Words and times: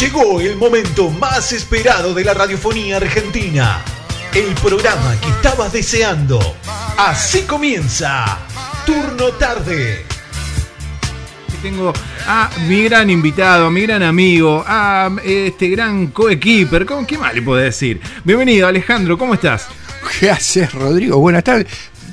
Llegó 0.00 0.40
el 0.40 0.56
momento 0.56 1.10
más 1.10 1.52
esperado 1.52 2.14
de 2.14 2.24
la 2.24 2.34
radiofonía 2.34 2.98
argentina. 2.98 3.82
El 4.34 4.54
programa 4.54 5.16
que 5.20 5.28
estabas 5.30 5.72
deseando. 5.72 6.38
Así 6.96 7.42
comienza. 7.42 8.38
Turno 8.86 9.28
tarde. 9.32 10.04
Tengo 11.62 11.92
a 12.28 12.48
mi 12.68 12.84
gran 12.84 13.10
invitado, 13.10 13.66
a 13.66 13.70
mi 13.70 13.80
gran 13.82 14.04
amigo, 14.04 14.62
a 14.64 15.10
este 15.24 15.68
gran 15.70 16.08
coequiper. 16.08 16.86
¿Cómo- 16.86 17.04
¿Qué 17.04 17.18
más 17.18 17.34
le 17.34 17.42
puedo 17.42 17.60
decir? 17.60 18.00
Bienvenido, 18.22 18.68
Alejandro, 18.68 19.18
¿cómo 19.18 19.34
estás? 19.34 19.66
¿Qué 20.20 20.30
haces, 20.30 20.72
Rodrigo? 20.72 21.18
Buenas 21.18 21.42
tardes. 21.42 21.66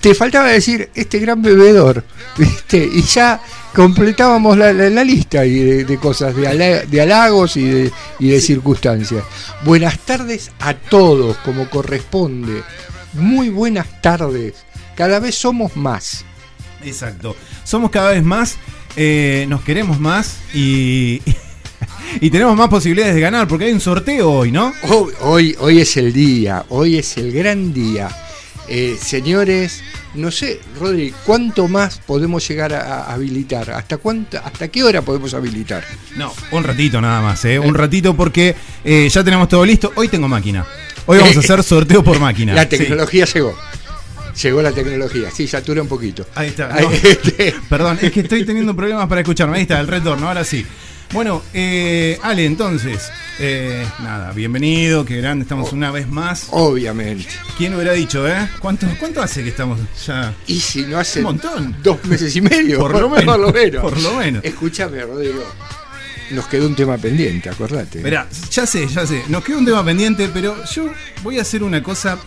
Te 0.06 0.14
faltaba 0.14 0.50
decir 0.50 0.92
este 0.94 1.18
gran 1.18 1.42
bebedor, 1.42 2.04
¿viste? 2.38 2.78
Y 2.94 3.02
ya 3.02 3.42
completábamos 3.74 4.56
la, 4.56 4.72
la- 4.72 4.92
la 4.92 5.04
lista 5.04 5.44
y 5.48 5.58
de, 5.58 5.84
de 5.84 5.98
cosas, 5.98 6.36
de, 6.36 6.48
ala- 6.48 6.86
de 6.86 7.02
halagos 7.02 7.58
y 7.58 7.64
de, 7.64 7.92
y 8.20 8.28
de 8.30 8.40
circunstancias. 8.40 9.24
Buenas 9.64 9.98
tardes 9.98 10.52
a 10.60 10.76
todos, 10.76 11.38
como 11.38 11.68
corresponde. 11.72 12.62
Muy 13.14 13.50
buenas 13.50 14.00
tardes. 14.04 14.54
Cada 14.96 15.20
vez 15.20 15.34
somos 15.40 15.76
más. 15.76 16.24
Exacto. 16.84 17.36
Somos 17.64 17.90
cada 17.90 18.12
vez 18.12 18.22
más, 18.24 18.58
eh, 18.96 19.48
nos 19.50 19.64
queremos 19.64 20.00
más 20.00 20.38
y, 20.54 21.20
y 22.22 22.30
tenemos 22.30 22.56
más 22.56 22.70
posibilidades 22.70 23.16
de 23.16 23.22
ganar 23.22 23.48
porque 23.48 23.66
hay 23.66 23.74
un 23.74 23.82
sorteo 23.82 24.32
hoy, 24.32 24.52
¿no? 24.52 24.72
Hoy, 24.84 25.14
hoy, 25.22 25.56
hoy 25.60 25.80
es 25.82 25.98
el 25.98 26.14
día, 26.14 26.64
hoy 26.70 27.00
es 27.00 27.18
el 27.18 27.32
gran 27.32 27.74
día. 27.74 28.08
Eh, 28.68 28.98
señores, 29.00 29.84
no 30.16 30.32
sé, 30.32 30.60
Rodri, 30.80 31.14
¿cuánto 31.26 31.68
más 31.68 32.00
podemos 32.00 32.48
llegar 32.48 32.74
a, 32.74 33.04
a 33.04 33.14
habilitar? 33.14 33.70
¿Hasta, 33.72 33.98
cuánta, 33.98 34.40
¿Hasta 34.40 34.68
qué 34.70 34.84
hora 34.84 35.02
podemos 35.04 35.34
habilitar? 35.34 35.84
No, 36.16 36.34
un 36.52 36.64
ratito 36.64 37.00
nada 37.00 37.22
más, 37.22 37.46
¿eh? 37.46 37.60
Un 37.60 37.76
ratito 37.76 38.16
porque 38.16 38.56
eh, 38.84 39.08
ya 39.12 39.24
tenemos 39.24 39.48
todo 39.50 39.64
listo. 39.66 39.92
Hoy 39.96 40.08
tengo 40.08 40.28
máquina. 40.28 40.66
Hoy 41.06 41.20
vamos 41.20 41.38
a 41.38 41.40
hacer 41.42 41.62
sorteo 41.64 42.04
por 42.04 42.20
máquina. 42.20 42.54
La 42.54 42.64
Sí. 42.64 42.70
tecnología 42.70 43.26
llegó. 43.26 43.56
Llegó 44.42 44.62
la 44.62 44.72
tecnología. 44.72 45.30
Sí, 45.32 45.48
satura 45.48 45.82
un 45.82 45.88
poquito. 45.88 46.26
Ahí 46.36 46.50
está. 46.50 46.74
Ahí, 46.76 46.84
no. 46.86 46.92
este, 47.10 47.56
Perdón, 47.70 48.00
es 48.02 48.12
que 48.12 48.22
estoy 48.22 48.46
teniendo 48.46 48.76
problemas 48.76 49.08
para 49.08 49.22
escucharme. 49.22 49.58
Ahí 49.58 49.62
está, 49.62 49.80
el 49.80 49.88
retorno, 49.88 50.28
ahora 50.28 50.44
sí. 50.44 50.66
Bueno, 51.16 51.42
eh, 51.54 52.20
Ale, 52.24 52.44
entonces, 52.46 53.10
eh, 53.40 53.88
nada, 54.04 54.34
bienvenido, 54.34 55.06
qué 55.06 55.16
grande, 55.16 55.44
estamos 55.44 55.72
una 55.72 55.90
vez 55.90 56.10
más. 56.10 56.48
obviamente. 56.52 57.26
¿Quién 57.58 57.74
hubiera 57.74 57.94
dicho, 57.94 58.28
eh? 58.28 58.50
¿Cuánto, 58.60 58.86
cuánto 59.00 59.22
hace 59.22 59.42
que 59.42 59.48
estamos 59.50 59.80
ya? 60.06 60.34
Y 60.46 60.60
si 60.60 60.82
no 60.84 61.00
hace 61.00 61.20
Un 61.20 61.26
montón. 61.26 61.76
dos 61.82 62.04
meses 62.04 62.36
y 62.36 62.42
medio. 62.42 62.80
Por 62.80 63.00
lo 63.00 63.10
menos, 63.10 63.24
Por 63.26 63.40
lo 63.40 63.54
menos. 63.54 63.82
por 63.82 63.98
lo 64.02 64.14
menos. 64.16 64.44
Escúchame, 64.44 65.02
Rodrigo. 65.04 65.42
Nos 66.32 66.48
quedó 66.48 66.68
un 66.68 66.76
tema 66.76 66.98
pendiente, 66.98 67.50
acordate. 67.50 68.02
Verá, 68.02 68.28
ya 68.52 68.66
sé, 68.66 68.86
ya 68.88 69.08
sé, 69.08 69.24
nos 69.30 69.42
queda 69.42 69.58
un 69.58 69.66
tema 69.66 69.86
pendiente, 69.86 70.30
pero 70.34 70.56
yo 70.66 70.90
voy 71.24 71.40
a 71.40 71.44
hacer 71.44 71.64
una 71.64 71.82
cosa 71.82 72.18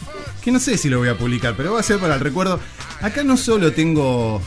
que 0.42 0.50
no 0.50 0.58
sé 0.61 0.78
si 0.78 0.89
lo 0.89 0.98
voy 0.98 1.08
a 1.11 1.19
publicar, 1.19 1.52
pero 1.56 1.75
va 1.75 1.80
a 1.80 1.83
ser 1.83 1.98
para 1.98 2.14
el 2.14 2.20
recuerdo. 2.20 2.58
Acá 3.02 3.23
no 3.23 3.36
solo 3.36 3.70
tengo. 3.73 4.41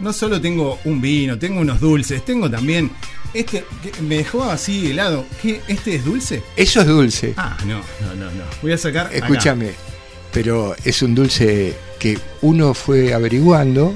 No 0.00 0.12
solo 0.12 0.40
tengo 0.40 0.78
un 0.84 1.00
vino, 1.00 1.38
tengo 1.38 1.60
unos 1.60 1.80
dulces, 1.80 2.24
tengo 2.24 2.50
también. 2.50 2.90
Este 3.34 3.64
que 3.82 4.00
me 4.02 4.16
dejó 4.18 4.44
así 4.44 4.90
helado. 4.90 5.26
¿Qué? 5.42 5.60
¿Este 5.68 5.96
es 5.96 6.04
dulce? 6.04 6.42
Eso 6.56 6.80
es 6.80 6.86
dulce. 6.86 7.34
Ah, 7.36 7.56
no, 7.66 7.78
no, 8.00 8.14
no, 8.14 8.24
no. 8.30 8.44
Voy 8.62 8.72
a 8.72 8.78
sacar. 8.78 9.06
acá. 9.08 9.16
Escúchame. 9.16 9.72
Pero 10.32 10.74
es 10.84 11.02
un 11.02 11.14
dulce 11.14 11.74
que 11.98 12.18
uno 12.42 12.74
fue 12.74 13.12
averiguando 13.12 13.94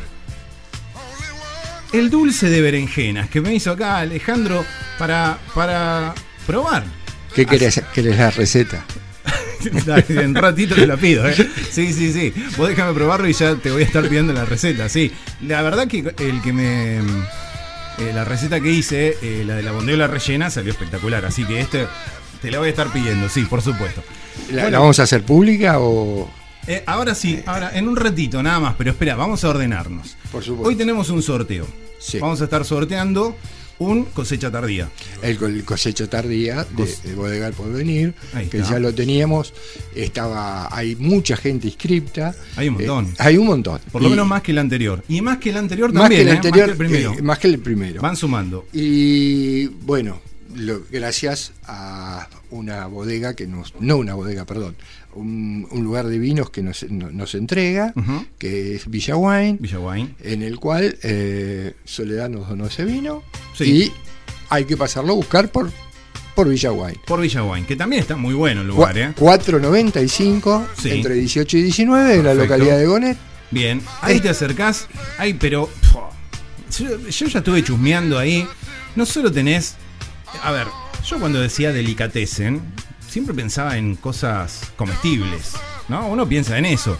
el 1.93 2.09
dulce 2.09 2.49
de 2.49 2.61
berenjenas 2.61 3.29
que 3.29 3.41
me 3.41 3.53
hizo 3.53 3.73
acá 3.73 3.99
Alejandro 3.99 4.65
para, 4.97 5.37
para 5.53 6.15
probar. 6.47 6.83
¿Qué 7.35 7.45
querés? 7.45 7.79
¿Querés 7.93 8.17
la 8.17 8.31
receta? 8.31 8.83
En 10.09 10.33
ratito 10.33 10.73
te 10.75 10.87
la 10.87 10.97
pido, 10.97 11.27
¿eh? 11.27 11.35
Sí, 11.69 11.93
sí, 11.93 12.11
sí. 12.13 12.33
Vos 12.57 12.69
déjame 12.69 12.93
probarlo 12.93 13.27
y 13.27 13.33
ya 13.33 13.55
te 13.55 13.69
voy 13.69 13.83
a 13.83 13.85
estar 13.85 14.07
pidiendo 14.07 14.33
la 14.33 14.45
receta, 14.45 14.89
sí. 14.89 15.11
La 15.41 15.61
verdad 15.61 15.87
que 15.87 16.11
el 16.19 16.41
que 16.41 16.53
me. 16.53 17.01
Eh, 17.97 18.11
la 18.13 18.23
receta 18.25 18.59
que 18.59 18.69
hice, 18.71 19.17
eh, 19.21 19.43
la 19.45 19.55
de 19.55 19.63
la 19.63 19.71
bondiola 19.71 20.07
rellena, 20.07 20.49
salió 20.49 20.71
espectacular. 20.71 21.25
Así 21.25 21.43
que 21.45 21.59
este 21.61 21.87
te 22.41 22.51
la 22.51 22.59
voy 22.59 22.67
a 22.67 22.71
estar 22.71 22.91
pidiendo, 22.91 23.29
sí, 23.29 23.45
por 23.45 23.61
supuesto. 23.61 24.03
¿La, 24.51 24.63
Bueno. 24.63 24.69
la 24.69 24.79
vamos 24.79 24.99
a 24.99 25.03
hacer 25.03 25.23
pública 25.23 25.79
o.? 25.79 26.29
Eh, 26.67 26.83
ahora 26.85 27.15
sí, 27.15 27.41
ahora 27.45 27.71
en 27.73 27.87
un 27.87 27.95
ratito 27.95 28.43
nada 28.43 28.59
más, 28.59 28.75
pero 28.77 28.91
espera, 28.91 29.15
vamos 29.15 29.43
a 29.43 29.49
ordenarnos. 29.49 30.17
Por 30.31 30.43
supuesto. 30.43 30.67
Hoy 30.69 30.75
tenemos 30.75 31.09
un 31.09 31.21
sorteo. 31.23 31.65
Sí. 31.99 32.19
Vamos 32.19 32.41
a 32.41 32.43
estar 32.43 32.63
sorteando 32.65 33.35
un 33.79 34.05
cosecha 34.05 34.49
tardía. 34.51 34.89
El, 35.21 35.37
co- 35.37 35.45
el 35.47 35.63
cosecho 35.63 36.09
tardía 36.09 36.63
de, 36.63 36.83
Cos- 36.83 37.01
de 37.03 37.15
Bodegar 37.15 37.53
por 37.53 37.71
venir, 37.71 38.13
Ahí 38.33 38.47
que 38.47 38.59
ya 38.63 38.79
lo 38.79 38.93
teníamos. 38.93 39.53
Estaba, 39.95 40.75
hay 40.75 40.95
mucha 40.95 41.37
gente 41.37 41.67
inscripta. 41.67 42.35
Hay 42.55 42.69
un 42.69 42.75
montón. 42.75 43.05
Eh, 43.05 43.13
hay 43.19 43.37
un 43.37 43.47
montón. 43.47 43.79
Por 43.91 44.01
lo 44.01 44.07
Y 44.07 44.11
menos 44.11 44.27
más 44.27 44.41
que 44.41 44.51
el 44.51 44.57
anterior. 44.59 45.03
Y 45.07 45.21
más 45.21 45.37
que 45.37 45.49
el 45.51 45.57
anterior 45.57 45.93
más 45.93 46.03
también, 46.03 46.19
que 46.23 46.29
el 46.29 46.33
¿eh? 46.33 46.37
anterior, 46.37 46.67
más 46.67 46.67
que 46.67 46.71
el 46.71 46.77
primero. 46.77 47.13
eh, 47.13 47.21
más 47.21 47.39
que 47.39 47.47
el 47.47 47.59
primero. 47.59 48.01
Van 48.01 48.15
sumando. 48.15 48.65
Y 48.73 49.67
bueno, 49.67 50.21
lo- 50.55 50.81
gracias 50.91 51.51
a 51.65 52.27
una 52.49 52.87
bodega 52.87 53.33
que 53.35 53.45
nos, 53.47 53.73
no 53.79 53.97
una 53.97 54.13
bodega, 54.15 54.45
perdón, 54.45 54.75
un, 55.13 55.67
un 55.71 55.83
lugar 55.83 56.07
de 56.07 56.17
vinos 56.19 56.49
que 56.49 56.61
nos, 56.63 56.83
no- 56.89 57.11
nos 57.11 57.35
entrega, 57.35 57.93
que 58.37 58.75
es 58.75 58.89
Villa 58.89 59.15
Wine, 59.17 59.57
Villa 59.59 59.79
Wine. 59.79 60.15
en 60.23 60.43
el 60.43 60.59
cual 60.59 60.97
eh, 61.03 61.73
Soledad 61.85 62.29
nos 62.29 62.47
donó 62.47 62.67
ese 62.67 62.85
vino 62.85 63.23
Sí. 63.57 63.65
y 63.65 63.93
hay 64.49 64.65
que 64.65 64.77
pasarlo 64.77 65.13
a 65.13 65.15
buscar 65.15 65.49
por, 65.51 65.71
por 66.35 66.47
Villa 66.47 66.71
Wine. 66.71 66.99
Por 67.05 67.19
Villa 67.21 67.43
Wine, 67.43 67.65
que 67.65 67.75
también 67.75 68.01
está 68.01 68.15
muy 68.15 68.33
bueno 68.33 68.61
el 68.61 68.67
lugar, 68.67 68.97
¿eh? 68.97 69.13
4.95 69.17 70.65
Sí. 70.81 70.91
entre 70.91 71.15
18 71.15 71.57
y 71.57 71.61
19 71.63 72.15
en 72.15 72.23
la 72.25 72.33
localidad 72.33 72.77
de 72.77 72.85
Gonet. 72.85 73.17
Bien, 73.51 73.81
ahí 74.01 74.19
te 74.19 74.29
acercás. 74.29 74.87
Ay, 75.17 75.33
pero. 75.35 75.69
Yo, 76.77 76.99
yo 77.09 77.27
ya 77.27 77.39
estuve 77.39 77.63
chusmeando 77.63 78.19
ahí. 78.19 78.47
No 78.95 79.05
solo 79.05 79.31
tenés. 79.31 79.75
A 80.43 80.51
ver, 80.51 80.67
yo 81.05 81.19
cuando 81.19 81.39
decía 81.41 81.71
delicatessen, 81.71 82.61
siempre 83.07 83.33
pensaba 83.33 83.77
en 83.77 83.95
cosas 83.95 84.61
comestibles. 84.75 85.53
¿No? 85.87 86.07
Uno 86.09 86.27
piensa 86.27 86.57
en 86.57 86.65
eso. 86.65 86.97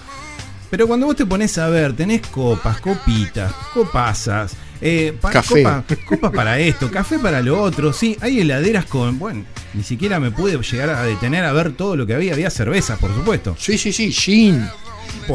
Pero 0.69 0.87
cuando 0.87 1.05
vos 1.05 1.15
te 1.15 1.25
pones 1.25 1.57
a 1.57 1.67
ver, 1.67 1.93
tenés 1.95 2.21
copas, 2.27 2.79
copitas, 2.81 3.53
copazas, 3.73 4.53
eh, 4.81 5.13
pa- 5.19 5.31
Café. 5.31 5.63
copa- 6.05 6.31
para 6.31 6.59
esto, 6.59 6.89
café 6.91 7.17
para 7.19 7.41
lo 7.41 7.61
otro, 7.61 7.93
sí, 7.93 8.17
hay 8.21 8.39
heladeras 8.41 8.85
con, 8.85 9.17
bueno, 9.19 9.43
ni 9.73 9.83
siquiera 9.83 10.19
me 10.19 10.31
pude 10.31 10.57
llegar 10.61 10.89
a 10.89 11.03
detener 11.03 11.43
a 11.45 11.51
ver 11.53 11.71
todo 11.73 11.95
lo 11.95 12.05
que 12.05 12.13
había, 12.13 12.33
había 12.33 12.49
cervezas, 12.49 12.99
por 12.99 13.13
supuesto. 13.13 13.55
Sí, 13.59 13.77
sí, 13.77 13.91
sí, 13.93 14.11
gin, 14.11 14.67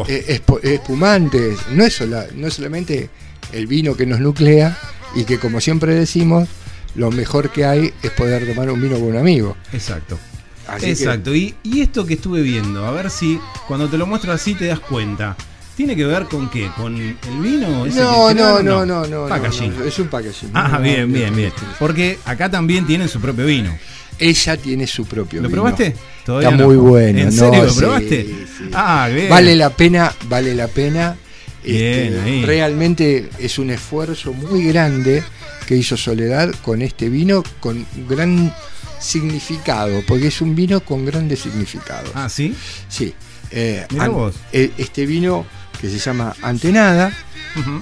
eh, 0.08 0.40
espumantes. 0.62 1.58
No 1.72 1.84
es, 1.84 1.94
sola- 1.94 2.26
no 2.34 2.46
es 2.46 2.54
solamente 2.54 3.10
el 3.52 3.66
vino 3.66 3.94
que 3.96 4.06
nos 4.06 4.20
nuclea 4.20 4.76
y 5.14 5.24
que 5.24 5.38
como 5.38 5.60
siempre 5.60 5.94
decimos, 5.94 6.48
lo 6.94 7.10
mejor 7.10 7.50
que 7.50 7.64
hay 7.64 7.92
es 8.02 8.10
poder 8.12 8.46
tomar 8.46 8.70
un 8.70 8.80
vino 8.80 8.94
con 8.96 9.04
un 9.08 9.16
amigo. 9.16 9.56
Exacto. 9.72 10.18
Así 10.66 10.86
que- 10.86 10.92
Exacto, 10.92 11.34
y, 11.34 11.54
y 11.64 11.80
esto 11.80 12.06
que 12.06 12.14
estuve 12.14 12.40
viendo, 12.42 12.86
a 12.86 12.92
ver 12.92 13.10
si 13.10 13.40
cuando 13.66 13.88
te 13.88 13.98
lo 13.98 14.06
muestro 14.06 14.32
así 14.32 14.54
te 14.54 14.66
das 14.66 14.80
cuenta. 14.80 15.36
¿Tiene 15.76 15.96
que 15.96 16.04
ver 16.04 16.24
con 16.26 16.50
qué? 16.50 16.70
¿Con 16.76 16.96
el 16.96 17.16
vino? 17.40 17.86
ese 17.86 18.00
no, 18.00 18.32
no, 18.34 18.62
no, 18.62 18.84
no, 18.84 19.06
no, 19.06 19.26
Packaging. 19.28 19.78
no, 19.78 19.84
Es 19.84 19.98
un 19.98 20.08
packaging. 20.08 20.50
Ah, 20.54 20.78
bien, 20.78 21.10
bien, 21.12 21.34
bien. 21.34 21.52
Porque 21.78 22.18
acá 22.26 22.50
también 22.50 22.86
tienen 22.86 23.08
su 23.08 23.20
propio 23.20 23.46
vino. 23.46 23.76
Ella 24.18 24.56
tiene 24.58 24.86
su 24.86 25.06
propio 25.06 25.40
¿Lo 25.40 25.48
vino. 25.48 25.62
probaste? 25.62 25.96
Todavía 26.26 26.50
Está 26.50 26.60
no. 26.62 26.68
muy 26.68 26.76
bueno. 26.76 27.18
¿En 27.20 27.32
serio 27.32 27.64
lo 27.64 27.70
Sí, 27.70 27.78
probaste? 27.80 28.24
sí. 28.24 28.70
Ah, 28.74 29.08
bien. 29.12 29.30
Vale 29.30 29.56
la 29.56 29.70
pena, 29.70 30.12
vale 30.28 30.54
la 30.54 30.68
pena. 30.68 31.16
Bien, 31.64 32.12
Este, 32.14 32.20
ahí. 32.20 32.44
realmente 32.44 33.30
es 33.38 33.58
un 33.58 33.70
esfuerzo 33.70 34.32
muy 34.32 34.64
grande 34.64 35.22
que 35.66 35.76
hizo 35.76 35.96
Soledad 35.96 36.52
con 36.62 36.82
este 36.82 37.08
vino 37.08 37.42
con 37.60 37.86
gran 38.08 38.52
significado, 39.00 40.02
porque 40.06 40.28
es 40.28 40.40
un 40.40 40.54
vino 40.54 40.80
con 40.80 41.04
grandes 41.04 41.40
significados. 41.40 42.10
Ah, 42.14 42.28
¿sí? 42.28 42.54
Sí. 42.88 43.14
eh, 43.54 43.86
an- 43.98 44.32
eh, 44.52 44.70
este 44.78 45.04
vino 45.04 45.44
que 45.82 45.90
se 45.90 45.98
llama 45.98 46.34
Antenada, 46.40 47.12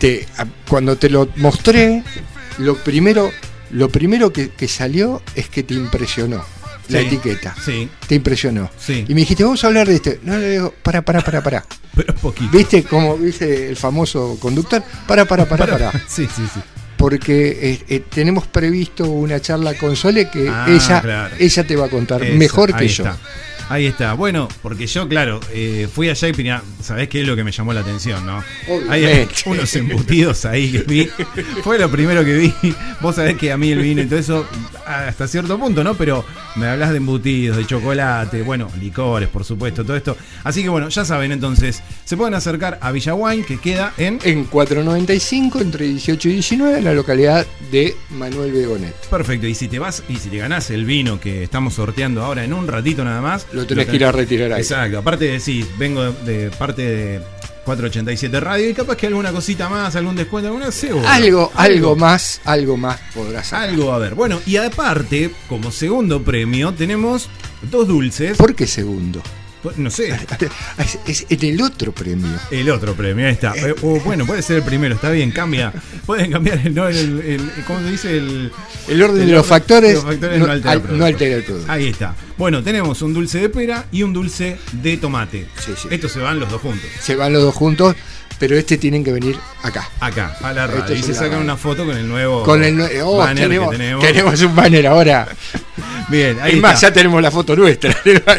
te, 0.00 0.26
a- 0.38 0.46
cuando 0.68 0.96
te 0.96 1.08
lo 1.08 1.28
mostré, 1.36 2.02
lo 2.58 2.74
primero, 2.78 3.30
lo 3.70 3.88
primero 3.88 4.32
que, 4.32 4.48
que 4.50 4.66
salió 4.66 5.22
es 5.36 5.48
que 5.48 5.62
te 5.62 5.74
impresionó 5.74 6.44
la 6.88 6.98
etiqueta. 7.00 7.54
Sí, 7.64 7.88
Te 8.08 8.16
impresionó. 8.16 8.68
sí. 8.76 9.04
Y 9.06 9.14
me 9.14 9.20
dijiste, 9.20 9.44
vamos 9.44 9.62
a 9.62 9.68
hablar 9.68 9.86
de 9.86 9.94
este. 9.94 10.18
No 10.24 10.36
le 10.36 10.50
digo, 10.50 10.74
para, 10.82 11.02
para, 11.02 11.20
para, 11.20 11.40
para. 11.40 11.64
Pero 11.94 12.12
poquito. 12.16 12.50
¿Viste 12.56 12.82
como 12.82 13.16
dice 13.16 13.68
el 13.68 13.76
famoso 13.76 14.36
conductor? 14.40 14.82
Para, 15.06 15.24
para, 15.24 15.44
para, 15.46 15.66
para. 15.68 15.92
Sí, 16.08 16.26
sí, 16.34 16.42
sí. 16.52 16.60
porque 16.96 17.58
eh, 17.62 17.84
eh, 17.88 18.02
tenemos 18.12 18.48
previsto 18.48 19.04
una 19.04 19.38
charla 19.40 19.74
con 19.74 19.94
Sole 19.94 20.28
que 20.30 20.48
Ah, 20.48 20.66
ella, 20.68 21.00
claro. 21.00 21.34
ella 21.38 21.64
te 21.64 21.76
va 21.76 21.86
a 21.86 21.88
contar 21.90 22.24
Eso, 22.24 22.36
mejor 22.36 22.74
que 22.74 22.88
yo. 22.88 23.04
está. 23.04 23.16
Ahí 23.70 23.86
está. 23.86 24.14
Bueno, 24.14 24.48
porque 24.62 24.88
yo, 24.88 25.08
claro, 25.08 25.38
eh, 25.52 25.88
fui 25.92 26.08
allá 26.08 26.26
y 26.26 26.32
tenía, 26.32 26.60
¿sabés 26.82 27.08
qué 27.08 27.20
es 27.20 27.26
lo 27.26 27.36
que 27.36 27.44
me 27.44 27.52
llamó 27.52 27.72
la 27.72 27.82
atención, 27.82 28.26
no? 28.26 28.42
Hay 28.88 29.28
unos 29.46 29.76
embutidos 29.76 30.44
ahí 30.44 30.72
que 30.72 30.78
vi. 30.78 31.08
Fue 31.62 31.78
lo 31.78 31.88
primero 31.88 32.24
que 32.24 32.36
vi. 32.36 32.54
Vos 33.00 33.14
sabés 33.14 33.36
que 33.36 33.52
a 33.52 33.56
mí 33.56 33.70
el 33.70 33.78
vino 33.78 34.02
y 34.02 34.06
todo 34.06 34.18
eso, 34.18 34.46
hasta 34.84 35.28
cierto 35.28 35.56
punto, 35.56 35.84
¿no? 35.84 35.94
Pero 35.94 36.24
me 36.56 36.66
hablas 36.66 36.90
de 36.90 36.96
embutidos, 36.96 37.56
de 37.58 37.64
chocolate, 37.64 38.42
bueno, 38.42 38.68
licores, 38.80 39.28
por 39.28 39.44
supuesto, 39.44 39.84
todo 39.84 39.96
esto. 39.96 40.16
Así 40.42 40.64
que 40.64 40.68
bueno, 40.68 40.88
ya 40.88 41.04
saben, 41.04 41.30
entonces, 41.30 41.80
se 42.04 42.16
pueden 42.16 42.34
acercar 42.34 42.76
a 42.82 42.90
Villaguain, 42.90 43.44
que 43.44 43.58
queda 43.58 43.94
en. 43.98 44.18
En 44.24 44.46
495, 44.46 45.60
entre 45.60 45.86
18 45.86 46.28
y 46.28 46.32
19, 46.32 46.78
en 46.78 46.84
la 46.84 46.92
localidad 46.92 47.46
de 47.70 47.94
Manuel 48.10 48.50
Begonet. 48.50 48.96
Perfecto, 49.08 49.46
y 49.46 49.54
si 49.54 49.68
te 49.68 49.78
vas 49.78 50.02
y 50.08 50.16
si 50.16 50.28
te 50.28 50.38
ganás 50.38 50.70
el 50.70 50.84
vino 50.84 51.20
que 51.20 51.44
estamos 51.44 51.74
sorteando 51.74 52.24
ahora 52.24 52.42
en 52.42 52.52
un 52.52 52.66
ratito 52.66 53.04
nada 53.04 53.20
más, 53.20 53.46
Lo 53.52 53.59
tenés 53.66 53.86
que 53.86 53.96
ir 53.96 54.04
a 54.04 54.12
retirar 54.12 54.52
ahí. 54.52 54.60
Exacto, 54.60 54.98
aparte 54.98 55.26
de 55.26 55.40
sí, 55.40 55.66
vengo 55.78 56.12
de, 56.12 56.44
de 56.44 56.50
parte 56.50 56.82
de 56.82 57.20
487 57.64 58.40
Radio 58.40 58.70
y 58.70 58.74
capaz 58.74 58.96
que 58.96 59.06
alguna 59.06 59.32
cosita 59.32 59.68
más, 59.68 59.94
algún 59.94 60.16
descuento, 60.16 60.48
alguna 60.48 60.70
seguro. 60.72 61.06
Algo, 61.08 61.52
algo 61.54 61.96
más, 61.96 62.40
algo 62.44 62.76
más 62.76 62.98
podrás 63.14 63.48
sacar. 63.48 63.68
Algo 63.68 63.92
a 63.92 63.98
ver. 63.98 64.14
Bueno, 64.14 64.40
y 64.46 64.56
aparte, 64.56 65.30
como 65.48 65.70
segundo 65.70 66.22
premio, 66.22 66.72
tenemos 66.72 67.28
dos 67.70 67.86
dulces. 67.86 68.36
¿Por 68.36 68.54
qué 68.54 68.66
segundo? 68.66 69.22
Pues, 69.62 69.76
No 69.76 69.90
sé, 69.90 70.08
Es, 71.06 71.26
el 71.28 71.60
otro 71.60 71.92
premio. 71.92 72.28
el 72.50 72.70
otro 72.70 72.94
premio, 72.94 73.26
ahí 73.26 73.32
está. 73.32 73.52
Eh, 73.56 73.74
o 73.82 74.00
bueno, 74.00 74.24
puede 74.26 74.40
ser 74.42 74.56
el 74.56 74.62
primero, 74.62 74.94
está 74.94 75.10
bien, 75.10 75.30
cambia. 75.30 75.72
Pueden 76.06 76.32
cambiar 76.32 76.60
el, 76.66 76.74
no, 76.74 76.88
el, 76.88 77.20
el- 77.20 77.50
¿cómo 77.66 77.80
se 77.80 77.90
dice? 77.90 78.16
El, 78.16 78.50
El 78.88 79.02
orden 79.02 79.26
de 79.26 79.32
los 79.32 79.46
factores, 79.46 79.94
los 79.94 80.04
factores 80.04 80.38
no, 80.38 80.46
no 80.46 80.52
altera 80.52 80.72
el 80.72 80.76
al- 80.78 80.82
producto. 80.82 80.98
no 80.98 81.04
altera 81.06 81.36
el 81.36 81.42
producto. 81.44 81.72
Ahí 81.72 81.88
está. 81.88 82.14
Bueno, 82.38 82.62
tenemos 82.62 83.02
un 83.02 83.12
dulce 83.12 83.38
de 83.38 83.48
pera 83.50 83.84
y 83.92 84.02
un 84.02 84.14
dulce 84.14 84.56
de 84.72 84.96
tomate. 84.96 85.46
Sí, 85.64 85.72
sí. 85.76 85.88
Estos 85.90 86.12
se 86.12 86.20
van 86.20 86.40
los 86.40 86.48
dos 86.50 86.62
juntos. 86.62 86.88
Se 87.00 87.14
van 87.16 87.32
los 87.34 87.42
dos 87.42 87.54
juntos, 87.54 87.94
pero 88.40 88.56
este 88.56 88.76
tienen 88.78 89.04
que 89.04 89.12
venir 89.12 89.36
acá. 89.62 89.88
Acá, 90.00 90.36
a 90.42 90.52
la 90.52 90.64
Esto 90.64 90.78
radio. 90.80 90.94
es 90.94 91.00
Y 91.00 91.02
se 91.04 91.14
sacan 91.14 91.30
radio. 91.32 91.44
una 91.44 91.56
foto 91.56 91.86
con 91.86 91.96
el 91.96 92.08
nuevo 92.08 92.42
Con 92.42 92.64
el 92.64 92.76
nue- 92.76 93.00
oh, 93.04 93.18
banner 93.18 93.44
tenemos, 93.44 93.70
que 93.70 93.76
tenemos. 93.76 94.04
tenemos 94.04 94.42
un 94.42 94.56
banner 94.56 94.86
ahora. 94.88 95.28
Bien, 96.08 96.38
ahí 96.40 96.54
es 96.56 96.60
más, 96.60 96.74
está. 96.74 96.88
ya 96.88 96.92
tenemos 96.92 97.22
la 97.22 97.30
foto 97.30 97.54
nuestra. 97.54 97.94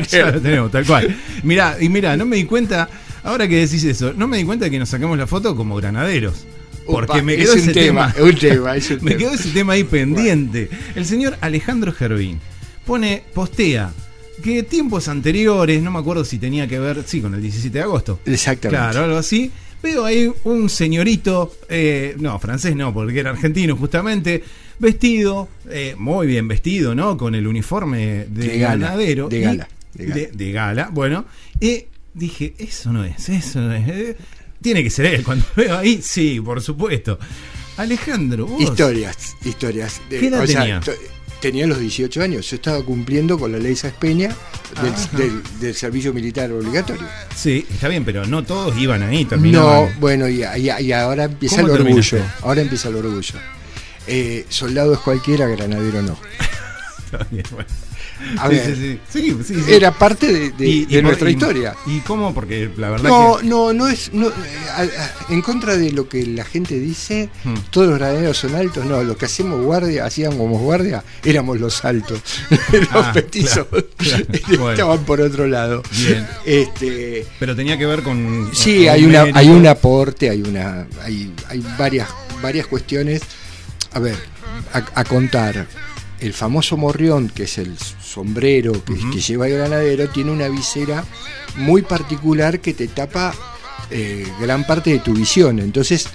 Ya 0.09 0.31
lo 0.31 0.41
tenemos, 0.41 0.71
tal 0.71 0.85
cual. 0.85 1.15
Mirá, 1.43 1.77
y 1.79 1.87
mirá, 1.87 2.17
no 2.17 2.25
me 2.25 2.35
di 2.35 2.43
cuenta, 2.43 2.89
ahora 3.23 3.47
que 3.47 3.55
decís 3.65 3.83
eso, 3.85 4.11
no 4.13 4.27
me 4.27 4.37
di 4.37 4.43
cuenta 4.43 4.65
de 4.65 4.71
que 4.71 4.79
nos 4.79 4.89
sacamos 4.89 5.17
la 5.17 5.27
foto 5.27 5.55
como 5.55 5.77
granaderos. 5.77 6.45
Porque 6.85 7.21
me 7.21 7.35
es 7.35 7.41
quedó 7.41 7.53
un 7.53 7.59
ese 7.59 7.71
tema, 7.73 8.11
tema. 8.11 8.25
un 8.27 8.35
tema, 8.37 8.75
es 8.75 8.89
un 8.89 8.97
me 9.03 9.11
tema. 9.11 9.17
quedó 9.19 9.33
ese 9.35 9.49
tema 9.51 9.73
ahí 9.73 9.83
pendiente. 9.85 10.69
El 10.95 11.05
señor 11.05 11.37
Alejandro 11.39 11.93
Gervín 11.93 12.41
pone, 12.85 13.23
postea, 13.33 13.91
que 14.43 14.63
tiempos 14.63 15.07
anteriores, 15.07 15.81
no 15.81 15.91
me 15.91 15.99
acuerdo 15.99 16.25
si 16.25 16.39
tenía 16.39 16.67
que 16.67 16.79
ver, 16.79 17.03
sí, 17.05 17.21
con 17.21 17.35
el 17.35 17.41
17 17.41 17.77
de 17.77 17.83
agosto. 17.83 18.19
Exactamente. 18.25 18.81
Claro, 18.81 19.05
algo 19.05 19.17
así. 19.19 19.51
Veo 19.83 20.05
ahí 20.05 20.31
un 20.43 20.69
señorito, 20.69 21.55
eh, 21.69 22.15
no, 22.19 22.37
francés 22.39 22.75
no, 22.75 22.93
porque 22.93 23.19
era 23.19 23.31
argentino 23.31 23.75
justamente, 23.75 24.43
vestido, 24.79 25.49
eh, 25.69 25.95
muy 25.97 26.27
bien 26.27 26.47
vestido, 26.47 26.93
¿no? 26.93 27.17
Con 27.17 27.33
el 27.35 27.47
uniforme 27.47 28.25
de, 28.29 28.47
De 28.47 28.57
gala, 28.59 28.85
ganadero. 28.87 29.27
de 29.29 29.39
gala, 29.41 29.67
de 29.93 30.05
gala. 30.05 30.15
De, 30.15 30.27
de 30.27 30.51
gala, 30.51 30.89
bueno. 30.91 31.25
Y 31.59 31.85
dije, 32.13 32.53
eso 32.59 32.93
no 32.93 33.03
es, 33.03 33.27
eso 33.29 33.59
no 33.61 33.73
es. 33.73 33.87
eh, 33.87 34.17
Tiene 34.61 34.83
que 34.83 34.89
ser 34.91 35.05
él. 35.07 35.23
Cuando 35.23 35.45
veo 35.55 35.77
ahí, 35.77 35.99
sí, 36.03 36.39
por 36.39 36.61
supuesto. 36.61 37.17
Alejandro, 37.77 38.45
vos. 38.45 38.61
Historias, 38.61 39.35
historias. 39.43 39.99
De- 40.09 40.19
¿Qué 40.19 40.27
edad 40.27 40.45
tenía 40.45 40.81
los 41.69 41.79
18 41.79 42.21
años. 42.21 42.49
Yo 42.49 42.55
estaba 42.55 42.81
cumpliendo 42.83 43.37
con 43.39 43.51
la 43.51 43.57
ley 43.57 43.75
Saspeña 43.75 44.35
del, 44.81 45.17
del- 45.17 45.43
del 45.59 45.75
servicio 45.75 46.13
militar 46.13 46.51
obligatorio. 46.51 47.07
Sí, 47.35 47.65
está 47.69 47.87
bien, 47.87 48.05
pero 48.05 48.25
no 48.25 48.43
todos 48.43 48.77
iban 48.77 49.03
ahí, 49.03 49.23
No, 49.23 49.29
terminaban. 49.29 49.99
bueno, 49.99 50.27
y, 50.29 50.43
y- 50.43 50.69
y 50.85 50.91
ahora 50.91 51.25
empieza 51.25 51.61
el 51.61 51.67
¿Cómo 51.67 51.73
orgullo. 51.79 52.17
Ahora 52.41 52.61
empieza 52.61 52.89
el 52.89 52.95
orgullo. 52.95 53.35
Eh, 54.07 54.45
soldado 54.49 54.93
es 54.93 54.99
cualquiera, 54.99 55.47
granadero 55.47 56.01
no. 56.01 56.17
Está 57.05 57.27
bien, 57.31 57.43
bueno. 57.51 57.67
A 58.37 58.47
ver, 58.47 58.75
sí, 59.11 59.37
sí. 59.45 59.55
Era 59.67 59.91
parte 59.91 60.31
de, 60.31 60.51
de- 60.51 60.67
Y- 60.67 60.71
y 60.83 60.85
de 60.85 60.95
por- 60.97 61.03
nuestra 61.03 61.29
historia. 61.29 61.75
¿Y 61.85 61.99
cómo? 62.01 62.33
Porque 62.33 62.69
la 62.77 62.89
verdad 62.89 63.09
No, 63.09 63.37
que. 63.37 63.45
no, 63.47 63.73
no 63.73 63.87
es. 63.87 64.13
No, 64.13 64.27
eh, 64.29 64.89
en 65.29 65.41
contra 65.41 65.75
de 65.77 65.91
lo 65.91 66.07
que 66.09 66.25
la 66.25 66.43
gente 66.45 66.79
dice, 66.79 67.29
Hmm. 67.43 67.55
todos 67.69 67.87
los 67.89 67.97
granaderos 67.99 68.37
son 68.37 68.55
altos. 68.55 68.85
No, 68.85 69.03
lo 69.03 69.17
que 69.17 69.25
hacíamos 69.25 69.61
guardia, 69.63 70.05
hacíamos 70.05 70.59
guardia, 70.61 71.03
éramos 71.23 71.59
los 71.59 71.83
altos. 71.85 72.21
los 72.71 72.87
Ah, 72.91 73.11
petizos 73.13 73.67
claro, 73.67 73.87
claro. 73.97 74.25
Bueno. 74.47 74.71
estaban 74.71 74.99
por 75.05 75.21
otro 75.21 75.47
lado. 75.47 75.81
Bien. 75.97 76.27
Este, 76.45 77.25
Pero 77.39 77.55
tenía 77.55 77.77
que 77.77 77.85
ver 77.85 78.03
con. 78.03 78.49
sí, 78.53 78.85
con 78.85 78.89
hay 78.93 79.03
un 79.03 79.09
una, 79.15 79.21
hay 79.39 79.49
un 79.49 79.67
aporte, 79.67 80.29
hay 80.29 80.41
una, 80.41 80.87
hay, 81.03 81.33
hay 81.49 81.63
varias, 81.77 82.07
varias 82.41 82.67
cuestiones. 82.67 83.21
A 83.93 83.99
ver, 83.99 84.15
a, 84.73 84.99
a 84.99 85.03
contar. 85.03 85.67
El 86.21 86.33
famoso 86.33 86.77
morrión, 86.77 87.29
que 87.29 87.43
es 87.43 87.57
el 87.57 87.75
sombrero 87.77 88.73
que, 88.85 89.19
lleva 89.19 89.47
el 89.47 89.53
granadero, 89.57 90.07
tiene 90.09 90.31
una 90.31 90.47
visera 90.49 91.03
muy 91.57 91.81
particular 91.81 92.59
que 92.59 92.73
te 92.73 92.87
tapa 92.87 93.33
eh, 93.89 94.25
gran 94.39 94.65
parte 94.65 94.91
de 94.91 94.99
tu 94.99 95.13
visión. 95.13 95.59
Entonces 95.59 96.07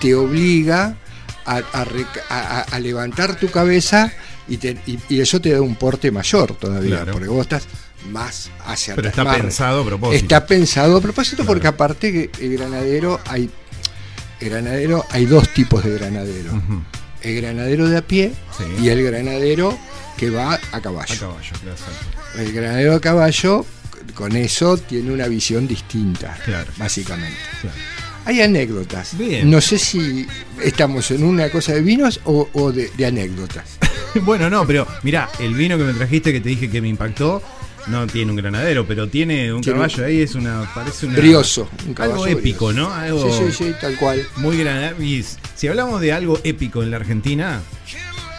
te 0.00 0.14
obliga 0.14 0.96
a, 1.44 1.56
a 1.56 1.84
rec- 1.84 2.22
a- 2.30 2.60
a- 2.60 2.62
a 2.62 2.80
levantar 2.80 3.36
tu 3.38 3.50
cabeza 3.50 4.10
y, 4.48 4.56
te- 4.56 4.78
y- 4.86 4.98
y 5.10 5.20
eso 5.20 5.40
te 5.40 5.50
da 5.52 5.60
un 5.60 5.76
porte 5.76 6.10
mayor 6.10 6.54
todavía, 6.56 6.96
Claro. 6.96 7.12
porque 7.12 7.28
vos 7.28 7.42
estás 7.42 7.64
más 8.10 8.50
hacia 8.64 8.94
Pero 8.96 9.08
está 9.10 9.30
pensado 9.30 9.82
a 9.82 9.84
propósito. 9.84 10.22
Está 10.22 10.46
pensado 10.46 10.96
a 10.96 11.00
propósito 11.02 11.36
Claro. 11.42 11.48
porque 11.48 11.68
aparte 11.68 12.12
que 12.12 12.30
el 12.44 12.56
granadero 12.56 13.20
hay 13.26 13.50
el 14.40 14.48
granadero 14.48 15.04
hay 15.10 15.26
dos 15.26 15.50
tipos 15.52 15.84
de 15.84 15.98
granadero. 15.98 16.50
El 17.22 17.40
granadero 17.40 17.88
de 17.88 17.96
a 17.98 18.02
pie 18.02 18.32
Sí. 18.56 18.64
y 18.82 18.88
el 18.88 19.02
granadero 19.04 19.76
que 20.16 20.30
va 20.30 20.54
a 20.72 20.80
caballo. 20.80 21.14
A 21.14 21.18
caballo, 21.18 21.52
claro, 21.62 21.72
exacto. 21.76 22.40
El 22.40 22.52
granadero 22.52 22.94
a 22.94 23.00
caballo 23.00 23.66
con 24.14 24.36
eso 24.36 24.76
tiene 24.76 25.12
una 25.12 25.28
visión 25.28 25.66
distinta, 25.68 26.36
Claro. 26.44 26.70
básicamente. 26.76 27.36
Claro. 27.60 27.76
Hay 28.26 28.40
anécdotas. 28.42 29.16
Bien. 29.16 29.50
No 29.50 29.60
sé 29.62 29.78
si 29.78 30.26
estamos 30.62 31.10
en 31.10 31.24
una 31.24 31.48
cosa 31.50 31.72
de 31.72 31.80
vinos 31.80 32.20
o, 32.24 32.48
o 32.52 32.70
de, 32.72 32.90
de 32.96 33.06
anécdotas. 33.06 33.64
Bueno, 34.22 34.50
no, 34.50 34.66
pero 34.66 34.88
mirá, 35.04 35.30
el 35.38 35.54
vino 35.54 35.78
que 35.78 35.84
me 35.84 35.92
trajiste 35.94 36.32
que 36.32 36.40
te 36.40 36.48
dije 36.48 36.68
que 36.68 36.80
me 36.80 36.88
impactó, 36.88 37.40
no 37.90 38.06
tiene 38.06 38.30
un 38.30 38.36
granadero, 38.36 38.86
pero 38.86 39.08
tiene 39.08 39.52
un 39.52 39.60
Tiene 39.60 39.78
caballo 39.80 40.04
ahí, 40.04 40.20
es 40.22 40.34
una. 40.34 40.70
Parece 40.74 41.06
una. 41.06 41.16
Brioso. 41.16 41.68
Un 41.86 41.94
caballo 41.94 42.14
Algo 42.14 42.26
épico, 42.26 42.68
brioso. 42.68 42.88
¿no? 42.88 42.94
Algo 42.94 43.30
Sí, 43.32 43.44
sí, 43.52 43.64
sí, 43.64 43.74
tal 43.80 43.96
cual. 43.96 44.26
muy 44.36 44.56
granadero. 44.58 45.02
Y 45.02 45.24
si 45.54 45.68
hablamos 45.68 46.00
de 46.00 46.12
algo 46.12 46.38
épico 46.44 46.82
en 46.82 46.90
la 46.90 46.96
Argentina, 46.98 47.60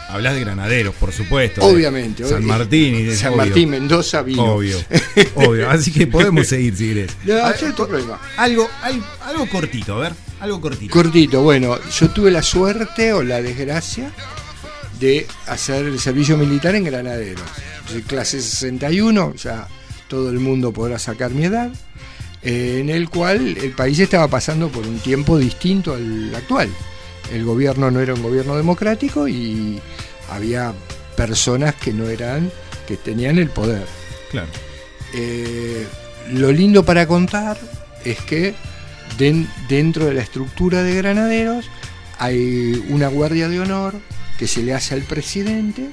hablas 0.09 0.33
de 0.33 0.41
granaderos, 0.41 0.93
por 0.95 1.11
supuesto. 1.13 1.61
Obviamente. 1.63 2.23
San 2.25 2.37
obvio. 2.39 2.47
Martín 2.47 2.95
y 2.95 3.03
de 3.03 3.15
San 3.15 3.29
obvio, 3.33 3.37
Martín, 3.45 3.69
Mendoza, 3.69 4.21
vino. 4.23 4.43
Obvio, 4.55 4.77
obvio. 5.35 5.69
Así 5.69 5.91
que 5.91 6.07
podemos 6.07 6.47
seguir 6.47 6.75
si 6.75 6.87
querés. 6.89 7.11
No, 7.25 7.35
A- 7.45 7.53
sí, 7.53 7.59
no 7.63 7.67
hay 7.67 7.73
problema. 7.73 8.19
algo, 8.37 8.69
al- 8.81 9.03
algo 9.25 9.47
cortito, 9.49 9.95
a 9.95 9.99
ver, 9.99 10.13
algo 10.39 10.59
cortito. 10.59 10.91
Cortito, 10.93 11.41
bueno, 11.43 11.77
yo 11.99 12.09
tuve 12.09 12.31
la 12.31 12.41
suerte 12.43 13.13
o 13.13 13.23
la 13.23 13.41
desgracia 13.41 14.11
de 15.01 15.27
hacer 15.47 15.85
el 15.85 15.99
servicio 15.99 16.37
militar 16.37 16.75
en 16.75 16.85
Granaderos. 16.85 17.43
Clase 18.07 18.41
61, 18.41 19.33
ya 19.35 19.67
todo 20.07 20.29
el 20.29 20.39
mundo 20.39 20.71
podrá 20.71 20.97
sacar 20.99 21.31
mi 21.31 21.43
edad, 21.45 21.69
eh, 22.43 22.77
en 22.79 22.89
el 22.89 23.09
cual 23.09 23.57
el 23.57 23.71
país 23.71 23.99
estaba 23.99 24.27
pasando 24.29 24.69
por 24.69 24.87
un 24.87 24.99
tiempo 24.99 25.37
distinto 25.37 25.93
al 25.95 26.33
actual. 26.35 26.69
El 27.33 27.43
gobierno 27.43 27.91
no 27.91 27.99
era 27.99 28.13
un 28.13 28.21
gobierno 28.23 28.55
democrático 28.55 29.27
y 29.27 29.79
había 30.29 30.73
personas 31.17 31.75
que 31.75 31.91
no 31.93 32.07
eran, 32.07 32.49
que 32.87 32.95
tenían 32.97 33.37
el 33.39 33.49
poder. 33.49 33.85
Claro. 34.31 34.47
Eh, 35.13 35.85
lo 36.31 36.51
lindo 36.51 36.85
para 36.85 37.07
contar 37.07 37.57
es 38.05 38.19
que 38.21 38.53
den- 39.17 39.49
dentro 39.67 40.05
de 40.05 40.13
la 40.13 40.21
estructura 40.21 40.83
de 40.83 40.95
granaderos 40.95 41.65
hay 42.19 42.83
una 42.89 43.07
guardia 43.07 43.49
de 43.49 43.59
honor 43.59 43.95
que 44.41 44.47
se 44.47 44.63
le 44.63 44.73
hace 44.73 44.95
al 44.95 45.03
presidente, 45.03 45.87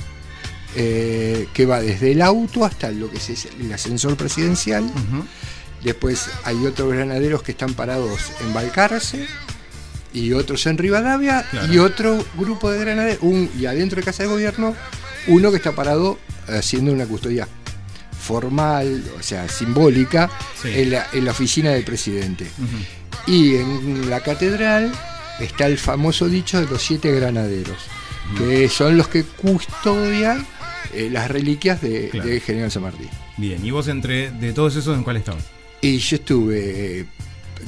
eh, 0.75 1.47
que 1.53 1.67
va 1.67 1.83
desde 1.83 2.13
el 2.13 2.23
auto 2.23 2.65
hasta 2.65 2.91
lo 2.91 3.11
que 3.11 3.19
es 3.19 3.47
el 3.61 3.71
ascensor 3.71 4.17
presidencial. 4.17 4.91
Después 5.85 6.31
hay 6.45 6.57
otros 6.65 6.91
granaderos 6.95 7.43
que 7.43 7.53
están 7.53 7.75
parados 7.75 8.19
en 8.41 8.55
Balcarce 8.55 9.27
y 10.15 10.33
otros 10.33 10.65
en 10.67 10.79
Rivadavia 10.79 11.47
Claro. 11.51 11.71
y 11.75 11.79
otro 11.79 12.25
grupo 12.39 12.71
de 12.71 12.81
granaderos, 12.81 13.19
un, 13.21 13.51
y 13.59 13.67
adentro 13.67 13.97
de 14.01 14.05
Casa 14.05 14.23
de 14.23 14.31
Gobierno, 14.31 14.75
uno 15.27 15.51
que 15.51 15.59
está 15.59 15.73
parado 15.75 16.19
haciendo 16.49 16.91
una 16.91 17.05
custodia 17.05 17.47
formal, 18.19 19.05
o 19.19 19.23
sea, 19.23 19.47
simbólica, 19.49 20.31
Sí. 20.63 20.71
en, 20.75 20.91
la, 20.93 21.07
en 21.13 21.27
la 21.27 21.33
oficina 21.33 21.71
del 21.73 21.85
presidente. 21.85 22.47
Y 23.27 23.57
en 23.57 24.09
la 24.09 24.21
catedral 24.21 24.91
está 25.39 25.67
el 25.67 25.77
famoso 25.77 26.29
dicho 26.29 26.59
de 26.61 26.67
los 26.67 26.83
siete 26.83 27.13
granaderos, 27.13 27.77
que 28.37 28.69
son 28.69 28.97
los 28.97 29.09
que 29.09 29.23
custodian 29.25 30.47
eh, 30.95 31.09
las 31.11 31.31
reliquias 31.31 31.81
de, 31.81 32.09
Claro. 32.11 32.29
de 32.29 32.41
General 32.41 32.71
San 32.71 32.83
Martín. 32.83 33.09
Bien, 33.37 33.65
¿y 33.65 33.71
vos 33.71 33.89
entre 33.89 34.31
de 34.33 34.53
todos 34.53 34.77
esos 34.77 34.97
en 34.97 35.05
cuál 35.05 35.17
estabas? 35.17 35.45
Y 35.81 35.99
yo 35.99 36.17
estuve 36.17 37.01
eh, 37.01 37.05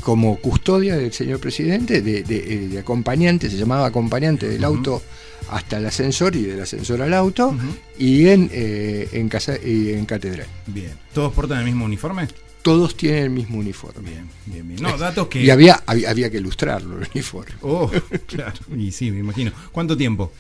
como 0.01 0.37
custodia 0.37 0.97
del 0.97 1.13
señor 1.13 1.39
presidente, 1.41 2.03
de, 2.03 2.23
de- 2.23 2.55
eh, 2.55 2.69
de 2.69 2.79
acompañante, 2.79 3.49
se 3.51 3.57
llamaba 3.57 3.87
acompañante 3.87 4.49
del 4.49 4.65
auto 4.65 5.03
hasta 5.51 5.79
el 5.79 5.87
ascensor 5.87 6.37
y 6.37 6.43
del 6.43 6.61
ascensor 6.61 7.03
al 7.03 7.13
auto, 7.15 7.57
y 7.99 8.29
en, 8.29 8.49
eh, 8.53 9.09
en, 9.13 9.29
casa, 9.29 9.55
y 9.63 9.91
en 9.93 10.05
catedral. 10.07 10.47
Bien. 10.67 10.93
¿Todos 11.13 11.33
portan 11.33 11.59
el 11.59 11.65
mismo 11.65 11.85
uniforme? 11.85 12.29
Todos 12.63 12.97
tienen 12.97 13.25
el 13.25 13.31
mismo 13.31 13.59
uniforme. 13.59 14.11
Bien, 14.11 14.29
bien, 14.47 14.69
bien. 14.69 14.83
No, 14.83 14.97
datos 14.99 15.29
que. 15.29 15.43
Y 15.43 15.51
había, 15.51 15.83
había, 15.87 16.11
había 16.11 16.31
que 16.31 16.39
ilustrarlo, 16.39 17.01
el 17.01 17.09
uniforme. 17.15 17.55
Oh, 17.63 17.91
claro. 18.27 18.59
Y 18.77 18.93
sí, 18.93 19.11
me 19.11 19.21
imagino. 19.21 19.53
¿Cuánto 19.73 19.97
tiempo? 19.97 20.33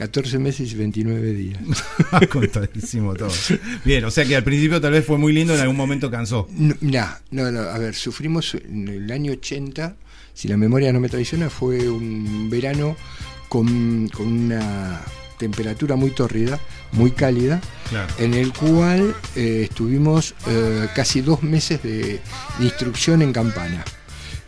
14 0.00 0.38
meses 0.38 0.72
y 0.72 0.76
29 0.76 1.32
días. 1.34 1.60
Contadísimo 2.30 3.14
todo. 3.14 3.30
Bien, 3.84 4.02
o 4.04 4.10
sea 4.10 4.24
que 4.24 4.34
al 4.34 4.42
principio 4.42 4.80
tal 4.80 4.92
vez 4.92 5.04
fue 5.04 5.18
muy 5.18 5.32
lindo, 5.32 5.54
en 5.54 5.60
algún 5.60 5.76
momento 5.76 6.10
cansó. 6.10 6.48
No, 6.56 6.74
no, 7.30 7.50
no, 7.50 7.60
a 7.60 7.76
ver, 7.76 7.94
sufrimos 7.94 8.54
en 8.54 8.88
el 8.88 9.12
año 9.12 9.32
80, 9.32 9.96
si 10.32 10.48
la 10.48 10.56
memoria 10.56 10.90
no 10.90 11.00
me 11.00 11.10
traiciona, 11.10 11.50
fue 11.50 11.90
un 11.90 12.48
verano 12.48 12.96
con, 13.50 14.08
con 14.08 14.26
una 14.26 15.02
temperatura 15.36 15.96
muy 15.96 16.12
tórrida, 16.12 16.58
muy 16.92 17.10
cálida, 17.12 17.60
Claro. 17.88 18.12
en 18.18 18.34
el 18.34 18.52
cual 18.52 19.16
eh, 19.36 19.66
estuvimos 19.68 20.34
eh, 20.46 20.88
casi 20.94 21.20
dos 21.22 21.42
meses 21.42 21.82
de, 21.82 22.20
de 22.58 22.64
instrucción 22.64 23.20
en 23.22 23.32
campana. 23.32 23.84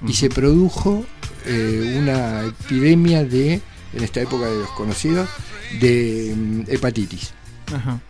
Y 0.07 0.13
se 0.15 0.29
produjo 0.29 1.05
eh, 1.47 1.97
una 1.99 2.43
epidemia 2.45 3.25
de, 3.25 3.61
en 3.95 4.05
esta 4.05 4.21
época 4.21 4.47
de 4.47 4.59
los 4.59 4.71
conocidos, 4.71 5.29
de 5.81 6.35
mm, 6.37 6.61
hepatitis. 6.69 7.33
Ajá. 7.75 8.01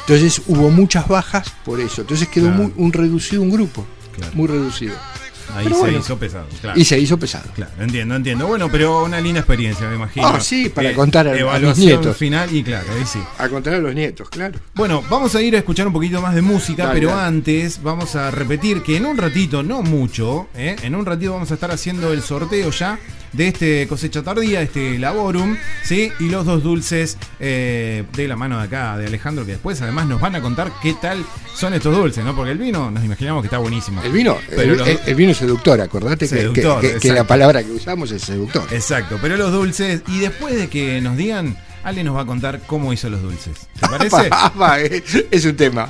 Entonces 0.00 0.42
hubo 0.46 0.70
muchas 0.70 1.08
bajas 1.08 1.50
por 1.64 1.80
eso. 1.80 2.02
Entonces 2.02 2.28
quedó 2.28 2.48
Claro. 2.48 2.62
muy, 2.64 2.72
un 2.76 2.92
reducido 2.92 3.40
un 3.42 3.50
grupo, 3.50 3.86
Claro. 4.16 4.32
muy 4.34 4.46
reducido. 4.48 4.94
Ahí 5.54 5.64
Pero 5.64 5.76
se 5.76 5.80
bueno. 5.82 5.98
hizo 5.98 6.18
pesado. 6.18 6.46
Claro. 6.60 6.80
Y 6.80 6.84
se 6.84 6.98
hizo 6.98 7.18
pesado. 7.18 7.44
Claro, 7.54 7.72
entiendo, 7.80 8.14
entiendo. 8.16 8.46
Bueno, 8.46 8.68
pero 8.70 9.04
una 9.04 9.20
linda 9.20 9.40
experiencia, 9.40 9.88
me 9.88 9.96
imagino. 9.96 10.26
Ah, 10.26 10.40
sí, 10.40 10.68
para 10.68 10.90
Eh, 10.90 10.94
contar 10.94 11.28
a- 11.28 11.32
a 11.32 11.38
Evaluación 11.38 11.86
nietos. 11.86 12.16
final 12.16 12.54
y 12.54 12.62
claro, 12.62 12.86
ahí 12.96 13.04
sí. 13.06 13.20
A 13.38 13.48
contar 13.48 13.74
a 13.74 13.78
los 13.78 13.94
nietos, 13.94 14.28
claro. 14.30 14.58
Bueno, 14.74 15.02
vamos 15.10 15.34
a 15.34 15.42
ir 15.42 15.54
a 15.54 15.58
escuchar 15.58 15.86
un 15.86 15.92
poquito 15.92 16.20
más 16.20 16.34
de 16.34 16.42
música, 16.42 16.86
Dale, 16.86 16.94
pero 17.00 17.10
dale. 17.10 17.22
antes 17.28 17.82
vamos 17.82 18.16
a 18.16 18.30
repetir 18.30 18.82
que 18.82 18.96
en 18.96 19.06
un 19.06 19.16
ratito, 19.16 19.62
no 19.62 19.82
mucho, 19.82 20.48
¿eh? 20.54 20.76
en 20.82 20.94
un 20.94 21.04
ratito 21.06 21.32
vamos 21.32 21.50
a 21.50 21.54
estar 21.54 21.70
haciendo 21.70 22.12
el 22.12 22.22
sorteo 22.22 22.70
ya 22.70 22.98
de 23.34 23.48
este 23.48 23.86
cosecha 23.88 24.22
tardía, 24.22 24.62
este 24.62 24.98
laborum, 24.98 25.56
¿sí? 25.82 26.10
Y 26.20 26.28
los 26.28 26.46
dos 26.46 26.62
dulces 26.62 27.18
eh, 27.40 28.04
de 28.14 28.28
la 28.28 28.36
mano 28.36 28.58
de 28.58 28.64
acá, 28.64 28.96
de 28.96 29.06
Alejandro, 29.06 29.44
que 29.44 29.52
después 29.52 29.80
además 29.82 30.06
nos 30.06 30.20
van 30.20 30.34
a 30.36 30.40
contar 30.40 30.70
qué 30.82 30.94
tal 31.00 31.24
son 31.56 31.74
estos 31.74 31.94
dulces, 31.96 32.24
¿no? 32.24 32.34
Porque 32.34 32.52
el 32.52 32.58
vino 32.58 32.90
nos 32.90 33.04
imaginamos 33.04 33.42
que 33.42 33.46
está 33.48 33.58
buenísimo. 33.58 34.02
El 34.02 34.12
vino, 34.12 34.36
Pero 34.50 34.62
el, 34.72 34.78
los- 34.78 34.88
el- 34.88 35.00
el 35.06 35.14
vino 35.14 35.32
es 35.32 35.36
seductor, 35.38 35.80
acordate 35.80 36.28
que- 36.28 36.36
Seductor, 36.36 36.80
que, 36.80 36.92
que- 36.94 36.98
que 37.00 37.12
la 37.12 37.24
palabra 37.24 37.62
que 37.62 37.70
usamos 37.72 38.10
es 38.12 38.22
seductor. 38.22 38.64
Exacto, 38.70 39.18
pero 39.20 39.36
los 39.36 39.52
dulces, 39.52 40.02
y 40.08 40.20
después 40.20 40.54
de 40.56 40.68
que 40.68 41.00
nos 41.00 41.16
digan, 41.16 41.56
Ale 41.84 42.02
nos 42.02 42.16
va 42.16 42.22
a 42.22 42.26
contar 42.26 42.62
cómo 42.66 42.92
hizo 42.92 43.10
los 43.10 43.22
dulces. 43.22 43.68
¿Te 43.78 43.86
parece? 43.88 44.16
Apa, 44.16 44.46
apa, 44.46 44.80
es, 44.80 45.44
un 45.44 45.56
tema. 45.56 45.88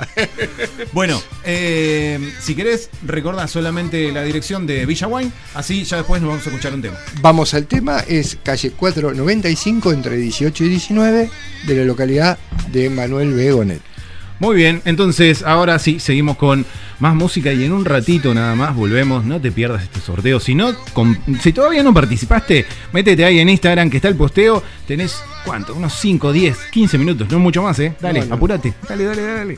Bueno, 0.91 1.21
eh, 1.43 2.33
si 2.41 2.53
querés, 2.55 2.89
recordá 3.03 3.47
solamente 3.47 4.11
la 4.11 4.23
dirección 4.23 4.67
de 4.67 4.85
Villa 4.85 5.07
Wine, 5.07 5.31
así 5.53 5.83
ya 5.83 5.97
después 5.97 6.21
nos 6.21 6.29
vamos 6.29 6.45
a 6.45 6.49
escuchar 6.49 6.73
un 6.73 6.81
tema. 6.81 6.97
Vamos 7.21 7.53
al 7.53 7.65
tema, 7.65 7.99
es 8.07 8.37
calle 8.43 8.71
495 8.71 9.91
entre 9.91 10.17
18 10.17 10.63
y 10.65 10.69
19 10.69 11.29
de 11.65 11.75
la 11.75 11.83
localidad 11.83 12.37
de 12.71 12.89
Manuel 12.89 13.33
Begonet. 13.33 13.94
Muy 14.39 14.55
bien, 14.57 14.81
entonces 14.85 15.43
ahora 15.43 15.79
sí, 15.79 15.99
seguimos 15.99 16.35
con 16.37 16.65
más 16.99 17.15
música 17.15 17.53
y 17.53 17.63
en 17.63 17.71
un 17.71 17.85
ratito 17.85 18.33
nada 18.33 18.53
más 18.55 18.75
volvemos. 18.75 19.23
No 19.23 19.39
te 19.39 19.51
pierdas 19.51 19.83
este 19.83 19.99
sorteo. 20.01 20.39
Si 20.41 20.55
no, 20.55 20.73
con- 20.93 21.17
si 21.41 21.53
todavía 21.53 21.83
no 21.83 21.93
participaste, 21.93 22.65
métete 22.91 23.23
ahí 23.23 23.39
en 23.39 23.47
Instagram 23.49 23.89
que 23.89 23.97
está 23.97 24.09
el 24.09 24.15
posteo. 24.15 24.61
Tenés, 24.87 25.15
¿cuánto? 25.45 25.73
Unos 25.73 25.93
5, 25.93 26.33
10, 26.33 26.57
15 26.71 26.97
minutos, 26.97 27.29
no 27.31 27.39
mucho 27.39 27.63
más, 27.63 27.79
¿eh? 27.79 27.93
Dale, 28.01 28.21
No, 28.21 28.25
no. 28.27 28.35
apurate. 28.35 28.73
Dale, 28.89 29.05
dale, 29.05 29.21
dale. 29.21 29.57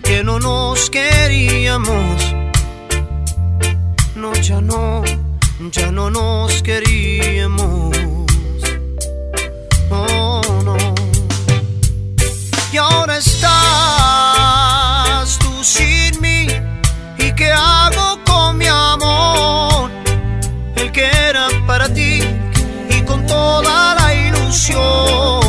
que 0.00 0.22
no 0.24 0.38
nos 0.38 0.90
queríamos. 0.90 2.34
No, 4.14 4.32
ya 4.34 4.60
no, 4.60 5.02
ya 5.70 5.90
no 5.92 6.10
nos 6.10 6.62
queríamos. 6.62 7.96
Oh, 9.90 10.40
no. 10.64 10.76
Y 12.72 12.76
ahora 12.76 13.18
estás 13.18 13.48
tú 15.38 15.62
sin 15.62 16.20
mí. 16.20 16.46
¿Y 17.18 17.32
qué 17.34 17.52
hago 17.52 18.18
con 18.24 18.58
mi 18.58 18.66
amor? 18.66 19.90
El 20.76 20.90
que 20.92 21.04
era 21.06 21.48
para 21.66 21.88
ti 21.92 22.20
y 22.90 23.02
con 23.02 23.26
toda 23.26 23.94
la 23.94 24.14
ilusión 24.14 25.40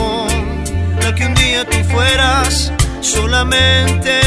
de 1.02 1.16
que 1.16 1.26
un 1.26 1.34
día 1.36 1.66
tú 1.70 1.78
fueras 1.92 2.72
solamente 3.02 4.27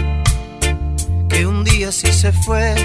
que 1.31 1.45
un 1.45 1.63
día 1.63 1.91
sí 1.93 2.11
se 2.11 2.33
fue 2.33 2.75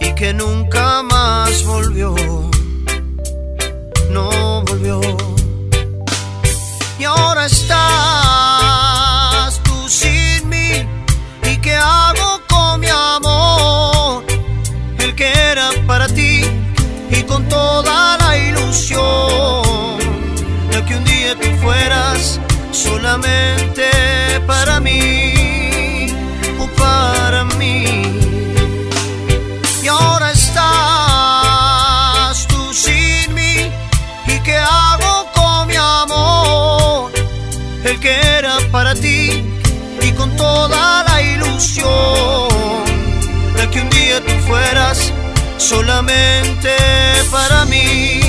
y 0.00 0.12
que 0.14 0.32
nunca 0.34 1.04
más 1.04 1.64
volvió. 1.64 2.16
No 4.10 4.62
volvió. 4.66 5.00
Y 6.98 7.04
ahora 7.04 7.46
estás 7.46 7.70
tú 9.62 9.88
sin 9.88 10.48
mí. 10.48 10.84
¿Y 11.50 11.56
qué 11.58 11.76
hago 11.76 12.40
con 12.48 12.80
mi 12.80 12.88
amor? 12.88 14.24
El 14.98 15.14
que 15.14 15.28
era 15.52 15.70
para 15.86 16.08
ti 16.08 16.40
y 17.10 17.22
con 17.22 17.48
toda 17.48 18.18
la 18.18 18.36
ilusión 18.36 19.98
de 20.72 20.84
que 20.86 20.96
un 20.96 21.04
día 21.04 21.36
tú 21.40 21.48
fueras 21.62 22.40
solamente 22.72 23.75
ilusión 41.56 42.84
de 43.56 43.70
que 43.70 43.80
un 43.80 43.88
día 43.88 44.20
tú 44.20 44.32
fueras 44.46 45.12
solamente 45.56 46.70
para 47.30 47.64
mí. 47.64 48.25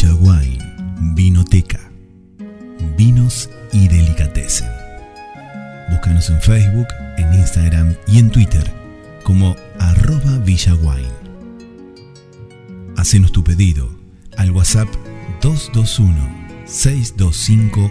Villa 0.00 0.14
Wine 0.14 0.64
Vinoteca. 1.16 1.80
Vinos 2.96 3.50
y 3.72 3.88
delicatessen. 3.88 4.68
Búscanos 5.90 6.30
en 6.30 6.40
Facebook, 6.40 6.86
en 7.16 7.34
Instagram 7.34 7.96
y 8.06 8.20
en 8.20 8.30
Twitter 8.30 8.62
como 9.24 9.56
arroba 9.80 10.38
villawine. 10.38 11.10
Hacenos 12.96 13.32
tu 13.32 13.42
pedido 13.42 13.90
al 14.36 14.52
WhatsApp 14.52 14.86
221-625-1115. 15.42 17.90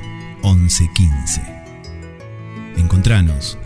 Encontranos 2.78 3.58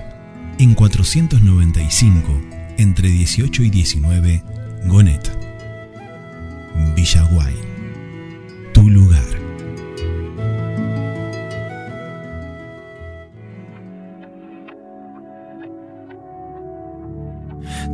en 0.57 0.73
495 0.73 2.41
entre 2.79 3.09
18 3.09 3.63
y 3.65 3.69
19 3.69 4.43
Gonet. 4.87 5.31
Villaguay. 6.95 7.70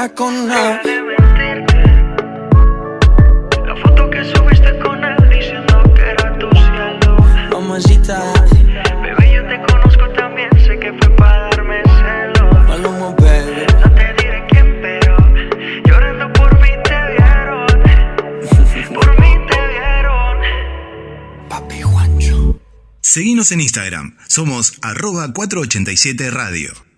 nada 0.00 0.14
con 0.14 0.48
nada. 0.48 0.80
Mentirte. 0.84 1.82
La 3.66 3.76
foto 3.76 4.08
que 4.10 4.24
subiste 4.24 4.78
con 4.78 5.04
él 5.04 5.16
diciendo 5.28 5.94
que 5.94 6.02
era 6.02 6.38
tu 6.38 6.48
cielo. 6.50 7.16
Mamacita. 7.50 8.32
Bebé, 9.02 9.32
yo 9.34 9.46
te 9.46 9.60
conozco 9.70 10.08
también, 10.10 10.48
sé 10.64 10.78
que 10.78 10.92
fue 10.94 11.10
para 11.16 11.50
darme 11.50 11.82
celos. 11.84 12.68
Maluma, 12.68 13.10
baby. 13.18 13.66
No 13.82 13.94
te 13.94 14.22
diré 14.22 14.46
quién, 14.48 14.78
pero 14.80 15.16
llorando 15.84 16.32
por 16.32 16.50
mí 16.60 16.70
te 16.84 16.98
vieron. 17.12 17.66
por 18.94 19.20
mí 19.20 19.32
te 19.50 19.68
vieron. 19.68 20.38
Papi 21.48 21.82
Juancho. 21.82 22.58
Seguimos 23.02 23.52
en 23.52 23.60
Instagram. 23.60 24.16
Somos 24.28 24.78
arroba 24.82 25.30
487 25.32 26.30
Radio. 26.30 26.89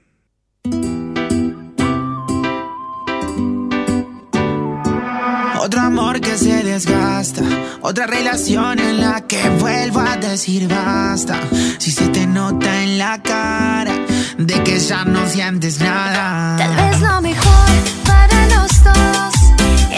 Otra 7.83 8.07
relación 8.07 8.81
en 8.81 9.01
la 9.01 9.21
que 9.21 9.49
vuelvo 9.61 10.01
a 10.01 10.17
decir 10.17 10.67
basta. 10.67 11.39
Si 11.79 11.93
se 11.93 12.09
te 12.09 12.27
nota 12.27 12.83
en 12.83 12.99
la 12.99 13.23
cara 13.23 13.95
de 14.39 14.55
que 14.65 14.81
ya 14.81 15.05
no 15.05 15.25
sientes 15.29 15.79
nada. 15.79 16.57
Tal 16.57 16.75
vez 16.75 17.01
lo 17.01 17.21
mejor 17.21 17.71
para 18.05 18.47
los 18.47 18.85
dos 18.85 19.35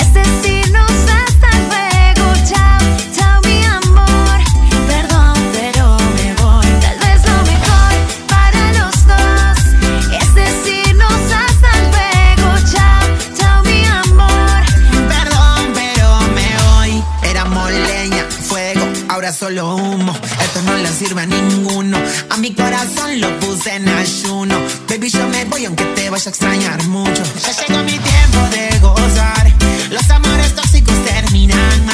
es 0.00 0.14
decirnos 0.14 0.63
solo 19.34 19.74
humo. 19.74 20.12
Esto 20.40 20.62
no 20.62 20.76
le 20.76 20.88
sirve 20.88 21.22
a 21.22 21.26
ninguno. 21.26 21.98
A 22.30 22.36
mi 22.36 22.54
corazón 22.54 23.20
lo 23.20 23.28
puse 23.40 23.74
en 23.74 23.88
ayuno. 23.88 24.56
Baby, 24.88 25.10
yo 25.10 25.26
me 25.28 25.44
voy 25.46 25.64
aunque 25.64 25.84
te 25.96 26.08
vaya 26.08 26.26
a 26.26 26.30
extrañar 26.30 26.82
mucho. 26.84 27.22
Ya 27.42 27.66
llegó 27.66 27.82
mi 27.82 27.98
tiempo 27.98 28.38
de 28.52 28.78
gozar. 28.78 29.52
Los 29.90 30.08
amores 30.10 30.54
tóxicos 30.54 30.94
terminan 31.04 31.86
mal. 31.86 31.93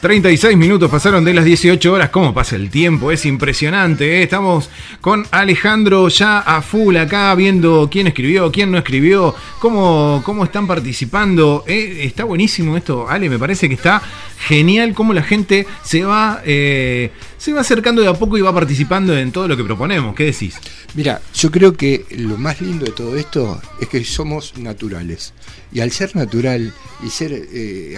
36 0.00 0.56
minutos 0.56 0.90
pasaron 0.90 1.26
de 1.26 1.34
las 1.34 1.44
18 1.44 1.92
horas. 1.92 2.08
¿Cómo 2.08 2.32
pasa 2.32 2.56
el 2.56 2.70
tiempo? 2.70 3.12
Es 3.12 3.26
impresionante. 3.26 4.20
¿eh? 4.20 4.22
Estamos 4.22 4.70
con 5.02 5.26
Alejandro 5.30 6.08
ya 6.08 6.38
a 6.38 6.62
full 6.62 6.96
acá, 6.96 7.34
viendo 7.34 7.86
quién 7.92 8.06
escribió, 8.06 8.50
quién 8.50 8.70
no 8.70 8.78
escribió, 8.78 9.34
cómo, 9.58 10.22
cómo 10.24 10.44
están 10.44 10.66
participando. 10.66 11.64
¿eh? 11.66 12.00
Está 12.04 12.24
buenísimo 12.24 12.78
esto, 12.78 13.10
Ale. 13.10 13.28
Me 13.28 13.38
parece 13.38 13.68
que 13.68 13.74
está 13.74 14.00
genial 14.38 14.94
cómo 14.94 15.12
la 15.12 15.22
gente 15.22 15.66
se 15.84 16.02
va, 16.02 16.40
eh, 16.46 17.10
se 17.36 17.52
va 17.52 17.60
acercando 17.60 18.00
de 18.00 18.08
a 18.08 18.14
poco 18.14 18.38
y 18.38 18.40
va 18.40 18.54
participando 18.54 19.14
en 19.14 19.32
todo 19.32 19.48
lo 19.48 19.56
que 19.58 19.64
proponemos. 19.64 20.14
¿Qué 20.14 20.24
decís? 20.24 20.54
Mira, 20.94 21.20
yo 21.34 21.50
creo 21.50 21.74
que 21.74 22.06
lo 22.16 22.38
más 22.38 22.62
lindo 22.62 22.86
de 22.86 22.92
todo 22.92 23.18
esto 23.18 23.60
es 23.78 23.88
que 23.88 24.02
somos 24.02 24.56
naturales. 24.56 25.34
Y 25.74 25.80
al 25.80 25.90
ser 25.90 26.16
natural 26.16 26.72
y 27.04 27.10
ser 27.10 27.46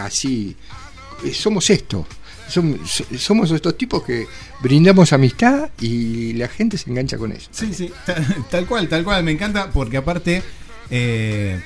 así, 0.00 0.56
somos 1.32 1.68
esto. 1.70 2.06
Som- 2.48 2.84
so- 2.86 3.04
Somos 3.18 3.50
estos 3.50 3.78
tipos 3.78 4.02
que 4.02 4.26
brindamos 4.60 5.12
amistad 5.12 5.70
y 5.80 6.32
la 6.34 6.48
gente 6.48 6.76
se 6.76 6.90
engancha 6.90 7.16
con 7.16 7.32
eso. 7.32 7.48
Sí, 7.52 7.72
sí, 7.72 7.90
tal, 8.04 8.26
tal 8.50 8.66
cual, 8.66 8.88
tal 8.88 9.04
cual. 9.04 9.22
Me 9.24 9.30
encanta 9.32 9.70
porque 9.70 9.96
aparte... 9.96 10.42
eh, 10.90 11.60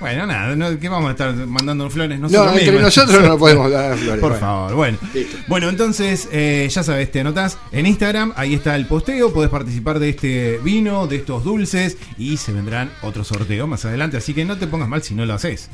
bueno, 0.00 0.26
nada, 0.26 0.54
no, 0.54 0.78
¿qué 0.78 0.88
vamos 0.88 1.08
a 1.08 1.12
estar 1.12 1.34
mandando 1.34 1.88
flores? 1.90 2.20
No, 2.20 2.28
entre 2.50 2.64
mismos? 2.72 2.82
nosotros 2.82 3.22
no 3.22 3.36
podemos 3.38 3.70
dar 3.70 3.96
flores. 3.98 4.20
Por 4.20 4.30
bueno. 4.30 4.40
favor, 4.46 4.74
bueno. 4.74 4.98
Listo. 5.12 5.36
Bueno, 5.48 5.68
entonces, 5.68 6.28
eh, 6.30 6.68
ya 6.70 6.82
sabes, 6.82 7.10
te 7.10 7.20
anotás 7.20 7.58
en 7.72 7.86
Instagram, 7.86 8.32
ahí 8.36 8.54
está 8.54 8.76
el 8.76 8.86
posteo, 8.86 9.32
podés 9.32 9.50
participar 9.50 9.98
de 9.98 10.10
este 10.10 10.58
vino, 10.62 11.06
de 11.06 11.16
estos 11.16 11.42
dulces, 11.44 11.96
y 12.16 12.36
se 12.36 12.52
vendrán 12.52 12.92
otros 13.02 13.26
sorteos 13.28 13.68
más 13.68 13.84
adelante, 13.84 14.16
así 14.18 14.34
que 14.34 14.44
no 14.44 14.56
te 14.58 14.66
pongas 14.66 14.88
mal 14.88 15.02
si 15.02 15.14
no 15.14 15.26
lo 15.26 15.34
haces. 15.34 15.68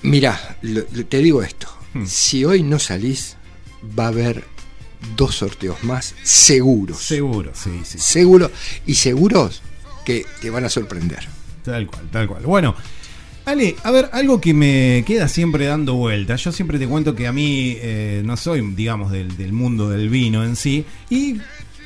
Lo- 0.62 0.84
lo- 0.92 1.06
te 1.06 1.18
digo 1.18 1.42
esto. 1.42 1.68
Hmm. 1.92 2.06
Si 2.06 2.44
hoy 2.44 2.62
no 2.62 2.78
salís, 2.78 3.36
va 3.98 4.04
a 4.04 4.08
haber 4.08 4.44
dos 5.16 5.34
sorteos 5.34 5.84
más 5.84 6.14
seguros. 6.22 6.98
Seguro, 7.02 7.50
sí, 7.54 7.82
sí. 7.84 7.98
Seguro 7.98 8.50
y 8.86 8.94
seguros 8.94 9.60
que 10.06 10.24
te 10.40 10.48
van 10.48 10.64
a 10.64 10.70
sorprender. 10.70 11.28
Tal 11.62 11.86
cual, 11.86 12.08
tal 12.10 12.26
cual. 12.26 12.42
Bueno, 12.44 12.74
Ale, 13.46 13.76
a 13.82 13.90
ver, 13.90 14.08
algo 14.12 14.40
que 14.40 14.54
me 14.54 15.04
queda 15.06 15.28
siempre 15.28 15.66
dando 15.66 15.94
vueltas. 15.94 16.42
Yo 16.42 16.50
siempre 16.50 16.78
te 16.78 16.86
cuento 16.86 17.14
que 17.14 17.26
a 17.26 17.32
mí 17.32 17.76
eh, 17.78 18.22
no 18.24 18.36
soy, 18.38 18.62
digamos, 18.74 19.12
del, 19.12 19.36
del 19.36 19.52
mundo 19.52 19.90
del 19.90 20.08
vino 20.08 20.44
en 20.44 20.56
sí. 20.56 20.86
Y, 21.10 21.36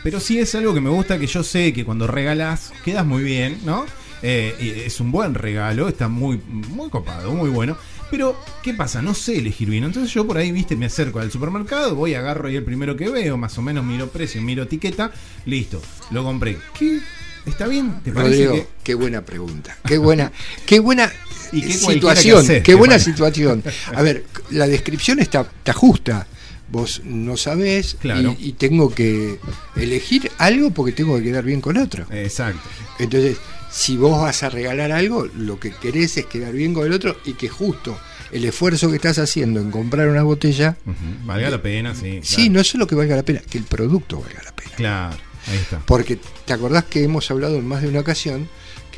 pero 0.05 0.21
sí 0.21 0.39
es 0.39 0.55
algo 0.55 0.73
que 0.73 0.81
me 0.81 0.91
gusta, 0.91 1.19
que 1.19 1.27
yo 1.27 1.43
sé 1.43 1.73
que 1.73 1.85
cuando 1.85 2.07
regalás 2.07 2.73
quedas 2.85 3.05
muy 3.05 3.25
bien, 3.25 3.59
¿no? 3.65 3.87
Eh, 4.23 4.55
y 4.61 4.69
es 4.87 5.01
un 5.01 5.11
buen 5.11 5.35
regalo, 5.35 5.89
está 5.89 6.09
muy, 6.09 6.41
muy 6.47 6.91
copado, 6.91 7.33
muy 7.33 7.51
bueno. 7.51 7.77
Pero, 8.11 8.41
¿qué 8.63 8.73
pasa? 8.73 9.03
No 9.03 9.13
sé 9.15 9.39
elegir 9.39 9.69
vino. 9.69 9.87
Entonces 9.87 10.13
yo 10.15 10.27
por 10.27 10.39
ahí, 10.39 10.53
viste, 10.53 10.77
me 10.77 10.87
acerco 10.87 11.19
al 11.19 11.31
supermercado, 11.31 11.97
voy, 11.97 12.15
agarro 12.15 12.49
ahí 12.49 12.57
el 12.57 12.65
primero 12.65 12.97
que 12.97 13.11
veo, 13.11 13.37
más 13.37 13.59
o 13.59 13.63
menos 13.63 13.85
miro 13.85 14.09
precio, 14.09 14.41
miro 14.41 14.63
etiqueta, 14.63 15.13
listo, 15.45 15.83
lo 16.13 16.23
compré. 16.23 16.57
¿Qué? 16.79 17.01
¿Está 17.47 17.67
bien? 17.67 18.01
¿Te 18.05 18.13
parece 18.13 18.47
Rodrigo, 18.47 18.67
que.? 18.67 18.85
qué 18.85 18.95
buena 18.95 19.23
pregunta. 19.23 19.77
Qué 19.85 19.99
buena, 19.99 20.33
qué 20.67 20.81
buena 20.81 21.11
Y 21.53 21.61
qué 21.63 21.67
que 21.69 21.73
situación. 21.75 22.47
qué 22.63 22.75
buena 22.75 22.99
situación. 22.99 23.63
A 23.95 24.03
ver, 24.03 24.25
la 24.51 24.67
descripción 24.67 25.19
está, 25.21 25.41
está 25.59 25.73
justa. 25.73 26.27
Vos 26.71 27.01
no 27.05 27.37
sabés 27.39 27.97
Claro. 27.99 28.37
y, 28.39 28.49
y 28.49 28.53
tengo 28.53 28.95
que 28.95 29.39
elegir 29.77 30.31
algo 30.39 30.71
porque 30.71 30.93
tengo 30.93 31.17
que 31.17 31.25
quedar 31.25 31.45
bien 31.45 31.61
con 31.63 31.79
otro. 31.79 32.07
Exacto. 32.11 32.61
Entonces, 32.99 33.39
si 33.71 33.97
vos 33.97 34.21
vas 34.21 34.43
a 34.43 34.51
regalar 34.51 34.93
algo, 34.93 35.27
lo 35.35 35.59
que 35.59 35.71
querés 35.73 36.17
es 36.19 36.27
quedar 36.27 36.53
bien 36.53 36.75
con 36.75 36.87
el 36.87 36.93
otro 36.93 37.17
y 37.25 37.33
que 37.35 37.49
justo 37.49 37.99
el 38.33 38.45
esfuerzo 38.45 38.91
que 38.91 38.97
estás 38.97 39.19
haciendo 39.19 39.61
en 39.61 39.71
comprar 39.71 40.09
una 40.09 40.23
botella, 40.23 40.77
Valga 41.25 41.49
la 41.49 41.63
pena, 41.63 41.95
sí. 41.95 42.21
sí, 42.23 42.37
claro. 42.37 42.53
no 42.53 42.65
solo 42.65 42.87
que 42.87 42.95
valga 42.95 43.17
la 43.17 43.23
pena, 43.23 43.41
que 43.41 43.57
el 43.57 43.65
producto 43.65 44.21
valga 44.21 44.43
la 44.43 44.53
pena. 44.53 44.71
Claro, 44.77 45.17
ahí 45.47 45.57
está. 45.57 45.79
Porque 45.87 46.19
te 46.45 46.53
acordás 46.53 46.85
que 46.85 47.03
hemos 47.03 47.31
hablado 47.31 47.57
en 47.57 47.67
más 47.67 47.81
de 47.81 47.89
una 47.89 48.01
ocasión 48.01 48.47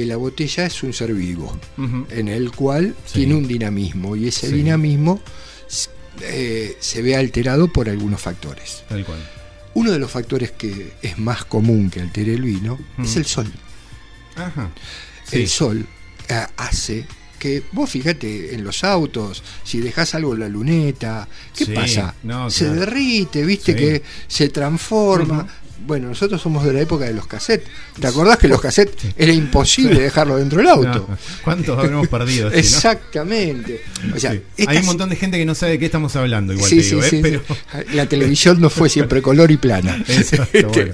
que 0.01 0.07
la 0.07 0.17
botella 0.17 0.65
es 0.65 0.83
un 0.83 0.95
ser 0.95 1.13
vivo, 1.13 1.55
en 2.11 2.29
el 2.29 2.53
cual 2.53 2.95
Sí. 3.05 3.13
tiene 3.19 3.35
un 3.35 3.47
dinamismo 3.47 4.17
y 4.17 4.29
ese 4.29 4.49
Sí. 4.49 4.55
dinamismo 4.55 5.21
eh, 6.23 6.77
se 6.81 7.03
ve 7.03 7.17
alterado 7.17 7.71
por 7.73 7.89
algunos 7.89 8.21
factores. 8.21 8.83
Tal 8.89 9.05
cual. 9.05 9.19
Uno 9.75 9.91
de 9.93 9.99
los 9.99 10.11
factores 10.11 10.51
que 10.53 10.93
es 11.03 11.19
más 11.19 11.45
común 11.45 11.91
que 11.91 12.01
altere 12.01 12.35
el 12.35 12.43
vino 12.43 12.79
es 13.03 13.17
el 13.17 13.25
sol. 13.27 13.51
Ajá. 14.37 14.71
Sí. 15.29 15.37
El 15.43 15.49
sol 15.49 15.87
eh, 16.29 16.47
hace 16.57 17.07
que, 17.39 17.63
vos 17.73 17.89
fíjate 17.91 18.55
en 18.55 18.65
los 18.65 18.85
autos, 18.85 19.43
si 19.65 19.81
dejas 19.81 20.15
algo 20.15 20.35
en 20.35 20.41
la 20.41 20.49
luneta, 20.49 21.27
¿qué 21.57 21.65
Sí, 21.67 21.73
pasa? 21.73 22.15
no, 22.23 22.51
se 22.51 22.65
claro. 22.67 22.81
derrite, 22.81 23.45
viste 23.45 23.73
Sí. 23.73 23.79
que 23.79 24.03
se 24.29 24.49
transforma. 24.49 25.47
Bueno, 25.87 26.09
nosotros 26.09 26.41
somos 26.41 26.65
de 26.65 26.73
la 26.73 26.81
época 26.81 27.05
de 27.07 27.15
los 27.15 27.27
cassettes. 27.27 27.69
¿Te 27.99 28.07
acordás 28.07 28.39
que 28.39 28.49
los 28.49 28.61
cassettes 28.61 29.13
era 29.17 29.33
imposible 29.33 30.01
dejarlo 30.01 30.37
dentro 30.37 30.59
del 30.59 30.69
auto? 30.69 31.07
No, 31.09 31.19
¿Cuántos 31.43 31.79
habremos 31.79 32.07
perdido? 32.09 32.49
así, 32.49 32.55
no? 32.57 32.61
Exactamente. 32.61 33.83
O 34.15 34.19
sea, 34.19 34.33
Sí. 34.33 34.65
Hay 34.67 34.79
un 34.79 34.87
montón 34.87 35.09
de 35.09 35.17
gente 35.17 35.39
que 35.39 35.45
no 35.45 35.55
sabe 35.55 35.73
de 35.73 35.79
qué 35.79 35.87
estamos 35.87 36.15
hablando, 36.17 36.53
igual 36.53 36.69
Sí, 36.69 36.77
te 36.77 36.83
sí, 36.83 37.17
¿eh? 37.17 37.21
Pero. 37.23 37.43
La 37.95 38.07
televisión 38.07 38.61
no 38.61 38.71
fue 38.71 38.89
siempre 38.89 39.23
color 39.23 39.51
y 39.51 39.57
plana. 39.57 40.03
Exacto, 40.07 40.69
bueno. 40.69 40.93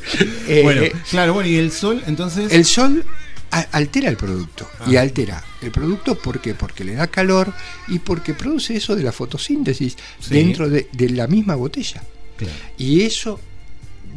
Eh, 0.49 0.61
Bueno, 0.62 0.83
eh, 0.83 0.92
claro, 1.11 1.35
bueno, 1.35 1.49
y 1.49 1.57
el 1.57 1.72
sol, 1.72 2.03
entonces. 2.07 2.53
El 2.53 2.64
sol 2.64 3.05
altera 3.51 4.09
el 4.09 4.16
producto. 4.16 4.68
Ah. 4.81 4.85
Y 4.88 4.96
altera 4.96 5.42
el 5.62 5.70
producto 5.70 6.16
¿por 6.16 6.40
qué? 6.40 6.55
porque 6.55 6.85
le 6.85 6.94
da 6.94 7.07
calor 7.07 7.53
y 7.88 7.99
porque 8.01 8.35
produce 8.35 8.77
eso 8.77 8.94
de 8.94 9.03
la 9.03 9.12
fotosíntesis 9.12 9.96
Sí. 10.20 10.35
dentro 10.35 10.68
de, 10.68 10.88
de 10.92 11.09
la 11.11 11.27
misma 11.27 11.55
botella. 11.55 12.03
Claro. 12.37 12.53
Y 12.77 13.03
eso 13.03 13.40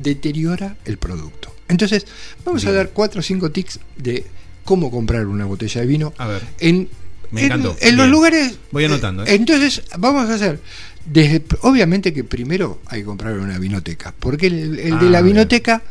deteriora 0.02 0.78
el 0.86 0.98
producto. 0.98 1.54
Entonces, 1.68 2.06
vamos 2.46 2.66
a 2.66 2.72
dar 2.72 2.90
cuatro 2.90 3.20
o 3.20 3.24
cinco 3.24 3.52
tips 3.52 3.80
de 3.98 4.26
cómo 4.64 4.90
comprar 4.92 5.26
una 5.28 5.46
botella 5.46 5.82
de 5.82 5.88
vino 5.88 6.14
A 6.18 6.28
ver. 6.28 6.42
en, 6.60 6.90
Me 7.32 7.42
en- 7.42 7.46
encantó. 7.48 7.76
en 7.80 7.96
los 7.98 8.08
lugares. 8.08 8.58
Voy 8.72 8.86
anotando, 8.86 9.24
¿eh? 9.24 9.36
Entonces, 9.36 9.84
vamos 9.98 10.30
a 10.30 10.34
hacer. 10.34 10.60
Desde, 11.06 11.44
obviamente 11.62 12.14
que 12.14 12.24
primero 12.24 12.80
hay 12.86 13.00
que 13.02 13.06
comprar 13.06 13.34
una 13.40 13.58
vinoteca, 13.58 14.14
porque 14.20 14.48
el, 14.48 14.80
el 14.80 15.00
de 15.00 15.08
Ah, 15.08 15.10
la 15.10 15.22
vinoteca 15.22 15.82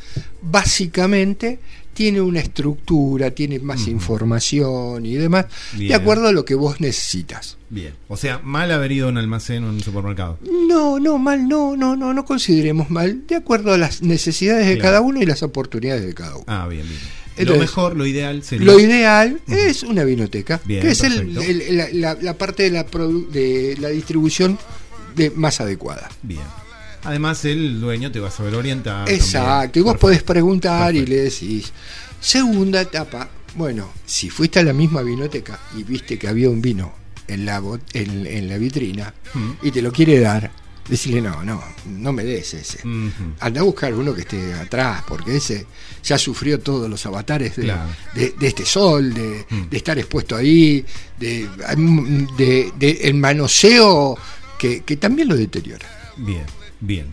básicamente 0.42 1.58
tiene 1.98 2.20
una 2.20 2.38
estructura, 2.38 3.32
tiene 3.32 3.58
más 3.58 3.88
información 3.88 5.04
y 5.04 5.16
demás, 5.16 5.46
Bien. 5.72 5.88
de 5.88 5.94
acuerdo 5.96 6.28
a 6.28 6.32
lo 6.32 6.44
que 6.44 6.54
vos 6.54 6.80
necesitas. 6.80 7.56
Bien. 7.70 7.92
O 8.06 8.16
sea, 8.16 8.38
mal 8.38 8.70
haber 8.70 8.92
ido 8.92 9.08
a 9.08 9.10
un 9.10 9.18
almacén 9.18 9.64
o 9.64 9.66
a 9.66 9.70
un 9.70 9.80
supermercado. 9.80 10.38
No, 10.68 11.00
no, 11.00 11.18
mal, 11.18 11.48
no, 11.48 11.76
no, 11.76 11.96
no, 11.96 12.14
no 12.14 12.24
consideremos 12.24 12.88
mal, 12.88 13.26
de 13.26 13.34
acuerdo 13.34 13.72
a 13.74 13.78
las 13.78 14.00
necesidades 14.00 14.66
de 14.68 14.74
Claro. 14.76 14.82
cada 14.90 15.00
uno 15.00 15.20
y 15.20 15.26
las 15.26 15.42
oportunidades 15.42 16.06
de 16.06 16.14
cada 16.14 16.36
uno. 16.36 16.44
Ah, 16.46 16.68
bien, 16.68 16.86
bien. 16.88 17.00
Entonces, 17.36 17.56
lo 17.56 17.60
mejor, 17.60 17.96
lo 17.96 18.06
ideal 18.06 18.44
sería. 18.44 18.64
Lo 18.66 18.78
ideal 18.78 19.40
es 19.48 19.82
una 19.82 20.04
vinoteca, 20.04 20.60
Bien, 20.64 20.82
que 20.82 20.90
es 20.92 21.02
el- 21.02 22.00
la, 22.00 22.14
la- 22.14 22.34
parte 22.34 22.62
de 22.62 22.70
la, 22.70 22.84
de 22.84 23.76
la 23.80 23.88
distribución 23.88 24.56
de, 25.16 25.30
más 25.30 25.60
adecuada. 25.60 26.08
Bien. 26.22 26.42
Además, 27.04 27.44
el 27.44 27.80
dueño 27.80 28.10
te 28.12 28.20
va 28.20 28.28
a 28.28 28.30
saber 28.30 28.54
orientar. 28.54 29.08
Exacto, 29.10 29.40
también. 29.48 29.70
y 29.74 29.80
vos 29.80 29.92
Perfecto. 29.92 30.00
podés 30.00 30.22
preguntar 30.22 30.94
y 30.94 31.06
le 31.06 31.16
decís. 31.22 31.72
Segunda 32.20 32.80
etapa, 32.80 33.28
bueno, 33.54 33.90
si 34.04 34.28
fuiste 34.30 34.58
a 34.58 34.64
la 34.64 34.72
misma 34.72 35.02
vinoteca 35.02 35.58
y 35.76 35.84
viste 35.84 36.18
que 36.18 36.26
había 36.28 36.50
un 36.50 36.60
vino 36.60 36.92
en 37.28 37.44
la, 37.44 37.60
bot- 37.60 37.80
en, 37.92 38.26
en 38.26 38.48
la 38.48 38.58
vitrina 38.58 39.14
Mm. 39.34 39.50
y 39.62 39.70
te 39.70 39.82
lo 39.82 39.92
quiere 39.92 40.18
dar, 40.20 40.50
decirle 40.88 41.20
no, 41.20 41.42
no, 41.44 41.62
no 41.86 42.12
me 42.12 42.24
des 42.24 42.54
ese. 42.54 42.78
Ujú. 42.78 43.34
Anda 43.40 43.60
a 43.60 43.64
buscar 43.64 43.92
uno 43.94 44.14
que 44.14 44.22
esté 44.22 44.54
atrás, 44.54 45.04
porque 45.06 45.36
ese 45.36 45.66
ya 46.02 46.16
sufrió 46.18 46.58
todos 46.60 46.88
los 46.88 47.04
avatares 47.06 47.56
de, 47.56 47.64
Claro. 47.64 47.90
de- 48.14 48.34
de 48.38 48.46
este 48.48 48.64
sol, 48.64 49.12
de, 49.14 49.44
Mm. 49.50 49.68
de 49.68 49.76
estar 49.76 49.98
expuesto 49.98 50.34
ahí, 50.34 50.84
de, 51.18 51.46
el 53.02 53.14
manoseo 53.14 54.16
que, 54.58 54.82
que 54.82 54.96
también 54.96 55.28
lo 55.28 55.36
deteriora. 55.36 55.86
Bien, 56.16 56.42
bien. 56.80 57.06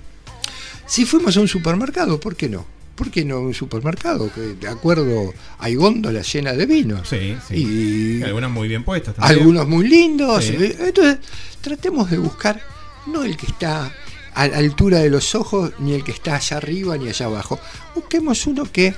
Si 0.86 1.06
fuimos 1.06 1.36
a 1.38 1.42
un 1.42 1.48
supermercado, 1.48 2.20
¿por 2.20 2.36
qué 2.36 2.50
no? 2.50 2.66
¿Por 2.96 3.12
qué 3.12 3.26
no 3.26 3.36
a 3.36 3.40
un 3.40 3.54
supermercado? 3.54 4.32
Que 4.34 4.42
de 4.56 4.68
acuerdo 4.68 5.34
hay 5.60 5.76
góndolas 5.76 6.32
llenas 6.32 6.56
de 6.58 6.66
vinos. 6.66 7.10
Sí, 7.10 7.36
sí. 7.48 7.56
Y 7.56 8.24
algunas 8.24 8.52
muy 8.52 8.68
bien 8.68 8.84
puestas 8.84 9.16
también. 9.16 9.40
algunos 9.40 9.68
muy 9.68 9.88
lindos. 9.88 10.46
Sí. 10.46 10.56
Entonces, 10.80 11.18
tratemos 11.62 12.10
de 12.10 12.18
buscar 12.20 12.62
no 13.08 13.24
el 13.24 13.36
que 13.36 13.48
está 13.48 13.92
a 14.34 14.48
la 14.48 14.58
altura 14.58 15.00
de 15.00 15.10
los 15.10 15.34
ojos, 15.36 15.72
ni 15.80 15.94
el 15.94 16.04
que 16.04 16.12
está 16.12 16.36
allá 16.36 16.58
arriba, 16.58 16.98
ni 16.98 17.10
allá 17.10 17.26
abajo. 17.26 17.60
Busquemos 17.96 18.46
uno 18.48 18.64
que 18.72 18.94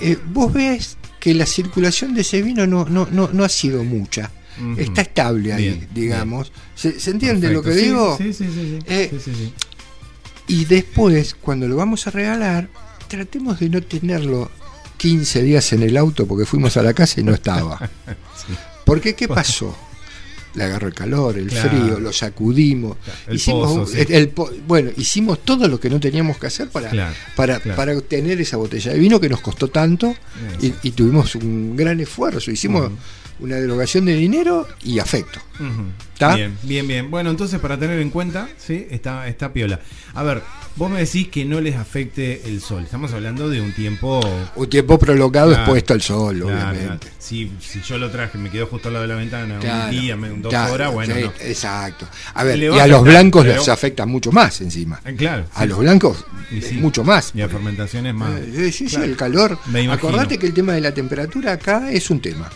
eh, 0.00 0.16
vos 0.32 0.52
ves 0.52 0.96
que 1.18 1.34
la 1.34 1.46
circulación 1.46 2.14
de 2.14 2.20
ese 2.22 2.42
vino 2.42 2.66
no, 2.66 2.84
no, 2.86 3.08
no, 3.10 3.30
no 3.32 3.44
ha 3.44 3.48
sido 3.48 3.82
mucha. 3.84 4.30
Está 4.76 5.00
estable 5.02 5.54
ahí, 5.54 5.62
Bien, 5.62 5.88
digamos. 5.94 6.52
¿Se, 6.74 7.00
se 7.00 7.12
entiende 7.12 7.50
lo 7.50 7.62
que 7.62 7.70
digo? 7.70 8.16
Sí, 8.18 8.34
sí, 8.34 8.44
sí. 8.44 8.78
sí. 8.78 8.84
Eh, 8.86 9.08
Sí, 9.10 9.18
sí, 9.18 9.32
sí. 9.34 9.52
Y 10.50 10.64
después, 10.64 11.34
cuando 11.40 11.68
lo 11.68 11.76
vamos 11.76 12.06
a 12.06 12.10
regalar, 12.10 12.68
tratemos 13.08 13.60
de 13.60 13.68
no 13.70 13.80
tenerlo 13.82 14.50
15 14.98 15.42
días 15.42 15.72
en 15.72 15.82
el 15.82 15.96
auto 15.96 16.26
porque 16.26 16.44
fuimos 16.46 16.76
a 16.76 16.82
la 16.82 16.92
casa 16.94 17.20
y 17.20 17.24
no 17.24 17.32
estaba. 17.34 17.78
Sí. 18.46 18.54
Porque 18.86 19.14
¿qué 19.14 19.28
pasó? 19.28 19.76
Le 20.54 20.64
agarró 20.64 20.88
el 20.88 20.94
calor, 20.94 21.36
el 21.38 21.48
Claro. 21.48 21.68
frío, 21.68 22.00
lo 22.00 22.12
sacudimos. 22.12 22.96
Claro, 23.04 23.18
el 23.28 23.36
hicimos 23.36 23.68
pozo, 23.68 23.80
un- 23.82 23.86
sí. 23.86 23.98
el- 24.00 24.12
el 24.12 24.28
po- 24.30 24.50
bueno, 24.66 24.90
hicimos 24.96 25.44
todo 25.44 25.68
lo 25.68 25.78
que 25.78 25.88
no 25.90 26.00
teníamos 26.00 26.38
que 26.38 26.46
hacer 26.48 26.70
para, 26.70 26.88
Claro, 26.88 27.14
para, 27.36 27.60
para 27.60 27.96
obtener 27.96 28.40
esa 28.40 28.56
botella 28.56 28.92
de 28.92 28.98
vino 28.98 29.20
que 29.20 29.28
nos 29.28 29.40
costó 29.42 29.68
tanto 29.68 30.16
y, 30.60 30.90
tuvimos 30.92 31.34
un 31.36 31.76
gran 31.76 32.00
esfuerzo. 32.00 32.50
Hicimos 32.50 32.86
Ujú. 32.86 32.96
Una 33.40 33.56
derogación 33.56 34.04
de 34.04 34.14
dinero 34.14 34.66
y 34.82 34.98
afecto. 34.98 35.40
Bien, 36.34 36.56
bien, 36.62 36.86
bien. 36.86 37.10
Bueno, 37.10 37.30
entonces 37.30 37.58
para 37.60 37.78
tener 37.78 37.98
en 38.00 38.10
cuenta, 38.10 38.48
sí, 38.58 38.86
está, 38.90 39.26
está 39.28 39.52
piola. 39.52 39.80
A 40.14 40.22
ver, 40.22 40.42
vos 40.76 40.90
me 40.90 40.98
decís 41.00 41.28
que 41.28 41.44
no 41.44 41.60
les 41.60 41.76
afecte 41.76 42.42
el 42.46 42.60
sol. 42.60 42.82
Estamos 42.84 43.12
hablando 43.12 43.48
de 43.48 43.60
un 43.60 43.72
tiempo. 43.72 44.20
Un 44.56 44.68
tiempo 44.68 44.98
prolongado 44.98 45.48
Claro, 45.48 45.62
expuesto 45.62 45.94
al 45.94 46.02
sol, 46.02 46.36
Claro, 46.40 46.54
obviamente. 46.54 47.06
claro. 47.06 47.16
Si, 47.18 47.50
si 47.60 47.80
yo 47.82 47.96
lo 47.98 48.10
traje, 48.10 48.36
me 48.38 48.50
quedó 48.50 48.66
justo 48.66 48.88
al 48.88 48.94
lado 48.94 49.02
de 49.06 49.08
la 49.08 49.16
ventana 49.16 49.54
un 49.54 49.90
día, 49.90 50.16
dos 50.38 50.54
horas, 50.70 50.92
bueno, 50.92 51.14
sí, 51.14 51.22
no. 51.22 51.32
Exacto. 51.40 52.06
A 52.34 52.44
ver, 52.44 52.58
y 52.58 52.66
a 52.78 52.84
a 52.84 52.86
los 52.86 53.02
blancos 53.02 53.44
pero- 53.44 53.58
les 53.58 53.68
afecta 53.68 54.04
mucho 54.06 54.32
más 54.32 54.60
encima. 54.60 55.00
Eh, 55.04 55.14
Claro. 55.16 55.44
A 55.54 55.62
sí, 55.62 55.68
los 55.68 55.78
blancos, 55.78 56.24
eh, 56.52 56.60
sí. 56.66 56.74
mucho 56.76 57.04
más. 57.04 57.32
Y 57.34 57.40
a 57.42 57.48
fermentaciones 57.48 58.14
más. 58.14 58.30
Eh, 58.40 58.72
sí, 58.72 58.88
sí, 58.88 58.96
el 58.96 59.16
calor. 59.16 59.58
Me. 59.66 59.90
Acordate 59.90 60.38
que 60.38 60.46
el 60.46 60.54
tema 60.54 60.72
de 60.74 60.80
la 60.80 60.92
temperatura 60.92 61.52
acá 61.52 61.90
es 61.90 62.10
un 62.10 62.20
tema. 62.20 62.50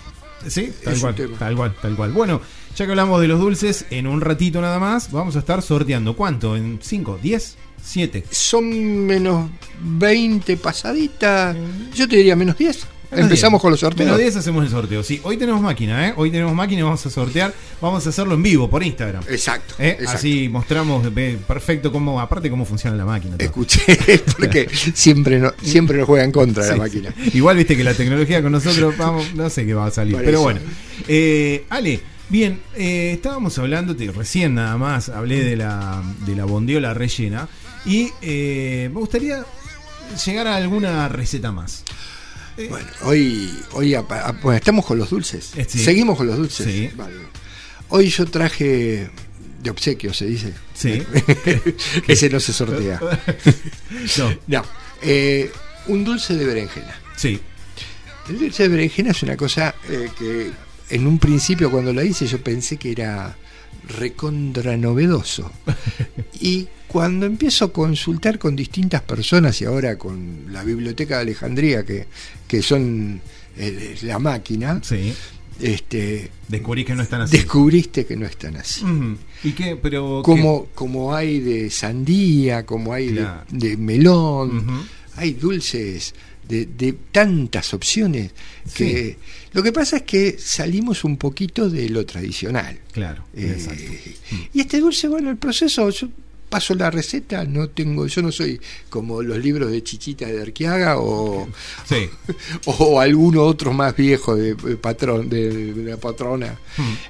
Sí, 0.49 0.73
tal 0.83 0.99
cual, 0.99 1.15
tal 1.39 1.57
cual, 1.57 1.75
tal 1.81 1.97
cual. 1.97 2.13
Bueno, 2.13 2.41
ya 2.77 2.85
que 2.85 2.93
hablamos 2.93 3.21
de 3.21 3.29
los 3.29 3.41
dulces, 3.41 3.87
en 3.91 4.07
un 4.07 4.21
ratito 4.21 4.61
nada 4.61 4.79
más 4.79 5.13
vamos 5.13 5.37
a 5.37 5.41
estar 5.41 5.63
sorteando. 5.63 6.17
¿Cuánto? 6.17 6.57
¿En 6.57 6.79
5, 6.83 7.19
10, 7.23 7.57
7? 7.83 8.25
Son 8.31 8.69
menos 9.07 9.51
20 9.81 10.57
pasaditas. 10.57 11.57
Yo 11.95 12.09
te 12.09 12.17
diría 12.17 12.37
menos 12.37 12.59
10. 12.59 12.87
Empezamos 13.23 13.61
con 13.61 13.71
los 13.71 13.81
sorteos. 13.81 14.07
Menos 14.07 14.19
10 14.21 14.37
hacemos 14.37 14.65
el 14.65 14.71
sorteo. 14.71 15.03
Sí, 15.03 15.21
hoy 15.25 15.37
tenemos 15.37 15.61
máquina, 15.61 16.09
¿eh? 16.09 16.15
Hoy 16.17 16.31
tenemos 16.31 16.55
máquina 16.55 16.81
y 16.81 16.83
vamos 16.83 17.05
a 17.07 17.11
sortear. 17.11 17.53
Vamos 17.81 18.07
a 18.07 18.09
hacerlo 18.11 18.35
en 18.35 18.43
vivo 18.43 18.69
por 18.71 18.83
Instagram. 18.83 19.23
Exacto. 19.29 19.75
¿eh? 19.79 19.91
exacto. 19.91 20.13
Así 20.13 20.49
mostramos 20.49 21.07
eh, 21.17 21.39
perfecto 21.47 21.91
cómo, 21.93 22.21
aparte 22.21 22.51
cómo 22.51 22.65
funciona 22.65 22.97
la 22.97 23.05
máquina. 23.05 23.37
todo. 23.37 23.45
Escuché, 23.47 23.81
porque 24.39 24.69
siempre, 24.95 25.39
no, 25.39 25.53
siempre 25.63 25.99
nos 25.99 26.07
juega 26.07 26.25
en 26.25 26.33
contra 26.33 26.63
Sí, 26.65 26.71
la 26.71 26.77
máquina. 26.77 27.15
sí. 27.23 27.31
Igual 27.35 27.57
viste 27.57 27.77
que 27.77 27.85
la 27.85 27.95
tecnología 27.95 28.43
con 28.43 28.53
nosotros, 28.53 28.97
vamos, 28.99 29.35
no 29.35 29.49
sé 29.51 29.67
qué 29.67 29.75
va 29.75 29.87
a 29.87 29.91
salir. 29.91 30.15
Por 30.15 30.25
pero 30.25 30.37
eso. 30.39 30.43
bueno. 30.45 30.61
Eh, 31.09 31.67
Ale, 31.71 32.01
bien, 32.29 32.61
eh, 32.77 33.13
estábamos 33.15 33.59
hablando, 33.59 33.95
te- 33.97 34.11
recién 34.13 34.55
nada 34.55 34.77
más 34.77 35.09
hablé 35.09 35.43
de 35.45 35.57
la, 35.57 36.03
de 36.27 36.37
la 36.37 36.45
bondiola 36.45 36.95
rellena. 36.95 37.49
Y 37.87 38.09
eh, 38.23 38.89
me 38.93 38.99
gustaría 39.01 39.45
llegar 40.25 40.47
a 40.47 40.57
alguna 40.57 41.09
receta 41.09 41.53
más. 41.53 41.85
Bueno, 42.57 42.87
hoy, 43.03 43.51
hoy 43.73 43.95
ap- 43.95 44.41
bueno, 44.43 44.57
estamos 44.57 44.85
con 44.87 44.99
los 44.99 45.11
dulces. 45.11 45.53
Eh, 45.57 45.67
sí. 45.69 45.83
Seguimos 45.85 46.17
con 46.17 46.27
los 46.27 46.37
dulces. 46.37 46.67
Sí. 46.67 46.91
Vale. 46.95 47.15
Hoy 47.89 48.09
yo 48.09 48.25
traje 48.27 49.11
de 49.63 49.71
obsequio, 49.71 50.13
se 50.15 50.27
dice. 50.27 50.53
Sí. 50.75 51.03
Ese 52.09 52.29
no 52.31 52.39
se 52.41 52.53
sortea. 52.53 53.01
no, 54.19 54.35
No, 54.47 54.65
eh, 55.03 55.51
un 55.89 56.05
dulce 56.05 56.35
de 56.35 56.45
berenjena. 56.47 56.95
sí. 57.17 57.41
El 58.29 58.39
dulce 58.39 58.63
de 58.63 58.69
berenjena 58.71 59.11
es 59.11 59.23
una 59.23 59.37
cosa 59.37 59.75
eh, 59.91 60.09
que 60.19 60.51
en 60.89 61.07
un 61.07 61.19
principio 61.19 61.71
cuando 61.71 61.93
la 61.93 62.03
hice 62.05 62.27
yo 62.27 62.43
pensé 62.43 62.79
que 62.79 62.91
era 62.93 63.37
recontra 63.99 64.77
novedoso. 64.79 65.51
Y 66.41 66.69
cuando 66.95 67.27
empiezo 67.27 67.65
a 67.65 67.73
consultar 67.73 68.39
con 68.39 68.55
distintas 68.55 69.03
personas 69.03 69.61
y 69.61 69.65
ahora 69.65 69.99
con 69.99 70.45
la 70.53 70.63
Biblioteca 70.63 71.17
de 71.17 71.23
Alejandría, 71.23 71.85
que, 71.85 72.07
que 72.47 72.63
son 72.63 73.21
eh, 73.57 73.97
la 74.03 74.21
máquina, 74.21 74.81
Sí. 74.81 75.13
este, 75.61 76.31
Descubrí 76.47 76.85
que 76.85 76.95
no 76.95 77.03
están 77.03 77.23
así. 77.23 77.37
descubriste 77.37 78.07
que 78.07 78.15
no 78.17 78.27
están 78.27 78.55
así. 78.59 78.85
¿Y 79.43 79.51
qué? 79.53 79.75
Pero. 79.75 80.23
qué? 80.25 80.31
Como, 80.31 80.67
como 80.73 81.17
hay 81.17 81.41
de 81.41 81.69
sandía, 81.69 82.65
como 82.65 82.93
hay 82.93 83.09
de- 83.09 83.15
Claro. 83.23 83.43
de, 83.51 83.77
melón, 83.77 84.65
hay 85.17 85.33
dulces 85.33 86.15
de, 86.49 86.67
de 86.67 86.93
tantas 87.11 87.75
opciones 87.75 88.31
que 88.73 89.17
lo 89.53 89.65
que 89.65 89.73
pasa 89.73 89.97
es 89.97 90.03
que 90.03 90.37
salimos 90.39 91.03
un 91.03 91.17
poquito 91.17 91.69
de 91.69 91.89
lo 91.89 92.07
tradicional. 92.07 92.79
Claro, 92.93 93.25
Eh, 93.35 93.53
exacto. 93.57 93.83
y 94.53 94.61
este 94.61 94.79
dulce, 94.79 95.09
bueno, 95.09 95.31
el 95.31 95.39
proceso, 95.39 95.91
yo 95.91 96.09
paso 96.55 96.73
la 96.77 96.89
receta, 96.89 97.45
no 97.45 97.69
tengo, 97.71 98.07
yo 98.07 98.23
no 98.23 98.31
soy 98.31 98.61
como 98.89 99.23
los 99.23 99.39
libros 99.39 99.73
de 99.73 99.83
Chichita 99.83 100.27
de 100.27 100.41
Arqueaga 100.41 100.99
o, 101.01 101.49
Sí. 101.85 102.09
o 102.67 103.01
alguno 103.01 103.43
otro 103.43 103.73
más 103.73 103.97
viejo 103.97 104.37
de, 104.37 104.55
de 104.55 104.77
patrón, 104.77 105.29
de, 105.29 105.73
de 105.75 105.91
la 105.91 105.97
patrona. 105.97 106.57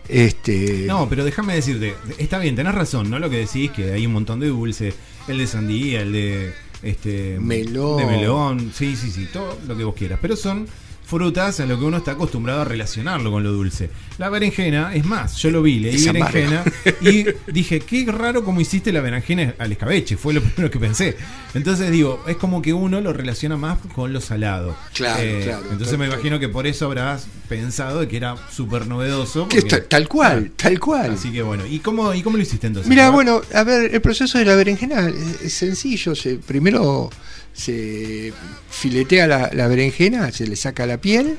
Este, 0.09 0.87
No, 0.89 1.07
pero 1.11 1.27
déjame 1.27 1.57
decirte, 1.57 1.95
está 2.17 2.39
bien, 2.39 2.57
tenés 2.57 2.75
razón, 2.75 3.11
¿no? 3.11 3.19
Lo 3.19 3.29
que 3.29 3.37
decís, 3.37 3.71
que 3.71 3.93
hay 3.93 4.07
un 4.07 4.15
montón 4.15 4.41
de 4.41 4.49
dulces, 4.49 4.95
el 5.29 5.37
de 5.37 5.47
sandía, 5.47 6.01
el 6.01 6.13
de 6.13 6.55
este 6.83 7.37
Melón. 7.39 7.99
de 7.99 8.07
melón, 8.07 8.73
sí, 8.75 8.97
sí, 8.97 9.11
sí, 9.11 9.29
todo 9.31 9.59
lo 9.69 9.77
que 9.77 9.85
vos 9.85 9.95
quieras, 9.95 10.19
pero 10.23 10.37
son 10.37 10.67
frutas 11.15 11.61
a 11.61 11.67
lo 11.67 11.79
que 11.79 11.85
uno 11.85 11.99
está 11.99 12.13
acostumbrado 12.13 12.63
a 12.63 12.65
relacionarlo 12.65 13.31
con 13.31 13.43
lo 13.45 13.53
dulce. 13.53 13.89
La 14.19 14.29
berenjena, 14.31 14.95
es 14.95 15.05
más, 15.05 15.37
yo 15.37 15.51
lo 15.51 15.63
vi, 15.63 15.79
leí 15.79 15.95
Es 15.95 16.07
berenjena 16.07 16.65
y 17.01 17.25
dije, 17.53 17.79
qué 17.81 18.05
raro 18.11 18.45
como 18.45 18.61
hiciste 18.61 18.93
la 18.93 19.01
berenjena 19.01 19.55
al 19.59 19.71
escabeche, 19.73 20.17
fue 20.17 20.35
lo 20.35 20.41
primero 20.43 20.71
que 20.71 20.79
pensé. 20.81 21.17
Entonces 21.55 21.91
digo, 21.93 22.23
es 22.27 22.37
como 22.37 22.61
que 22.61 22.73
uno 22.73 23.01
lo 23.01 23.13
relaciona 23.13 23.57
más 23.57 23.79
con 23.95 24.13
lo 24.13 24.21
salado. 24.21 24.71
Eh, 24.71 24.75
Claro, 24.95 25.23
claro. 25.45 25.63
Entonces 25.71 25.99
me 25.99 26.07
imagino 26.07 26.39
que 26.41 26.49
por 26.49 26.67
eso 26.67 26.87
habrás 26.87 27.27
pensado 27.49 28.01
de 28.01 28.09
que 28.09 28.17
era 28.17 28.35
súper 28.51 28.87
novedoso. 28.89 29.47
que 29.49 29.61
porque- 29.61 29.77
está- 29.77 29.89
tal 29.89 30.09
cual, 30.09 30.51
tal 30.57 30.81
cual. 30.81 31.13
Así 31.13 31.31
que 31.31 31.43
bueno, 31.43 31.65
¿y 31.65 31.79
cómo, 31.79 32.13
y 32.13 32.23
cómo 32.23 32.37
lo 32.37 32.43
hiciste 32.43 32.67
entonces? 32.67 32.91
Mira, 32.91 33.11
bueno, 33.11 33.41
a 33.55 33.63
ver, 33.63 33.95
el 33.95 34.01
proceso 34.01 34.39
de 34.39 34.45
la 34.47 34.57
berenjena 34.57 35.09
es, 35.09 35.43
es 35.43 35.55
sencillo. 35.55 36.15
Se, 36.17 36.37
primero 36.37 37.09
se 37.55 38.33
filetea 38.69 39.27
la, 39.27 39.51
la 39.55 39.67
berenjena, 39.69 40.31
se 40.33 40.47
le 40.47 40.57
saca 40.57 40.85
la 40.87 40.99
piel, 40.99 41.39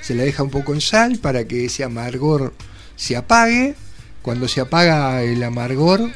se 0.00 0.14
la 0.14 0.22
deja 0.22 0.42
un 0.42 0.50
poco 0.50 0.72
en 0.72 0.80
sal 0.80 1.18
para 1.18 1.46
que 1.46 1.66
ese 1.66 1.84
amargor 1.84 2.54
se 2.96 3.16
apague. 3.16 3.74
Cuando 4.22 4.48
se 4.48 4.60
apaga 4.60 5.22
el 5.22 5.42
amargor, 5.42 6.10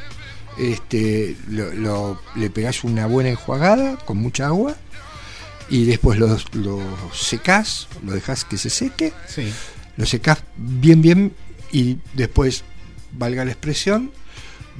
este, 0.58 1.36
lo, 1.48 1.72
lo- 1.74 2.20
le 2.36 2.50
pegás 2.50 2.82
una 2.84 3.06
buena 3.06 3.30
enjuagada 3.30 3.96
con 4.04 4.16
mucha 4.16 4.46
agua 4.46 4.76
y 5.68 5.84
después 5.84 6.18
lo, 6.18 6.36
lo 6.54 6.80
secás, 7.14 7.86
lo 8.04 8.12
dejas 8.12 8.44
que 8.44 8.56
se 8.58 8.70
seque 8.70 9.12
Sí. 9.28 9.52
lo 9.96 10.06
secás 10.06 10.42
bien 10.56 11.02
bien 11.02 11.32
y 11.70 11.98
después, 12.14 12.64
valga 13.12 13.44
la 13.44 13.52
expresión, 13.52 14.10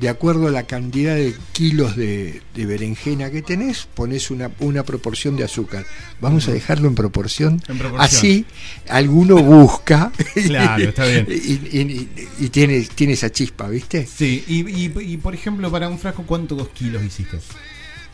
de 0.01 0.09
acuerdo 0.09 0.49
a 0.49 0.51
la 0.51 0.63
cantidad 0.63 1.15
de 1.15 1.35
kilos 1.53 1.95
de, 1.95 2.41
de 2.55 2.67
berenjena 2.67 3.31
que 3.31 3.43
tenés, 3.43 3.87
pones 3.93 4.31
una, 4.31 4.51
una 4.61 4.83
proporción 4.83 5.37
de 5.37 5.45
azúcar. 5.45 5.85
Vamos 6.21 6.49
a 6.49 6.53
dejarlo 6.53 6.89
en 6.89 6.95
proporción. 6.95 7.61
En 7.69 7.77
proporción. 7.79 8.01
Así 8.01 8.47
alguno 8.89 9.37
busca 9.43 10.11
Claro, 10.47 10.85
está 10.89 11.05
bien. 11.07 11.27
y, 11.31 11.79
y- 11.79 12.09
y 12.39 12.49
tiene, 12.49 12.81
tiene 12.95 13.13
esa 13.13 13.31
chispa, 13.31 13.69
¿viste? 13.69 14.07
Sí, 14.07 14.43
y, 14.49 15.17
por 15.19 15.35
ejemplo, 15.35 15.71
para 15.71 15.89
un 15.89 15.99
frasco, 15.99 16.23
¿cuántos 16.25 16.67
kilos 16.71 17.03
hiciste? 17.05 17.39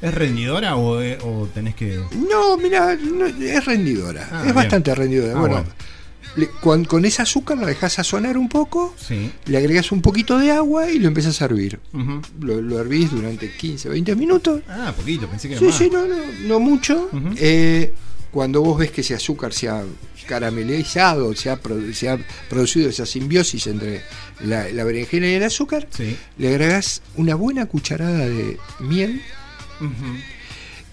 ¿Es 0.03 0.13
rendidora 0.13 0.77
o, 0.77 1.01
eh, 1.01 1.17
o 1.23 1.47
tenés 1.55 1.75
que.? 1.75 1.99
No, 2.31 2.57
mira, 2.59 2.97
no, 2.97 3.27
es 3.27 3.65
rendidora, 3.65 4.29
Ah, 4.31 4.39
es 4.41 4.43
bien. 4.45 4.55
bastante 4.57 4.95
rendidora. 4.95 5.33
Ah, 5.37 5.41
bueno, 5.41 5.55
bueno. 5.57 5.71
Le- 6.37 6.49
con, 6.61 6.85
con 6.85 7.05
ese 7.05 7.23
azúcar 7.23 7.59
la 7.59 7.67
dejas 7.67 7.95
sazonar 7.95 8.37
un 8.39 8.49
poco, 8.49 8.95
Sí. 8.99 9.31
le 9.47 9.59
agregas 9.59 9.91
un 9.93 10.03
poquito 10.03 10.39
de 10.39 10.53
agua 10.53 10.91
y 10.91 10.99
lo 10.99 11.09
empiezas 11.09 11.41
a 11.43 11.47
hervir. 11.47 11.81
Lo, 12.41 12.61
lo 12.61 12.79
hervís 12.81 13.11
durante 13.11 13.51
15, 13.53 13.89
20 13.89 14.15
minutos. 14.17 14.63
Ah, 14.69 14.93
poquito, 14.97 15.29
pensé 15.29 15.49
que 15.49 15.55
era 15.55 15.61
Sí, 15.61 15.67
más. 15.67 15.77
sí, 15.79 15.91
no, 15.93 16.07
no, 16.07 16.17
no 16.47 16.61
mucho. 16.61 17.09
Eh, 17.37 17.93
cuando 18.31 18.61
vos 18.61 18.79
ves 18.79 18.91
que 18.91 19.01
ese 19.01 19.15
azúcar 19.15 19.53
se 19.55 19.69
ha 19.69 19.83
caramelizado, 20.29 21.35
se 21.35 21.49
ha, 21.51 21.63
produ- 21.63 21.93
se 21.95 22.09
ha 22.11 22.19
producido 22.51 22.91
esa 22.91 23.07
simbiosis 23.07 23.67
entre 23.69 24.03
la, 24.45 24.69
la 24.71 24.85
berenjena 24.85 25.29
y 25.29 25.35
el 25.35 25.43
azúcar, 25.45 25.87
Sí. 25.91 26.17
le 26.37 26.49
agregás 26.49 27.01
una 27.17 27.35
buena 27.35 27.67
cucharada 27.67 28.27
de 28.27 28.59
miel 28.81 29.23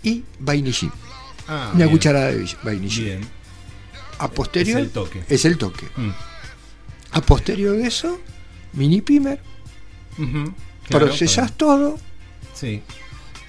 y 0.03 0.23
vainillín. 0.39 0.91
Ah, 1.47 1.71
una 1.73 1.85
bien. 1.85 1.89
cucharada 1.97 2.31
de 2.31 2.47
vainillín. 2.63 3.03
Bien. 3.05 3.21
A 4.19 4.29
posterior 4.31 4.79
Es 4.79 4.85
el 4.85 4.91
toque. 4.91 5.23
es 5.29 5.45
el 5.45 5.57
toque. 5.57 5.85
Mm. 5.95 6.09
A 7.11 7.21
posterior 7.21 7.75
de 7.77 7.87
eso, 7.87 8.19
mini 8.73 9.01
pimer, 9.01 9.39
Ujú. 10.17 10.53
Claro, 10.87 11.05
procesás 11.07 11.51
para- 11.51 11.57
todo 11.57 11.97
Sí. 12.53 12.81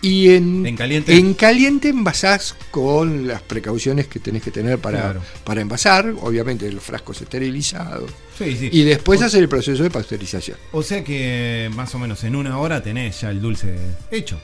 Y 0.03 0.31
en, 0.35 0.67
¿En 0.67 0.77
caliente? 0.77 1.17
En 1.17 1.33
caliente 1.35 1.89
envasás 1.89 2.55
con 2.71 3.27
las 3.27 3.41
precauciones 3.41 4.07
que 4.07 4.19
tenés 4.19 4.43
que 4.43 4.51
tener 4.51 4.79
para, 4.79 5.01
Claro. 5.01 5.23
para 5.45 5.63
envasar, 5.63 6.15
obviamente 6.21 6.71
los 6.71 6.83
frascos 6.83 7.23
esterilizados. 7.23 8.11
Sí, 8.37 8.55
sí. 8.57 8.69
Y 8.71 8.83
después 8.85 9.23
hacer 9.23 9.41
el 9.43 9.49
proceso 9.49 9.83
de 9.83 9.91
pasteurización. 9.91 10.59
O 10.73 10.83
sea 10.83 11.03
que 11.03 11.71
más 11.75 11.95
o 11.95 11.99
menos 11.99 12.23
en 12.25 12.37
una 12.37 12.59
hora 12.59 12.83
tenés 12.83 13.21
ya 13.23 13.31
el 13.31 13.41
dulce 13.41 13.77
hecho. 14.11 14.39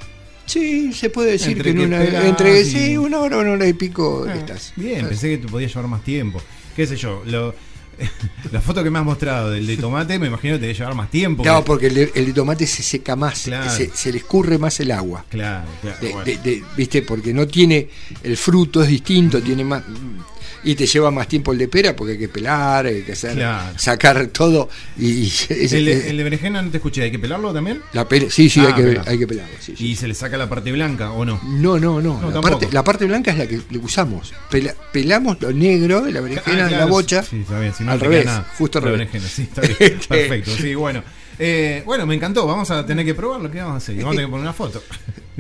Sí, 0.51 0.93
se 0.93 1.11
puede 1.11 1.33
decir 1.33 1.53
Entre 1.53 1.75
que 1.75 1.83
en 1.83 1.87
una, 1.95 2.27
entre 2.27 2.61
y- 2.63 2.65
sí, 2.65 2.97
una 2.97 3.19
hora, 3.21 3.39
una 3.39 3.53
hora 3.53 3.67
y 3.69 3.73
pico 3.73 4.27
Ah, 4.29 4.35
estás. 4.35 4.73
Bien, 4.77 5.07
pensé 5.09 5.29
que 5.31 5.39
te 5.39 5.49
podía 5.49 5.69
llevar 5.69 5.87
más 5.87 6.03
tiempo. 6.03 6.41
¿Qué 6.75 6.87
sé 6.87 6.97
yo? 6.97 7.23
Lo, 7.27 7.55
la 8.53 8.61
foto 8.61 8.83
que 8.83 8.91
me 8.91 8.99
has 8.99 9.05
mostrado 9.05 9.51
del 9.51 9.67
de 9.67 9.77
tomate, 9.77 10.19
me 10.19 10.27
imagino 10.27 10.55
que 10.55 10.59
te 10.61 10.67
debe 10.67 10.79
llevar 10.79 10.95
más 10.95 11.11
tiempo. 11.11 11.43
Claro, 11.43 11.65
porque 11.65 11.87
el 11.89 11.95
de, 11.95 12.13
el 12.15 12.27
de 12.27 12.33
tomate 12.33 12.67
se 12.67 12.83
seca 12.83 13.15
más, 13.15 13.43
Claro. 13.43 13.71
se, 13.71 13.91
se 13.95 14.11
le 14.11 14.19
escurre 14.19 14.59
más 14.59 14.81
el 14.81 14.91
agua. 14.91 15.25
Claro, 15.29 15.69
claro. 15.83 15.99
De- 16.01 16.13
bueno. 16.13 16.67
¿Viste? 16.77 17.03
Porque 17.03 17.33
no 17.35 17.47
tiene. 17.47 17.89
El 18.23 18.37
fruto 18.37 18.83
es 18.83 18.89
distinto, 18.89 19.41
tiene 19.43 19.65
más. 19.65 19.83
Y 20.63 20.75
te 20.75 20.87
lleva 20.87 21.11
más 21.11 21.27
tiempo 21.27 21.53
el 21.53 21.59
de 21.59 21.69
pera 21.69 21.97
porque 21.97 22.13
hay 22.13 22.19
que 22.19 22.29
pelar, 22.29 22.85
hay 22.87 23.03
que 23.03 23.13
hacer, 23.13 23.35
Claro. 23.35 23.79
sacar 23.79 24.27
todo. 24.27 24.69
Y, 24.99 25.27
es- 25.27 25.51
el, 25.73 25.85
de, 25.87 25.93
es- 25.93 26.05
el 26.07 26.17
de 26.19 26.23
berenjena 26.25 26.61
no 26.63 26.71
te 26.71 26.77
escuché, 26.77 27.03
¿hay 27.03 27.11
que 27.11 27.19
pelarlo 27.19 27.53
también? 27.53 27.81
la 27.93 28.07
pera- 28.09 28.31
sí, 28.31 28.51
sí, 28.51 28.61
Ah, 28.61 28.67
hay, 28.69 28.75
que, 28.75 28.83
pelar. 28.83 29.09
hay 29.09 29.19
que 29.19 29.27
pelarlo. 29.27 29.55
sí, 29.61 29.75
sí. 29.77 29.87
¿Y 29.89 29.97
se 29.97 30.07
le 30.07 30.15
saca 30.15 30.37
la 30.37 30.49
parte 30.49 30.71
blanca 30.73 31.13
o 31.13 31.25
no? 31.25 31.41
No, 31.45 31.79
no, 31.79 32.01
no. 32.03 32.21
No, 32.21 32.31
la, 32.31 32.41
parte, 32.41 32.69
la 32.73 32.85
parte 32.85 33.07
blanca 33.07 33.31
es 33.33 33.39
la 33.39 33.47
que 33.47 33.61
usamos. 33.79 34.33
Pela- 34.51 34.75
pelamos 34.93 35.41
lo 35.41 35.53
negro 35.53 36.03
de 36.03 36.13
la 36.13 36.21
berenjena 36.21 36.67
Ah, 36.67 36.71
la 36.71 36.85
bocha. 36.87 37.23
Sí, 37.23 37.41
está 37.41 37.59
bien. 37.59 37.73
Si 37.75 37.83
no 37.85 37.93
al 37.93 38.01
revés, 38.01 38.27
nada. 38.27 38.47
justo 38.59 38.79
al 38.79 38.85
revés. 38.85 38.99
berenjena, 38.99 39.29
sí, 39.29 39.43
está 39.43 39.63
bien. 39.63 39.99
Perfecto, 40.09 40.51
sí, 40.57 40.75
bueno. 40.75 41.03
Eh, 41.39 41.83
bueno, 41.87 42.05
me 42.05 42.15
encantó. 42.15 42.47
Vamos 42.47 42.71
a 42.71 42.85
tener 42.85 43.05
que 43.07 43.15
probarlo. 43.15 43.51
¿Qué 43.51 43.59
vamos 43.61 43.75
a 43.75 43.77
hacer? 43.79 43.97
Vamos 43.97 44.09
a 44.09 44.17
tener 44.17 44.27
que 44.27 44.31
poner 44.31 44.43
una 44.43 44.53
foto. 44.53 44.83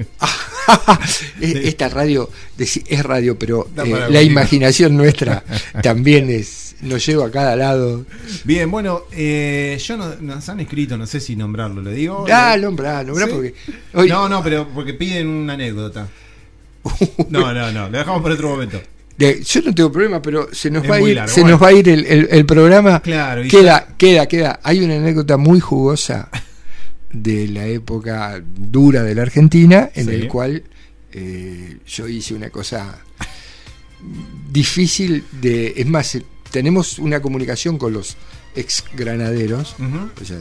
Eh, 1.40 1.62
Esta 1.64 1.88
radio 1.88 2.30
es 2.58 3.02
radio, 3.02 3.36
pero 3.38 3.68
eh, 3.84 4.06
la 4.08 4.22
imaginación 4.22 4.96
nuestra 4.96 5.42
también 5.82 6.30
es 6.30 6.76
nos 6.82 7.04
lleva 7.04 7.26
a 7.26 7.30
cada 7.30 7.56
lado. 7.56 8.06
Bien, 8.44 8.70
bueno, 8.70 9.02
eh, 9.12 9.78
yo 9.84 9.96
no, 9.96 10.14
nos 10.20 10.48
han 10.48 10.60
escrito, 10.60 10.96
no 10.96 11.06
sé 11.06 11.20
si 11.20 11.34
nombrarlo, 11.36 11.82
¿le 11.82 11.92
digo? 11.92 12.24
Ah, 12.32 12.56
nombra, 12.58 13.02
nombra 13.02 13.26
¿Sí? 13.26 13.32
porque 13.32 13.54
hoy- 13.94 14.08
No, 14.08 14.28
no, 14.28 14.42
pero 14.44 14.68
porque 14.74 14.94
piden 14.94 15.26
una 15.28 15.54
anécdota. 15.54 16.06
No, 17.28 17.52
no, 17.52 17.72
no, 17.72 17.88
lo 17.90 17.98
dejamos 17.98 18.22
para 18.22 18.34
otro 18.34 18.50
momento. 18.50 18.80
yo 19.18 19.60
no 19.62 19.74
tengo 19.74 19.92
problema, 19.92 20.22
pero 20.22 20.48
se 20.52 20.70
nos 20.70 20.84
Es 20.84 20.90
va 20.90 20.94
a 20.96 21.00
ir, 21.00 21.16
largo, 21.16 21.32
se 21.34 21.40
bueno. 21.42 21.56
nos 21.56 21.62
va 21.62 21.68
a 21.68 21.72
ir 21.72 21.88
el, 21.88 22.06
el- 22.06 22.28
el 22.30 22.46
programa. 22.46 23.00
Claro, 23.02 23.42
queda, 23.50 23.88
queda, 23.98 24.26
queda. 24.26 24.60
Hay 24.62 24.80
una 24.80 24.94
anécdota 24.96 25.36
muy 25.36 25.60
jugosa 25.60 26.28
de 27.12 27.48
la 27.48 27.66
época 27.66 28.42
dura 28.56 29.02
de 29.02 29.14
la 29.14 29.22
Argentina, 29.22 29.90
en 29.94 30.06
Sí. 30.06 30.10
el 30.14 30.28
cual 30.28 30.62
eh, 31.12 31.78
yo 31.86 32.06
hice 32.08 32.34
una 32.34 32.50
cosa 32.50 33.00
difícil 34.50 35.24
de. 35.40 35.74
Es 35.76 35.86
más, 35.86 36.14
eh, 36.14 36.22
tenemos 36.50 36.98
una 36.98 37.20
comunicación 37.20 37.78
con 37.78 37.92
los 37.92 38.16
ex 38.54 38.84
granaderos. 38.96 39.74
Ujú. 39.78 40.10
o 40.20 40.24
sea, 40.24 40.38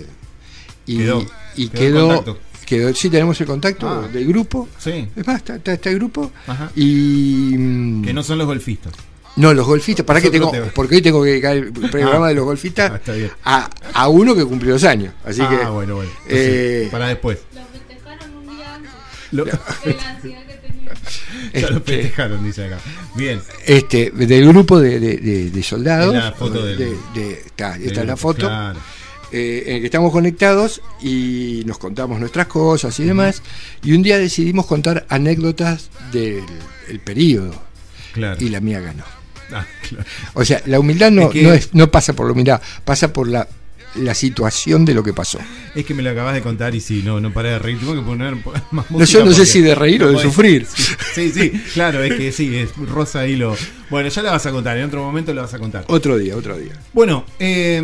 y 0.85 0.97
Quedó, 0.97 1.25
y 1.55 1.67
quedó 1.69 2.37
quedó, 2.65 2.93
sí 2.93 3.09
tenemos 3.09 3.39
el 3.41 3.47
contacto 3.47 3.87
Ah. 3.89 4.07
del 4.07 4.27
grupo. 4.27 4.67
Sí, 4.77 5.07
Es 5.15 5.25
más, 5.25 5.37
está, 5.37 5.55
está- 5.55 5.73
está 5.73 5.89
el 5.89 5.95
grupo. 5.95 6.31
Ajá. 6.47 6.71
Y. 6.75 7.55
mm, 7.57 8.03
que 8.05 8.13
no 8.13 8.21
son 8.23 8.37
los 8.37 8.45
golfistas. 8.47 8.93
No, 9.39 9.53
los 9.53 9.65
golfistas, 9.65 10.05
para 10.05 10.19
Es 10.19 10.23
que 10.23 10.29
otro 10.29 10.39
tengo, 10.39 10.51
tema. 10.51 10.67
porque 10.75 10.95
hoy 10.95 11.01
tengo 11.01 11.23
que 11.23 11.29
dedicar 11.31 11.55
el 11.57 11.71
programa 11.91 12.25
Ah. 12.25 12.29
de 12.29 12.35
los 12.35 12.45
golfistas 12.45 12.91
Ah, 13.07 13.11
bien. 13.11 13.31
a, 13.43 13.69
a 13.93 14.07
uno 14.07 14.35
que 14.35 14.45
cumplió 14.45 14.73
los 14.73 14.83
años. 14.83 15.13
Así 15.25 15.41
ah, 15.41 15.49
que 15.49 15.65
bueno, 15.69 15.95
bueno. 15.95 16.11
eh, 16.27 16.87
para 16.91 17.07
después. 17.07 17.39
Lo 17.53 17.61
festejaron 17.71 18.35
un 18.37 18.55
día 18.55 18.75
antes 18.75 18.91
Lo- 19.31 19.45
de 19.45 19.51
la 19.51 20.09
ansiedad 20.09 20.45
que 20.45 20.53
tenía. 20.55 20.91
ya 21.61 21.69
lo 21.71 21.77
este, 21.77 21.93
festejaron, 21.97 22.43
dice 22.43 22.65
acá. 22.65 22.77
Bien. 23.15 23.41
este, 23.65 24.11
del 24.11 24.47
grupo 24.47 24.79
de, 24.79 24.99
de- 24.99 25.17
de- 25.17 25.49
de 25.49 25.63
soldados. 25.63 26.13
Es 26.15 26.23
la 26.23 26.31
foto 26.33 26.65
del- 26.65 26.77
de- 26.77 26.97
de- 27.15 27.33
está, 27.45 27.73
Del 27.77 27.87
está 27.87 28.03
la 28.03 28.17
foto. 28.17 28.47
claro. 28.47 28.79
eh, 29.31 29.63
en 29.67 29.75
el 29.75 29.79
que 29.81 29.85
estamos 29.85 30.11
conectados 30.11 30.81
y 31.03 31.61
nos 31.67 31.77
contamos 31.77 32.19
nuestras 32.19 32.47
cosas 32.47 32.99
y 32.99 33.03
demás. 33.03 33.43
Y 33.83 33.93
un 33.93 34.01
día 34.01 34.17
decidimos 34.17 34.65
contar 34.65 35.05
anécdotas 35.07 35.89
del 36.11 36.43
el 36.87 36.99
periodo. 36.99 37.53
Claro. 38.11 38.43
Y 38.43 38.49
la 38.49 38.59
mía 38.59 38.79
ganó. 38.79 39.03
Ah, 39.53 39.65
claro. 39.87 40.05
O 40.33 40.45
sea, 40.45 40.61
la 40.65 40.79
humildad 40.79 41.11
no, 41.11 41.23
Es 41.23 41.29
que- 41.29 41.43
no, 41.43 41.53
es, 41.53 41.73
no 41.73 41.89
pasa 41.91 42.13
por 42.13 42.27
la 42.27 42.33
humildad, 42.33 42.61
pasa 42.85 43.11
por 43.11 43.27
la 43.27 43.47
la 43.95 44.13
situación 44.13 44.85
de 44.85 44.93
lo 44.93 45.03
que 45.03 45.13
pasó. 45.13 45.39
Es 45.75 45.85
que 45.85 45.93
me 45.93 46.03
lo 46.03 46.11
acabas 46.11 46.35
de 46.35 46.41
contar 46.41 46.75
y 46.75 46.79
sí, 46.79 47.01
no, 47.03 47.19
no 47.19 47.33
paré 47.33 47.49
de 47.49 47.59
reír. 47.59 47.79
Tengo 47.79 47.95
que 47.95 48.01
poner 48.01 48.35
más 48.71 48.89
No, 48.91 49.03
yo 49.03 49.25
no 49.25 49.31
sé 49.31 49.45
si 49.45 49.61
de 49.61 49.75
reír 49.75 50.03
o 50.03 50.11
de 50.11 50.19
sufrir. 50.19 50.67
Sí, 51.13 51.31
sí, 51.31 51.49
claro, 51.73 52.03
es 52.03 52.13
que 52.15 52.31
sí, 52.31 52.55
es 52.55 52.75
rosa 52.75 53.25
y 53.27 53.35
lo. 53.35 53.55
Bueno, 53.89 54.09
ya 54.09 54.21
la 54.21 54.31
vas 54.31 54.45
a 54.45 54.51
contar, 54.51 54.77
en 54.77 54.85
otro 54.85 55.03
momento 55.03 55.33
la 55.33 55.41
vas 55.41 55.53
a 55.53 55.59
contar. 55.59 55.85
Otro 55.87 56.17
día, 56.17 56.35
otro 56.35 56.57
día. 56.57 56.73
Bueno, 56.93 57.25
eh, 57.39 57.81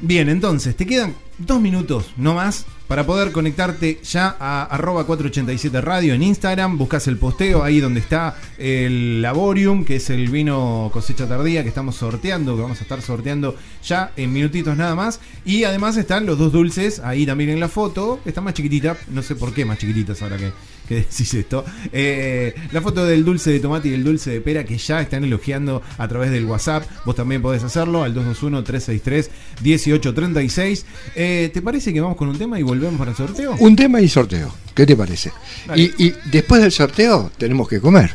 bien, 0.00 0.28
entonces, 0.28 0.74
te 0.76 0.86
quedan 0.86 1.14
dos 1.38 1.60
minutos, 1.60 2.06
no 2.16 2.34
más, 2.34 2.66
para 2.88 3.04
poder 3.06 3.32
conectarte 3.32 4.00
ya 4.02 4.34
a 4.40 4.64
arroba 4.64 5.04
487 5.04 5.80
radio 5.82 6.14
en 6.14 6.22
Instagram. 6.22 6.78
Buscas 6.78 7.06
el 7.06 7.18
posteo 7.18 7.62
ahí 7.62 7.80
donde 7.80 8.00
está 8.00 8.36
el 8.56 9.22
Laborium, 9.22 9.84
que 9.84 9.96
es 9.96 10.10
el 10.10 10.28
vino 10.30 10.90
cosecha 10.92 11.28
tardía 11.28 11.62
que 11.62 11.68
estamos 11.68 11.96
sorteando, 11.96 12.56
que 12.56 12.62
vamos 12.62 12.80
a 12.80 12.82
estar 12.82 13.02
sorteando 13.02 13.54
ya 13.84 14.12
en 14.16 14.32
minutitos 14.32 14.76
nada 14.76 14.94
más. 14.94 15.20
Y 15.44 15.64
además 15.64 15.96
están 15.98 16.24
los 16.24 16.38
dos 16.38 16.50
dulces 16.50 16.98
ahí 17.00 17.26
también 17.26 17.50
en 17.50 17.60
la 17.60 17.68
foto. 17.68 18.20
Está 18.24 18.40
más 18.40 18.54
chiquitita, 18.54 18.96
no 19.08 19.22
sé 19.22 19.36
por 19.36 19.52
qué 19.52 19.66
más 19.66 19.78
chiquititas 19.78 20.22
ahora 20.22 20.38
que, 20.38 20.50
que 20.88 20.96
decís 20.96 21.32
esto. 21.34 21.64
Eh, 21.92 22.54
la 22.72 22.80
foto 22.80 23.04
del 23.04 23.24
dulce 23.24 23.50
de 23.50 23.60
tomate 23.60 23.88
y 23.88 23.94
el 23.94 24.02
dulce 24.02 24.30
de 24.30 24.40
pera 24.40 24.64
que 24.64 24.78
ya 24.78 25.00
están 25.00 25.24
elogiando 25.24 25.82
a 25.98 26.08
través 26.08 26.30
del 26.30 26.46
WhatsApp. 26.46 26.84
Vos 27.04 27.14
también 27.14 27.42
podés 27.42 27.62
hacerlo 27.62 28.02
al 28.02 28.14
221-363-1836. 28.14 30.84
Eh, 31.14 31.50
¿Te 31.52 31.62
parece 31.62 31.92
que 31.92 32.00
vamos 32.00 32.16
con 32.16 32.28
un 32.28 32.38
tema 32.38 32.58
y 32.58 32.62
volvemos 32.62 32.98
para 32.98 33.10
el 33.10 33.16
sorteo? 33.16 33.54
Un 33.58 33.76
tema 33.76 34.00
y 34.00 34.08
sorteo. 34.08 34.54
¿Qué 34.74 34.86
te 34.86 34.96
parece? 34.96 35.32
Y, 35.76 36.06
y 36.06 36.14
después 36.30 36.62
del 36.62 36.72
sorteo 36.72 37.30
tenemos 37.36 37.68
que 37.68 37.80
comer. 37.80 38.12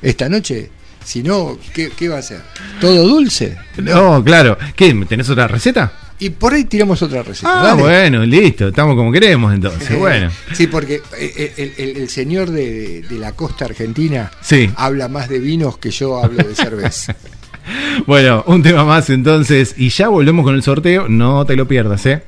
Esta 0.00 0.28
noche, 0.28 0.70
si 1.04 1.22
no, 1.22 1.58
¿qué, 1.72 1.90
qué 1.96 2.08
va 2.08 2.18
a 2.18 2.22
ser? 2.22 2.40
¿Todo 2.80 3.06
dulce? 3.06 3.56
No, 3.78 4.22
claro. 4.22 4.58
¿Qué? 4.76 4.94
¿Tenés 5.08 5.30
otra 5.30 5.48
receta? 5.48 5.92
Y 6.24 6.30
por 6.30 6.54
ahí 6.54 6.64
tiramos 6.64 7.02
otra 7.02 7.22
receta. 7.22 7.60
Ah, 7.60 7.64
dale. 7.68 7.82
bueno, 7.82 8.24
listo. 8.24 8.68
Estamos 8.68 8.94
como 8.96 9.10
queremos 9.12 9.52
entonces. 9.52 9.90
Eh, 9.90 9.96
Bueno. 9.96 10.30
Sí, 10.52 10.66
porque 10.66 11.00
eh, 11.18 11.52
el, 11.56 11.72
el- 11.76 11.96
el 11.96 12.08
señor 12.08 12.50
de, 12.50 13.02
de 13.02 13.18
la 13.18 13.32
costa 13.32 13.64
argentina 13.64 14.30
Sí. 14.40 14.70
habla 14.76 15.08
más 15.08 15.28
de 15.28 15.38
vinos 15.40 15.78
que 15.78 15.90
yo 15.90 16.22
hablo 16.22 16.42
de 16.44 16.54
cerveza. 16.54 17.14
Bueno, 18.08 18.42
un 18.48 18.60
tema 18.62 18.84
más 18.84 19.08
entonces. 19.10 19.74
Y 19.78 19.90
ya 19.90 20.08
volvemos 20.08 20.44
con 20.44 20.56
el 20.56 20.62
sorteo. 20.64 21.06
No 21.08 21.44
te 21.46 21.54
lo 21.54 21.68
pierdas, 21.68 22.04
¿eh? 22.06 22.22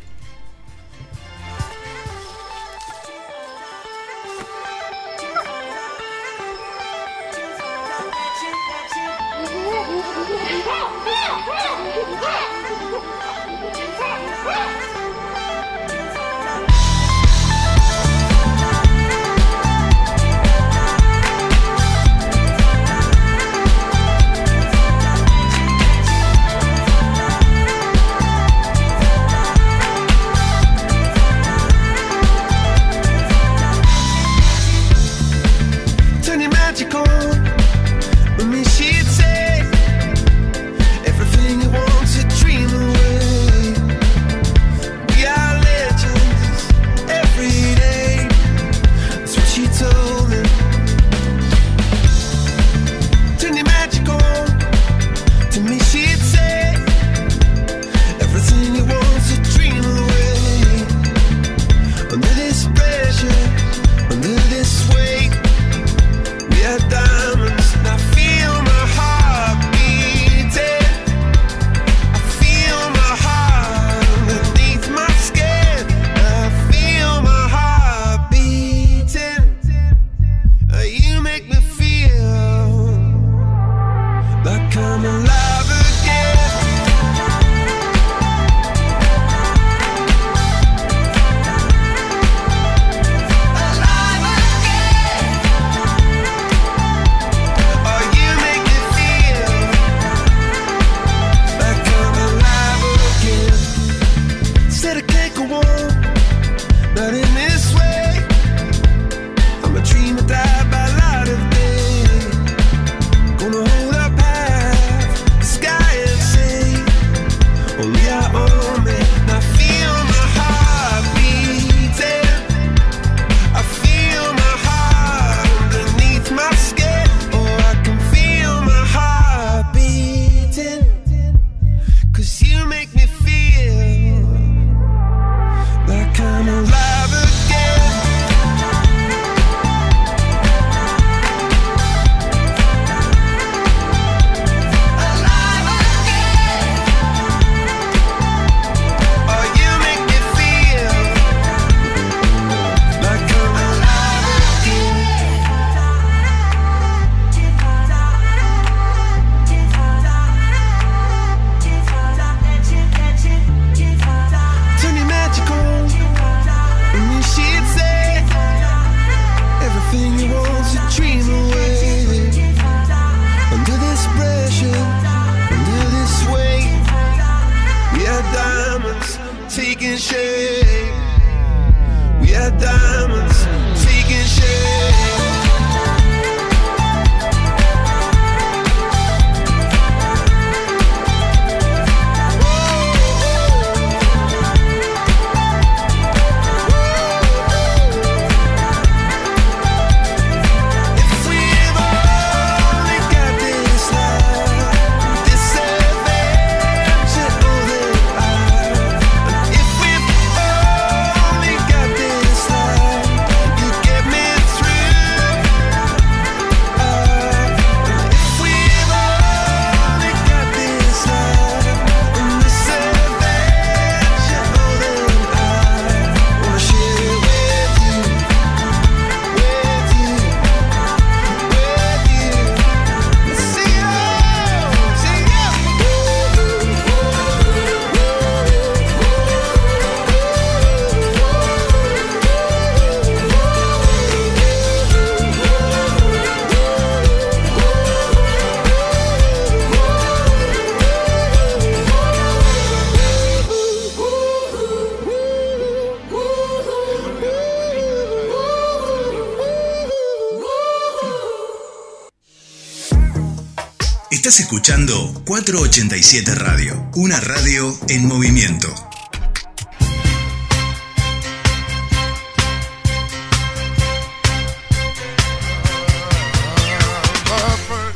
Escuchando 264.38 265.22
487 265.26 266.34
Radio, 266.34 266.90
una 266.94 267.20
radio 267.20 267.76
en 267.88 268.06
movimiento. 268.06 268.68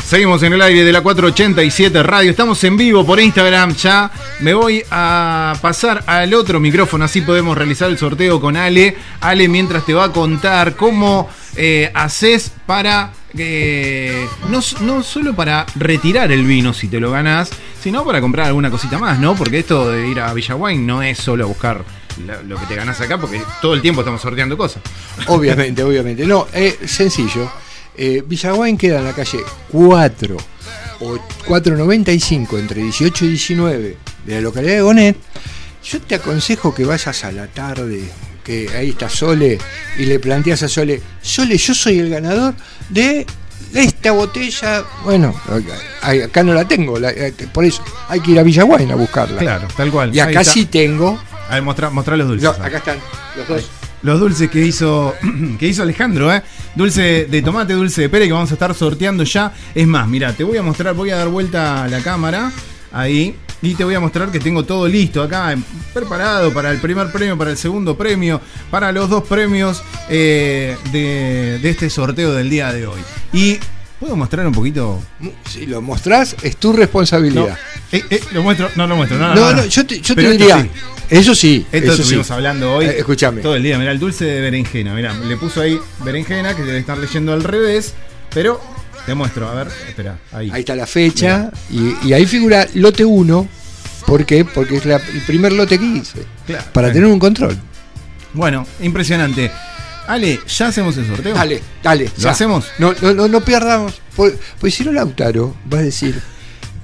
Seguimos 0.04 0.42
en 0.42 0.52
el 0.52 0.62
aire 0.62 0.84
de 0.84 0.92
la 0.92 1.02
487 1.02 2.02
Radio. 2.02 2.30
Estamos 2.30 2.62
en 2.64 2.76
vivo 2.76 3.04
por 3.04 3.20
Instagram 3.20 3.74
ya. 3.74 4.10
Me 4.40 4.54
voy 4.54 4.84
a 4.92 5.54
pasar 5.60 6.04
al 6.06 6.32
otro 6.32 6.60
micrófono, 6.60 7.04
así 7.04 7.22
podemos 7.22 7.58
realizar 7.58 7.90
el 7.90 7.98
sorteo 7.98 8.40
con 8.40 8.56
Ale. 8.56 8.96
Ale, 9.20 9.48
mientras 9.48 9.84
te 9.84 9.94
va 9.94 10.04
a 10.04 10.12
contar 10.12 10.76
cómo 10.76 11.28
eh, 11.56 11.90
haces 11.92 12.52
para. 12.64 13.12
eh, 13.36 14.28
no, 14.48 14.60
no 14.82 15.02
solo 15.02 15.34
para 15.34 15.66
retirar 15.74 16.30
el 16.30 16.44
vino 16.44 16.72
si 16.72 16.86
te 16.86 17.00
lo 17.00 17.10
ganás, 17.10 17.50
sino 17.82 18.04
para 18.04 18.20
comprar 18.20 18.46
alguna 18.46 18.70
cosita 18.70 18.96
más, 18.96 19.18
¿no? 19.18 19.34
Porque 19.34 19.58
esto 19.58 19.90
de 19.90 20.06
ir 20.06 20.20
a 20.20 20.32
Villa 20.32 20.54
no 20.76 21.02
es 21.02 21.18
solo 21.18 21.48
buscar 21.48 21.84
lo 22.46 22.56
que 22.58 22.66
te 22.66 22.76
ganás 22.76 23.00
acá, 23.00 23.18
porque 23.18 23.42
todo 23.60 23.74
el 23.74 23.82
tiempo 23.82 24.02
estamos 24.02 24.20
sorteando 24.20 24.56
cosas. 24.56 24.82
Obviamente, 25.26 25.82
obviamente. 25.82 26.24
No, 26.26 26.46
eh, 26.52 26.78
sencillo. 26.86 27.50
Eh, 27.96 28.22
queda 28.78 28.98
en 29.00 29.04
la 29.04 29.12
calle 29.12 29.40
4 29.72 30.36
o 31.00 31.18
495 31.44 32.58
entre 32.58 32.82
18 32.82 33.24
y 33.24 33.28
19 33.30 34.07
de 34.28 34.34
la 34.36 34.40
localidad 34.42 34.74
de 34.74 34.80
Gonet. 34.82 35.16
Yo 35.84 36.00
te 36.02 36.16
aconsejo 36.16 36.74
que 36.74 36.84
vayas 36.84 37.24
a 37.24 37.32
la 37.32 37.46
tarde, 37.46 38.02
que 38.44 38.68
ahí 38.76 38.90
está 38.90 39.08
Sole, 39.08 39.58
y 39.98 40.04
le 40.04 40.18
planteas 40.18 40.62
a 40.62 40.68
Sole, 40.68 41.00
Sole, 41.22 41.56
yo 41.56 41.74
soy 41.74 41.98
el 41.98 42.10
ganador 42.10 42.54
de 42.90 43.26
esta 43.74 44.12
botella. 44.12 44.84
Bueno, 45.04 45.34
acá- 46.02 46.42
no 46.42 46.52
la 46.54 46.66
tengo, 46.66 46.98
la- 46.98 47.10
eh, 47.10 47.32
por 47.52 47.64
eso 47.64 47.82
hay 48.08 48.20
que 48.20 48.32
ir 48.32 48.38
a 48.38 48.42
Villaguain 48.42 48.90
a 48.90 48.96
buscarla. 48.96 49.38
Claro, 49.38 49.68
tal 49.76 49.90
cual. 49.90 50.14
Y 50.14 50.20
acá 50.20 50.44
sí 50.44 50.66
tengo. 50.66 51.18
A 51.48 51.54
ver, 51.54 51.62
mostrá 51.62 52.16
los 52.16 52.28
dulces. 52.28 52.42
No, 52.58 52.64
acá 52.64 52.78
están 52.78 52.98
los 53.36 53.48
dos. 53.48 53.70
Los 54.02 54.20
dulces 54.20 54.48
que 54.50 54.60
hizo 54.60 55.14
que 55.58 55.66
hizo 55.66 55.82
Alejandro, 55.82 56.32
¿eh? 56.32 56.42
Dulce 56.74 57.26
de 57.26 57.42
tomate, 57.42 57.72
dulce 57.72 58.02
de 58.02 58.08
pera 58.08 58.26
que 58.26 58.32
vamos 58.32 58.50
a 58.50 58.54
estar 58.54 58.72
sorteando 58.74 59.24
ya. 59.24 59.52
Es 59.74 59.86
más, 59.86 60.06
mira, 60.06 60.32
te 60.34 60.44
voy 60.44 60.56
a 60.58 60.62
mostrar, 60.62 60.94
voy 60.94 61.10
a 61.10 61.16
dar 61.16 61.28
vuelta 61.28 61.84
a 61.84 61.88
la 61.88 62.00
cámara 62.00 62.52
ahí 62.92 63.34
y 63.60 63.74
te 63.74 63.82
voy 63.84 63.94
a 63.94 64.00
mostrar 64.00 64.30
que 64.30 64.38
tengo 64.38 64.64
todo 64.64 64.86
listo 64.86 65.22
acá, 65.22 65.52
em, 65.52 65.62
preparado 65.92 66.52
para 66.52 66.70
el 66.70 66.78
primer 66.78 67.10
premio, 67.10 67.36
para 67.36 67.50
el 67.50 67.56
segundo 67.56 67.96
premio, 67.96 68.40
para 68.70 68.92
los 68.92 69.10
dos 69.10 69.24
premios 69.24 69.82
eh, 70.08 70.76
de, 70.92 71.58
de 71.60 71.70
este 71.70 71.90
sorteo 71.90 72.32
del 72.34 72.48
día 72.50 72.72
de 72.72 72.86
hoy. 72.86 73.00
Y 73.32 73.58
puedo 73.98 74.14
mostrar 74.16 74.46
un 74.46 74.52
poquito. 74.52 75.02
Si 75.48 75.66
lo 75.66 75.82
mostrás, 75.82 76.36
es 76.42 76.56
tu 76.56 76.70
No, 76.72 76.78
responsabilidad. 76.78 77.58
eh, 77.90 78.04
eh, 78.10 78.20
lo 78.32 78.42
muestro, 78.44 78.70
no 78.76 78.86
lo 78.86 78.94
muestro, 78.96 79.18
no, 79.18 79.28
no, 79.28 79.34
No, 79.34 79.40
no, 79.40 79.50
no, 79.56 79.62
no. 79.62 79.66
yo 79.66 79.84
te, 79.84 80.00
yo 80.00 80.14
te 80.14 80.30
diría, 80.30 80.62
sí. 80.62 80.70
eso 81.10 81.34
sí, 81.34 81.66
Esto 81.72 81.86
eso 81.88 81.96
sí. 81.96 82.02
estuvimos 82.02 82.30
hablando 82.30 82.74
hoy. 82.74 82.84
Eh, 82.86 82.94
escúchame. 82.98 83.40
Todo 83.42 83.56
el 83.56 83.62
día, 83.64 83.76
mira, 83.76 83.90
el 83.90 83.98
dulce 83.98 84.24
de 84.24 84.40
berenjena. 84.40 84.94
Mira, 84.94 85.12
le 85.14 85.36
puso 85.36 85.60
ahí 85.60 85.76
berenjena, 86.04 86.54
que 86.54 86.62
debe 86.62 86.78
estar 86.78 86.96
leyendo 86.96 87.32
al 87.32 87.42
revés. 87.42 87.94
Pero 88.32 88.60
te 89.08 89.14
muestro, 89.14 89.48
a 89.48 89.54
ver, 89.54 89.68
espera, 89.88 90.18
ahí. 90.32 90.50
Ahí 90.52 90.60
está 90.60 90.76
la 90.76 90.86
fecha 90.86 91.50
y, 91.70 91.94
y 92.06 92.12
ahí 92.12 92.26
figura 92.26 92.66
lote 92.74 93.06
1. 93.06 93.48
¿Por 94.06 94.26
qué? 94.26 94.44
Porque 94.44 94.76
es 94.76 94.84
la- 94.84 94.96
el 94.96 95.22
primer 95.26 95.52
lote 95.52 95.78
que 95.78 95.84
hice. 95.86 96.26
Claro. 96.46 96.64
Para 96.74 96.92
tener 96.92 97.08
un 97.08 97.18
control. 97.18 97.56
Bueno, 98.34 98.66
impresionante. 98.82 99.50
Ale, 100.06 100.40
¿ya 100.46 100.66
hacemos 100.68 100.94
el 100.98 101.06
sorteo? 101.06 101.34
Dale, 101.34 101.62
dale. 101.82 102.10
¿Lo 102.22 102.28
hacemos? 102.28 102.66
No, 102.78 102.92
no, 103.00 103.14
no, 103.14 103.28
no 103.28 103.40
perdamos. 103.40 104.00
Pues, 104.14 104.34
pues 104.60 104.74
si 104.74 104.84
no, 104.84 104.92
Lautaro 104.92 105.56
va 105.72 105.78
a 105.78 105.82
decir, 105.82 106.20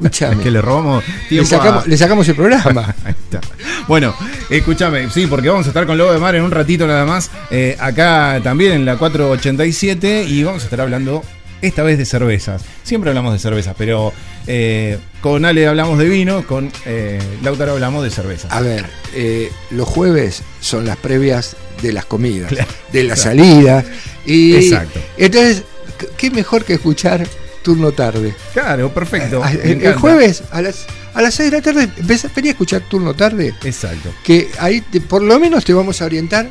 escúchame, 0.01 0.35
Es 0.37 0.41
que 0.41 0.51
le 0.51 0.63
robamos 0.63 1.05
le, 1.07 1.29
tiempo 1.29 1.49
sacamos, 1.51 1.85
a- 1.85 1.89
le 1.89 1.97
sacamos 1.99 2.29
el 2.29 2.35
programa. 2.37 2.95
Ahí 3.05 3.13
está. 3.31 3.41
Bueno, 3.87 4.15
escúchame, 4.49 5.11
sí, 5.11 5.27
porque 5.27 5.51
vamos 5.51 5.67
a 5.67 5.69
estar 5.69 5.87
con 5.87 5.99
Lobo 5.99 6.13
de 6.13 6.19
Mar 6.19 6.35
en 6.35 6.43
un 6.43 6.51
ratito 6.51 6.87
nada 6.87 7.05
más, 7.05 7.31
eh, 7.51 7.77
acá 7.79 8.41
también 8.43 8.73
en 8.73 8.85
la 8.87 8.97
487 8.97 10.25
y 10.25 10.43
vamos 10.43 10.63
a 10.63 10.65
estar 10.65 10.81
hablando 10.81 11.23
esta 11.63 11.83
vez 11.83 11.99
de 11.99 12.05
cervezas. 12.05 12.63
Siempre 12.83 13.11
hablamos 13.11 13.33
de 13.33 13.39
cervezas, 13.39 13.75
pero 13.79 14.13
eh, 14.47 14.99
con 15.21 15.45
Ale 15.45 15.67
hablamos 15.67 15.99
de 15.99 16.09
vino, 16.09 16.47
con 16.47 16.71
eh, 16.87 17.19
Lautaro 17.43 17.73
hablamos 17.73 18.05
de 18.05 18.11
cervezas. 18.11 18.53
A 18.53 18.61
ver, 18.61 18.85
eh, 19.15 19.51
los 19.71 19.89
jueves 19.89 20.43
son 20.61 20.85
las 20.87 20.97
previas 20.97 21.57
de 21.83 21.93
las 21.93 22.05
comidas, 22.05 22.51
Claro, 22.51 22.71
de 22.93 23.05
la 23.05 23.15
claro. 23.15 23.31
salida. 23.31 23.85
Y 24.27 24.55
Exacto. 24.57 25.01
Entonces, 25.17 25.63
¿qué- 25.99 26.09
¿qué 26.17 26.31
mejor 26.31 26.65
que 26.65 26.75
escuchar 26.75 27.27
turno 27.63 27.93
tarde? 27.93 28.35
Claro, 28.53 28.93
perfecto. 28.93 29.41
Ah, 29.43 29.51
El, 29.53 29.95
jueves 29.95 30.43
a 30.51 30.61
las, 30.61 30.85
a 31.15 31.23
las 31.23 31.35
6 31.35 31.51
de 31.51 31.57
la 31.59 31.63
tarde 31.63 31.89
venía 32.37 32.51
a 32.51 32.53
escuchar 32.53 32.83
turno 32.83 33.15
tarde, 33.15 33.55
Exacto. 33.65 34.11
que 34.23 34.51
ahí 34.59 34.83
te- 34.83 35.01
por 35.01 35.23
lo 35.23 35.39
menos 35.41 35.65
te 35.65 35.73
vamos 35.73 36.03
a 36.03 36.05
orientar 36.05 36.49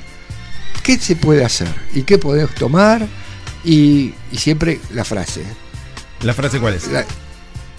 qué 0.82 0.98
se 0.98 1.16
puede 1.16 1.46
hacer 1.46 1.68
y 1.94 2.02
qué 2.02 2.18
podemos 2.18 2.54
tomar. 2.56 3.06
Y, 3.64 4.14
y 4.32 4.38
siempre 4.38 4.80
la 4.92 5.04
frase, 5.06 5.44
¿La 6.22 6.34
frase 6.34 6.60
cuál 6.60 6.74
es? 6.76 6.88
la- 6.88 7.06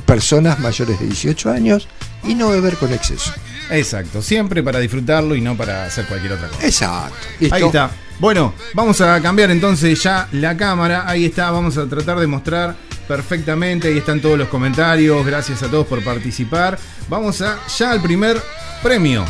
personas 0.07 0.59
mayores 0.61 0.99
de 1.01 1.07
18 1.07 1.51
años 1.51 1.89
y 2.25 2.35
no 2.35 2.49
beber 2.51 2.77
con 2.77 2.93
exceso. 2.93 3.33
Exacto, 3.71 4.21
siempre 4.23 4.63
para 4.63 4.79
disfrutarlo 4.79 5.35
y 5.35 5.41
no 5.41 5.57
para 5.57 5.85
hacer 5.87 6.05
cualquier 6.07 6.35
otra 6.35 6.49
cosa. 6.49 6.67
Exacto. 6.67 7.17
¿listo? 7.41 7.55
Ahí 7.55 7.63
está. 7.65 7.91
Bueno, 8.21 8.55
vamos 8.75 9.01
a 9.01 9.21
cambiar 9.21 9.51
entonces 9.51 10.01
ya 10.03 10.29
la 10.33 10.57
cámara. 10.57 11.05
Ahí 11.09 11.25
está, 11.25 11.51
vamos 11.51 11.77
a 11.79 11.87
tratar 11.87 12.19
de 12.21 12.27
mostrar 12.27 12.77
perfectamente. 13.09 13.89
Ahí 13.89 13.99
están 13.99 14.21
todos 14.21 14.39
los 14.39 14.49
comentarios. 14.49 15.25
Gracias 15.27 15.63
a 15.63 15.69
todos 15.71 15.87
por 15.87 16.03
participar. 16.05 16.79
Vamos 17.09 17.41
a 17.43 17.59
ya 17.79 17.91
al 17.91 18.01
primer 18.03 18.41
premio. 18.83 19.25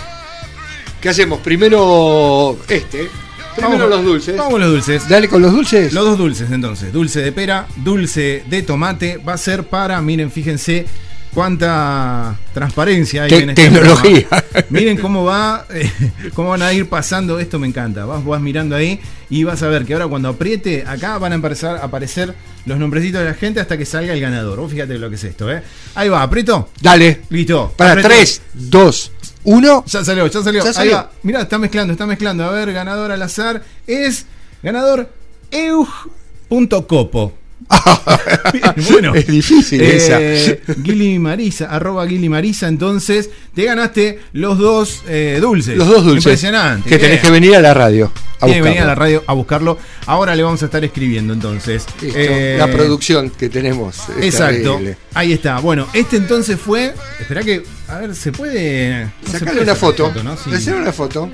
¿Qué 1.01 1.09
hacemos? 1.09 1.41
Primero 1.41 2.59
este. 2.69 3.09
Primero 3.57 3.79
Vamos- 3.79 3.91
los 3.97 4.05
dulces. 4.05 4.37
Vamos 4.37 4.61
los 4.61 4.71
dulces. 4.71 5.09
Dale 5.09 5.29
con 5.29 5.41
los 5.43 5.53
dulces. 5.53 5.93
Los 5.93 6.05
dos 6.05 6.19
dulces 6.19 6.51
entonces. 6.51 6.93
Dulce 6.93 7.21
de 7.23 7.33
pera, 7.33 7.67
dulce 7.77 8.43
de 8.49 8.63
tomate. 8.63 9.19
Va 9.19 9.35
a 9.35 9.39
ser 9.39 9.65
para, 9.65 10.01
miren, 10.03 10.31
fíjense 10.31 10.87
cuánta 11.33 12.37
transparencia 12.53 13.25
hay 13.25 13.31
Te- 13.31 13.39
en 13.43 13.51
este 13.51 13.63
tecnología. 13.65 14.29
programa. 14.29 14.67
Miren 14.71 14.97
cómo 14.99 15.25
va, 15.25 15.67
eh, 15.71 15.91
cómo 16.35 16.51
van 16.51 16.63
a 16.63 16.73
ir 16.73 16.89
pasando. 16.89 17.39
Esto 17.39 17.59
me 17.59 17.67
encanta. 17.67 18.05
Vas, 18.07 18.25
vas 18.25 18.41
mirando 18.41 18.75
ahí 18.77 19.01
y 19.31 19.45
vas 19.45 19.63
a 19.63 19.69
ver 19.69 19.85
que 19.85 19.93
ahora 19.95 20.07
cuando 20.09 20.29
apriete, 20.29 20.85
acá 20.87 21.19
van 21.19 21.33
a 21.33 21.35
empezar 21.37 21.77
a 21.77 21.85
aparecer 21.85 22.35
los 22.67 22.79
nombrecitos 22.79 23.21
de 23.21 23.27
la 23.29 23.35
gente 23.35 23.61
hasta 23.61 23.77
que 23.77 23.85
salga 23.85 24.13
el 24.15 24.21
ganador. 24.21 24.59
Vos 24.61 24.71
fíjate 24.73 24.99
lo 24.99 25.09
que 25.11 25.17
es 25.17 25.25
esto, 25.25 25.51
¿eh? 25.53 25.63
Ahí 25.95 26.09
va, 26.09 26.23
aprieto. 26.23 26.71
Dale. 26.81 27.23
Listo. 27.31 27.73
Para 27.77 27.91
Aprieto. 27.93 28.09
3, 28.09 28.43
2, 28.55 29.13
1. 29.45 29.85
Ya 29.87 30.05
salió, 30.05 30.27
ya 30.27 30.43
salió. 30.43 30.63
Ya 30.63 30.69
Ahí 30.69 30.75
salió. 30.75 30.97
va. 30.97 31.11
Mirá, 31.23 31.43
está 31.43 31.59
mezclando, 31.59 31.93
está 31.93 32.07
mezclando. 32.07 32.45
A 32.45 32.51
ver, 32.51 32.73
ganador 32.73 33.13
al 33.13 33.23
azar 33.23 33.63
es 33.87 34.27
ganador 34.63 35.09
eug.copo. 35.51 37.33
bueno, 38.91 39.15
Es 39.15 39.27
difícil 39.27 39.81
esa. 39.81 40.19
eh, 40.21 40.61
Guili 40.79 41.19
Marisa, 41.19 41.67
arroba 41.67 42.05
Guili 42.05 42.29
Marisa, 42.29 42.69
entonces 42.69 43.31
te 43.55 43.65
ganaste 43.65 44.21
los 44.33 44.59
dos 44.59 45.03
eh, 45.09 45.39
dulces. 45.41 45.77
Los 45.77 45.89
dos 45.89 46.05
dulces. 46.05 46.25
Impresionante. 46.25 46.89
Que 46.89 46.99
tenés 46.99 47.21
que 47.21 47.31
venir 47.31 47.55
a 47.57 47.61
la 47.61 47.73
radio. 47.75 48.13
A 48.41 48.47
Tiene 48.47 48.61
que 48.61 48.69
venir 48.69 48.83
a 48.83 48.87
la 48.87 48.95
radio 48.95 49.25
a 49.27 49.33
buscarlo. 49.33 49.79
Ahora 50.07 50.35
le 50.37 50.43
vamos 50.43 50.61
a 50.63 50.67
estar 50.67 50.85
escribiendo 50.85 51.33
entonces. 51.33 51.87
Listo. 52.03 52.19
Eh, 52.19 52.57
La 52.59 52.67
producción 52.71 53.31
que 53.31 53.49
tenemos. 53.49 53.97
Exacto. 54.21 54.73
terrible. 54.73 54.97
Ahí 55.15 55.33
está. 55.33 55.59
Bueno, 55.61 55.87
este 55.95 56.17
entonces 56.17 56.59
fue. 56.61 56.93
Espera 57.21 57.43
que. 57.43 57.63
A 57.89 57.99
ver, 57.99 58.15
se 58.15 58.33
puede. 58.33 59.05
no 59.27 59.33
Sacarle 59.33 59.63
una 59.63 59.75
sacar 59.75 59.77
foto. 59.77 60.13
¿no? 60.23 60.37
Sí. 60.37 60.71
Una 60.71 60.93
foto. 60.93 61.31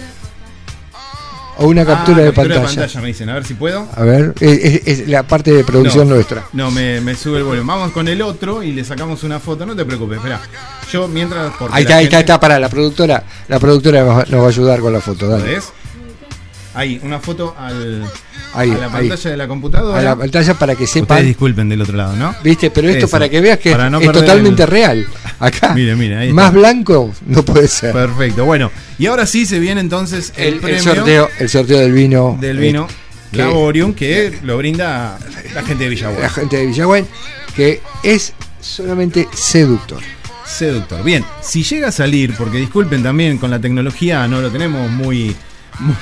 O 1.63 1.67
una 1.69 1.83
Ah, 1.83 1.87
captura, 1.87 2.19
de, 2.23 2.33
captura 2.33 2.63
pantalla. 2.63 3.01
me 3.01 3.07
dicen, 3.09 3.29
a 3.29 3.35
ver 3.35 3.45
si 3.45 3.55
puedo. 3.55 3.87
A 3.95 4.03
ver, 4.03 4.35
es, 4.41 5.07
la 5.09 5.23
parte 5.25 5.53
de 5.53 5.63
producción 5.63 6.09
No, 6.09 6.15
nuestra. 6.15 6.45
No, 6.55 6.71
me, 6.71 7.01
me 7.03 7.15
sube 7.15 7.39
el 7.39 7.45
volumen. 7.45 7.67
Vamos 7.67 7.93
con 7.93 8.09
el 8.09 8.23
otro 8.23 8.63
y 8.63 8.73
le 8.73 8.83
sacamos 8.85 9.23
una 9.25 9.39
foto. 9.41 9.67
No 9.67 9.77
te 9.77 9.85
preocupes, 9.85 10.17
espera. 10.19 10.41
Yo 10.91 11.07
mientras. 11.07 11.53
Ahí 11.71 11.83
está, 11.83 11.97
ahí 11.97 12.05
está, 12.05 12.17
gente- 12.17 12.19
está 12.21 12.41
para 12.41 12.59
la 12.59 12.69
productora. 12.69 13.23
La 13.49 13.59
productora 13.61 14.03
nos 14.03 14.17
va- 14.19 14.25
nos 14.29 14.41
va 14.41 14.47
a 14.47 14.49
ayudar 14.49 14.81
con 14.81 14.93
la 14.93 15.01
foto. 15.01 15.29
Dale. 15.29 15.45
¿Ves? 15.45 15.69
Ahí, 16.75 17.01
una 17.03 17.19
foto 17.19 17.55
al, 17.59 18.05
Ahí, 18.53 18.71
a 18.71 18.79
la 18.79 18.87
ahí. 18.87 19.09
pantalla 19.09 19.31
de 19.31 19.37
la 19.37 19.49
computadora. 19.49 19.99
A 19.99 20.03
la 20.03 20.17
pantalla 20.17 20.55
para 20.55 20.75
que 20.75 20.85
Ustedes 20.85 21.03
sepan. 21.05 21.25
disculpen 21.25 21.69
del 21.69 21.83
otro 21.83 21.97
lado, 21.97 22.17
¿no? 22.17 22.35
¿Viste? 22.43 22.71
Pero 22.71 22.89
esto 22.89 23.07
Eso, 23.07 23.11
para 23.11 23.29
que 23.29 23.41
veas 23.41 23.59
que 23.59 23.75
no 23.75 24.01
es 24.01 24.13
totalmente 24.13 24.63
el- 24.63 24.69
real. 24.69 25.07
Acá. 25.39 25.73
Mire, 25.75 25.95
mire, 25.97 26.17
ahí 26.17 26.33
Más 26.33 26.47
está. 26.49 26.59
blanco 26.59 27.13
no 27.27 27.43
puede 27.45 27.69
ser. 27.69 27.93
Perfecto. 27.93 28.45
Bueno, 28.45 28.71
y 28.99 29.07
ahora 29.07 29.25
sí 29.27 29.47
se 29.47 29.59
viene 29.59 29.81
entonces 29.81 30.33
el, 30.37 30.45
el, 30.49 30.55
el 30.55 30.61
premio 30.61 30.83
sorteo, 30.83 31.29
el 31.39 31.49
sorteo 31.49 31.79
del 31.79 31.93
vino. 31.93 32.37
del 32.41 32.59
eh, 32.59 32.61
vino 32.61 32.87
que- 33.31 33.95
que 33.95 34.39
lo 34.43 34.57
brinda 34.59 35.19
la 35.55 35.63
gente 35.63 35.85
de 35.85 35.91
Villagüe. 35.91 36.21
la 36.21 36.29
gente 36.31 36.57
de 36.57 36.67
Villagüen, 36.67 37.07
que 37.55 37.81
es 38.03 38.33
solamente 38.61 39.29
seductor. 39.33 40.01
Seductor. 40.45 41.05
Bien, 41.05 41.25
si 41.41 41.63
llega 41.63 41.89
a 41.89 41.93
salir, 41.93 42.35
porque 42.37 42.59
disculpen 42.59 43.03
también, 43.05 43.39
con 43.39 43.51
la 43.51 43.61
tecnología 43.61 44.27
no 44.27 44.41
lo 44.41 44.51
tenemos 44.51 44.91
muy, 44.91 45.35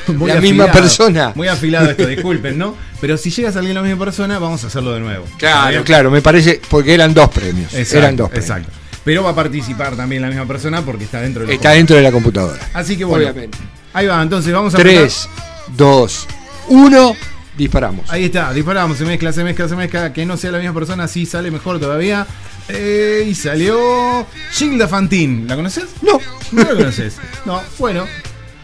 Muy 0.09 0.29
la 0.31 0.41
misma 0.41 0.71
persona. 0.71 1.33
Muy 1.35 1.49
afilado 1.49 1.91
esto, 1.91 2.07
disculpen, 2.07 2.59
¿no? 2.59 2.75
Pero 3.01 3.17
si 3.17 3.31
llega 3.31 3.51
a 3.51 3.53
salir 3.53 3.75
la 3.75 3.83
misma 3.83 4.05
persona, 4.05 4.39
vamos 4.39 4.65
a 4.65 4.67
hacerlo 4.67 4.93
de 4.95 5.01
nuevo. 5.01 5.25
¿Está 5.25 5.39
Claro, 5.39 5.85
claro, 5.85 6.11
me 6.11 6.21
parece, 6.21 6.61
porque 6.69 6.95
eran 6.95 7.15
dos 7.15 7.29
premios. 7.31 7.73
Exacto, 7.73 7.99
eran 7.99 8.17
dos 8.17 8.29
premios. 8.29 8.51
Exacto. 8.51 8.73
Pero 9.05 9.23
va 9.23 9.31
a 9.31 9.35
participar 9.35 9.97
también 9.97 10.23
la 10.23 10.29
misma 10.29 10.47
persona 10.47 10.83
porque 10.83 11.05
está 11.05 11.21
dentro 11.21 11.43
del 11.43 11.51
Está 11.51 11.71
dentro 11.71 11.97
de 11.97 12.03
la 12.03 12.13
computadora. 12.13 12.61
Así 12.75 12.97
que 12.97 13.05
bueno. 13.05 13.25
Obviamente. 13.31 13.57
Ahí 13.95 14.07
va, 14.07 14.23
entonces 14.23 14.53
vamos 14.53 14.75
a 14.75 14.79
3, 14.79 15.29
2, 15.77 16.27
1, 16.69 17.17
disparamos. 17.57 18.11
Ahí 18.11 18.27
está, 18.27 18.53
disparamos, 18.53 18.99
se 18.99 19.05
mezcla, 19.05 19.33
se 19.33 19.45
mezcla, 19.45 19.69
se 19.69 19.77
mezcla. 19.77 20.13
Que 20.13 20.27
no 20.27 20.37
sea 20.37 20.51
la 20.51 20.59
misma 20.59 20.75
persona, 20.75 21.09
sí 21.09 21.25
sale 21.25 21.51
mejor 21.51 21.81
todavía. 21.81 22.27
Eh, 22.69 23.27
y 23.27 23.35
salió 23.35 24.27
Gilda 24.53 24.87
Fantín. 24.89 25.47
¿La 25.49 25.57
conoces? 25.57 25.87
No. 26.03 26.21
No 26.53 26.63
la 26.63 26.75
conoces. 26.75 27.17
No, 27.47 27.63
bueno. 27.79 28.05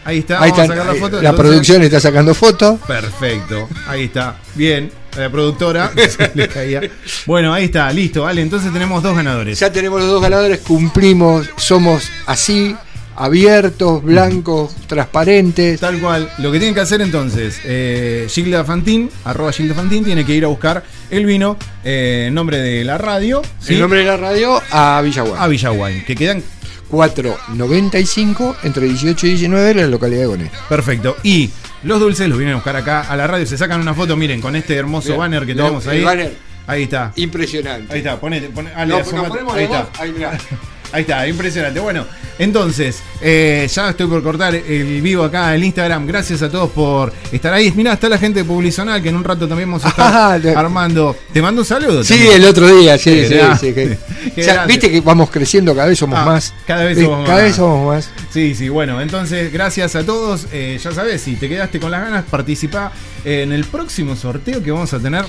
Ahí 0.05 0.19
está, 0.19 0.41
Ahí 0.41 0.51
vamos 0.51 0.59
a 0.65 0.67
sacar 0.67 0.85
la 0.85 0.93
foto. 0.93 1.21
la 1.21 1.29
entonces- 1.29 1.35
producción 1.51 1.81
está 1.83 1.99
sacando 1.99 2.33
fotos. 2.35 2.79
Perfecto, 2.87 3.67
ahí 3.87 4.03
está. 4.05 4.37
Bien, 4.53 4.91
la 5.17 5.29
productora 5.31 5.91
se 6.09 6.31
le 6.35 6.47
caía. 6.47 6.81
Bueno, 7.25 7.53
ahí 7.53 7.65
está, 7.65 7.91
listo, 7.91 8.21
vale. 8.21 8.41
Entonces 8.41 8.71
tenemos 8.71 9.01
dos 9.01 9.15
ganadores. 9.15 9.59
Ya 9.59 9.71
tenemos 9.71 9.99
los 9.99 10.09
dos 10.09 10.21
ganadores, 10.21 10.59
cumplimos, 10.59 11.49
somos 11.57 12.07
así, 12.27 12.75
abiertos, 13.15 14.03
blancos, 14.03 14.75
transparentes. 14.87 15.79
Tal 15.79 15.99
cual. 15.99 16.29
Lo 16.37 16.51
que 16.51 16.59
tienen 16.59 16.75
que 16.75 16.81
hacer 16.81 17.01
entonces, 17.01 17.59
eh, 17.63 18.27
Gilda 18.29 18.63
Fantín, 18.63 19.09
arroba 19.23 19.51
Gilda 19.53 19.73
Fantín, 19.73 20.03
tiene 20.03 20.25
que 20.25 20.33
ir 20.35 20.43
a 20.45 20.49
buscar 20.49 20.83
el 21.09 21.25
vino, 21.25 21.57
eh, 21.83 22.25
en 22.27 22.33
nombre 22.33 22.57
de 22.59 22.83
la 22.83 22.97
radio, 22.97 23.41
¿sí? 23.59 23.73
El 23.75 23.79
nombre 23.79 23.99
de 23.99 24.05
la 24.05 24.17
radio 24.17 24.61
a 24.71 25.01
Villaguay. 25.03 25.33
a 25.37 25.47
Villaguay, 25.47 26.05
que 26.05 26.15
quedan 26.15 26.43
495 26.89 28.57
entre 28.63 28.85
18 28.87 29.27
y 29.27 29.29
19 29.31 29.71
en 29.71 29.77
la 29.77 29.87
localidad 29.87 30.21
de 30.21 30.25
Gonet. 30.27 30.51
perfecto. 30.69 31.15
Y 31.23 31.49
los 31.83 31.99
dulces 31.99 32.27
los 32.29 32.37
vienen 32.37 32.53
a 32.53 32.57
buscar 32.57 32.75
acá 32.75 33.01
a 33.01 33.15
la 33.15 33.27
radio, 33.27 33.45
se 33.45 33.57
sacan 33.57 33.81
una 33.81 33.93
foto, 33.93 34.15
miren, 34.15 34.41
con 34.41 34.55
este 34.55 34.75
hermoso 34.75 35.09
Bien. 35.09 35.19
banner 35.19 35.45
que 35.45 35.55
No, 35.55 35.63
tenemos 35.63 35.85
el 35.85 35.91
ahí. 35.91 36.03
banner. 36.03 36.35
Ahí 36.67 36.83
está. 36.83 37.11
Impresionante. 37.15 37.93
Ahí 37.93 37.99
está, 37.99 38.19
ponete, 38.19 38.49
pone, 38.49 38.71
Ale, 38.73 38.87
No, 38.93 38.97
asomate. 38.97 39.17
nos 39.27 39.29
ponemos 39.29 39.53
ahí 39.55 39.63
está. 39.65 39.79
dos, 39.81 39.89
ahí 39.99 40.11
mirá. 40.11 40.37
Ahí 40.91 41.01
está, 41.01 41.27
impresionante. 41.27 41.79
Bueno, 41.79 42.05
entonces, 42.39 43.01
eh, 43.21 43.67
ya 43.73 43.89
estoy 43.89 44.07
por 44.07 44.21
cortar 44.23 44.55
el 44.55 45.01
vivo 45.01 45.23
acá, 45.23 45.53
el 45.55 45.63
Instagram. 45.63 46.05
Gracias 46.05 46.41
a 46.41 46.49
todos 46.49 46.69
por 46.71 47.11
estar 47.31 47.53
ahí. 47.53 47.71
Mirá, 47.75 47.93
está 47.93 48.07
la 48.09 48.17
gente 48.17 48.39
de 48.39 48.45
Publizonal 48.45 49.01
que 49.01 49.09
en 49.09 49.15
un 49.15 49.23
rato 49.23 49.47
también 49.47 49.69
vamos 49.69 49.85
a 49.85 49.89
estar 49.89 50.05
Ah, 50.15 50.59
armando. 50.59 51.15
Te 51.33 51.41
mando 51.41 51.61
un 51.61 51.65
saludo. 51.65 52.03
Sí, 52.03 52.13
también. 52.13 52.33
el 52.41 52.45
otro 52.45 52.67
día, 52.75 52.97
sí, 52.97 53.25
sí, 53.27 53.35
sí, 53.59 53.73
que-. 53.73 53.97
Viste 54.67 54.91
que 54.91 55.01
vamos 55.01 55.29
creciendo, 55.29 55.73
cada 55.75 55.87
vez 55.87 55.99
somos 55.99 56.19
Ah, 56.19 56.25
más. 56.25 56.53
cada 56.65 56.83
vez 56.85 56.97
somos 56.99 57.25
cada 57.25 57.37
más. 57.37 57.43
vez 57.47 57.55
somos 57.55 57.87
más. 57.87 58.09
Sí, 58.31 58.53
sí, 58.55 58.69
bueno, 58.69 59.01
entonces 59.01 59.51
gracias 59.51 59.95
a 59.95 60.03
todos. 60.03 60.47
Eh, 60.51 60.79
ya 60.81 60.91
sabes, 60.91 61.21
si 61.21 61.35
te 61.35 61.47
quedaste 61.49 61.79
con 61.79 61.91
las 61.91 62.01
ganas, 62.01 62.25
participa 62.25 62.91
en 63.23 63.51
el 63.51 63.65
próximo 63.65 64.15
sorteo 64.15 64.61
que 64.63 64.71
vamos 64.71 64.93
a 64.93 64.99
tener 64.99 65.25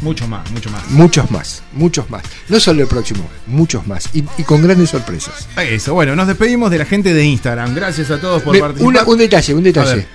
mucho 0.00 0.26
más, 0.28 0.50
mucho 0.50 0.70
más. 0.70 0.82
Muchos 0.90 1.30
más, 1.30 1.62
muchos 1.72 2.10
más. 2.10 2.22
No 2.48 2.60
solo 2.60 2.82
el 2.82 2.88
próximo, 2.88 3.28
muchos 3.46 3.86
más. 3.86 4.08
Y, 4.12 4.24
y 4.38 4.42
con 4.42 4.62
grandes 4.62 4.90
sorpresas. 4.90 5.48
Eso, 5.56 5.94
bueno, 5.94 6.14
nos 6.16 6.26
despedimos 6.26 6.70
de 6.70 6.78
la 6.78 6.84
gente 6.84 7.14
de 7.14 7.24
Instagram. 7.24 7.74
Gracias 7.74 8.10
a 8.10 8.20
todos 8.20 8.42
por 8.42 8.52
Me- 8.54 8.60
participar. 8.60 8.88
una- 8.88 9.02
un 9.04 9.18
detalle, 9.18 9.54
un 9.54 9.62
detalle. 9.62 10.06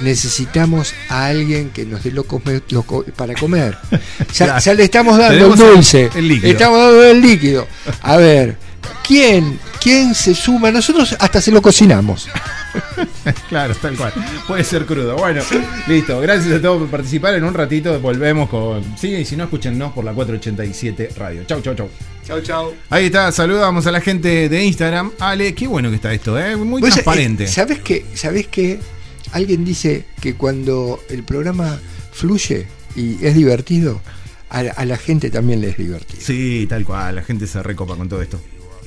Necesitamos 0.00 0.94
a 1.08 1.26
alguien 1.26 1.70
que 1.70 1.84
nos 1.84 2.04
dé 2.04 2.12
lo 2.12 2.22
come- 2.24 2.62
lo 2.70 2.82
co- 2.84 3.04
para 3.16 3.34
comer. 3.34 3.76
Ya, 4.34 4.58
le 4.74 4.84
estamos 4.84 5.18
dando 5.18 5.52
el- 5.52 5.56
dulce. 5.58 6.08
el 6.14 6.28
líquido. 6.28 6.50
Estamos 6.52 6.78
dando 6.78 7.04
el 7.04 7.20
líquido. 7.20 7.66
A 8.02 8.16
ver, 8.16 8.56
¿quién, 9.06 9.58
quién 9.80 10.14
se 10.14 10.34
suma? 10.34 10.70
Nosotros 10.70 11.16
hasta 11.18 11.40
se 11.40 11.50
lo 11.50 11.62
cocinamos. 11.62 12.28
Claro, 13.48 13.74
tal 13.74 13.96
cual. 13.96 14.12
Puede 14.46 14.62
ser 14.62 14.84
crudo. 14.86 15.16
Bueno, 15.16 15.42
listo. 15.86 16.20
Gracias 16.20 16.54
a 16.54 16.60
todos 16.62 16.80
por 16.80 16.88
participar. 16.88 17.34
En 17.34 17.44
un 17.44 17.54
ratito 17.54 17.98
volvemos 18.00 18.48
con. 18.48 18.84
Sí, 18.96 19.08
y 19.08 19.24
si 19.24 19.36
no, 19.36 19.44
escúchennos 19.44 19.92
por 19.92 20.04
la 20.04 20.12
487 20.12 21.10
Radio. 21.16 21.44
Chau, 21.44 21.60
chau, 21.60 21.74
chau. 21.74 21.88
Chau, 22.26 22.40
chau. 22.42 22.74
Ahí 22.90 23.06
está, 23.06 23.32
saludamos 23.32 23.86
a 23.86 23.90
la 23.90 24.00
gente 24.00 24.48
de 24.48 24.64
Instagram. 24.64 25.12
Ale, 25.18 25.54
qué 25.54 25.66
bueno 25.66 25.88
que 25.90 25.96
está 25.96 26.12
esto, 26.12 26.38
¿eh? 26.38 26.56
Muy 26.56 26.80
Vos, 26.80 26.90
transparente. 26.90 27.44
eh, 27.44 27.48
¿Sabés 27.48 27.80
qué? 27.80 28.04
¿Sabés 28.14 28.46
qué? 28.48 28.78
Alguien 29.32 29.64
dice 29.64 30.04
que 30.20 30.34
cuando 30.34 31.00
el 31.08 31.24
programa 31.24 31.78
fluye 32.12 32.66
y 32.96 33.24
es 33.24 33.34
divertido, 33.34 34.00
a, 34.50 34.62
la- 34.62 34.72
a 34.72 34.84
la 34.84 34.96
gente 34.98 35.30
también 35.30 35.60
le 35.62 35.70
es 35.70 35.76
divertido. 35.78 36.22
Sí, 36.22 36.66
tal 36.68 36.84
cual. 36.84 37.16
La 37.16 37.22
gente 37.22 37.46
se 37.46 37.62
recopa 37.62 37.96
con 37.96 38.08
todo 38.08 38.22
esto. 38.22 38.40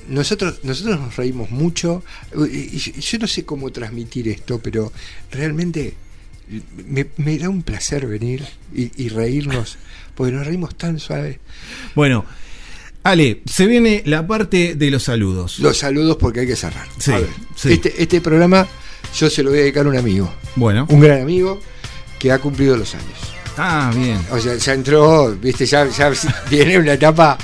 Nosotros, 0.08 0.60
nosotros 0.64 1.00
nos 1.00 1.16
reímos 1.16 1.50
mucho. 1.52 2.04
Yo, 2.36 2.46
yo 2.48 3.20
no 3.20 3.28
sé 3.28 3.46
cómo 3.46 3.72
transmitir 3.72 4.28
esto, 4.28 4.60
pero 4.60 4.92
realmente 5.32 5.94
me, 6.88 7.08
me 7.18 7.38
da 7.38 7.50
un 7.50 7.64
placer 7.64 8.08
venir 8.08 8.46
y, 8.74 8.92
y 9.04 9.10
reírnos, 9.10 9.78
porque 10.16 10.32
nos 10.34 10.46
reímos 10.46 10.76
tan 10.76 11.00
suave. 11.00 11.40
Bueno, 11.96 12.26
Ale, 13.04 13.42
se 13.46 13.66
viene 13.66 14.04
la 14.06 14.28
parte 14.28 14.76
de 14.76 14.92
los 14.92 15.04
saludos. 15.04 15.60
Los 15.60 15.78
saludos 15.78 16.18
porque 16.20 16.42
hay 16.42 16.48
que 16.48 16.56
cerrar. 16.56 16.88
Sí, 17.00 17.12
A 17.12 17.20
ver, 17.20 17.30
sí. 17.56 17.74
Este, 17.74 18.02
este 18.02 18.22
programa 18.22 18.68
yo 19.18 19.30
se 19.30 19.42
lo 19.44 19.50
voy 19.50 19.60
a 19.60 19.62
dedicar 19.64 19.86
a 19.86 19.90
un 19.90 19.98
amigo, 19.98 20.32
Bueno. 20.56 20.86
un 20.90 21.00
gran 21.00 21.22
amigo 21.22 21.60
que 22.20 22.32
ha 22.32 22.38
cumplido 22.40 22.78
los 22.78 22.94
años. 22.94 23.18
Ah, 23.64 23.92
bien. 23.94 24.20
O 24.32 24.40
sea, 24.40 24.56
ya 24.56 24.74
entró, 24.74 25.36
viste, 25.36 25.66
ya, 25.68 25.88
ya 25.88 26.12
viene 26.50 26.80
una 26.80 26.94
etapa. 26.94 27.38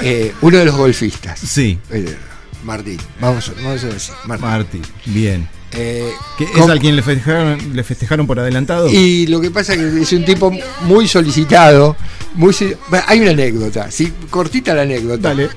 eh, 0.00 0.32
uno 0.40 0.56
de 0.58 0.64
los 0.64 0.74
golfistas, 0.76 1.38
Sí, 1.40 1.78
eh, 1.90 2.16
Martín, 2.64 2.98
vamos, 3.20 3.48
a- 3.50 3.62
vamos 3.62 3.84
a 3.84 3.86
decir, 3.88 4.14
Martín. 4.24 4.46
Marti. 4.46 4.82
Bien. 5.06 5.48
Eh, 5.72 6.10
¿Qué, 6.38 6.44
¿Es 6.56 6.68
al 6.68 6.78
quien 6.80 6.96
le 6.96 7.02
festejaron, 7.02 7.74
le 7.76 7.82
festejaron 7.84 8.26
por 8.26 8.38
adelantado? 8.38 8.88
Y 8.90 9.26
lo 9.26 9.40
que 9.40 9.50
pasa 9.50 9.72
es 9.74 9.78
que 9.80 10.02
es 10.02 10.12
un 10.12 10.24
tipo 10.24 10.50
muy 10.82 11.06
solicitado. 11.08 11.96
Muy, 12.34 12.54
bueno, 12.88 13.04
hay 13.08 13.20
una 13.20 13.30
anécdota, 13.32 13.90
¿sí? 13.90 14.12
cortita 14.30 14.74
la 14.74 14.82
anécdota. 14.82 15.28
Dale. 15.28 15.48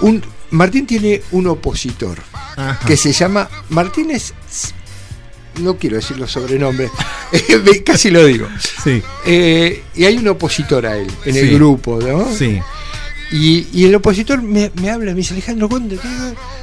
Un, 0.00 0.22
Martín 0.50 0.86
tiene 0.86 1.22
un 1.32 1.46
opositor 1.48 2.18
Ajá. 2.56 2.78
que 2.86 2.96
se 2.96 3.12
llama. 3.12 3.48
Martín 3.70 4.10
es. 4.10 4.34
No 5.60 5.76
quiero 5.76 5.96
decir 5.96 6.16
los 6.18 6.30
sobrenombres, 6.32 6.90
casi 7.84 8.10
lo 8.10 8.24
digo. 8.24 8.46
Sí, 8.82 9.02
Eh, 9.26 9.82
y 9.94 10.04
hay 10.04 10.16
un 10.18 10.28
opositor 10.28 10.86
a 10.86 10.96
él 10.96 11.06
en 11.24 11.36
el 11.36 11.54
grupo, 11.54 11.98
¿no? 12.00 12.32
sí. 12.34 12.60
Y, 13.30 13.66
y 13.74 13.84
el 13.84 13.94
opositor 13.94 14.40
me, 14.40 14.72
me 14.80 14.90
habla, 14.90 15.10
me 15.10 15.18
dice, 15.18 15.34
Alejandro. 15.34 15.68
¿Qué? 15.68 15.76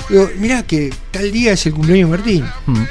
Digo, 0.10 0.30
mirá 0.40 0.64
que 0.64 0.92
tal 1.12 1.32
día 1.32 1.52
es 1.54 1.64
el 1.68 1.74
cumpleaños 1.74 2.10
de 2.10 2.18
Martín. 2.18 2.46
Mm. 2.66 2.84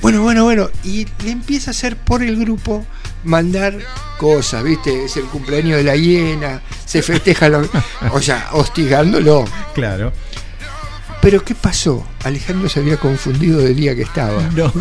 Bueno, 0.00 0.22
bueno, 0.22 0.44
bueno. 0.44 0.70
Y 0.84 1.06
le 1.24 1.32
empieza 1.32 1.70
a 1.70 1.72
hacer 1.72 1.96
por 1.96 2.22
el 2.22 2.36
grupo 2.36 2.86
mandar 3.24 3.76
cosas, 4.18 4.62
¿viste? 4.62 5.06
Es 5.06 5.16
el 5.16 5.24
cumpleaños 5.24 5.78
de 5.78 5.82
la 5.82 5.96
hiena, 5.96 6.62
se 6.84 7.02
festeja, 7.02 7.48
lo- 7.48 7.68
o 8.12 8.22
sea, 8.22 8.48
hostigándolo. 8.52 9.44
Claro. 9.74 10.12
Pero 11.26 11.44
¿qué 11.44 11.56
pasó? 11.56 12.06
Alejandro 12.22 12.68
se 12.68 12.78
había 12.78 12.98
confundido 12.98 13.58
del 13.58 13.74
día 13.74 13.96
que 13.96 14.02
estaba. 14.02 14.48
No. 14.54 14.72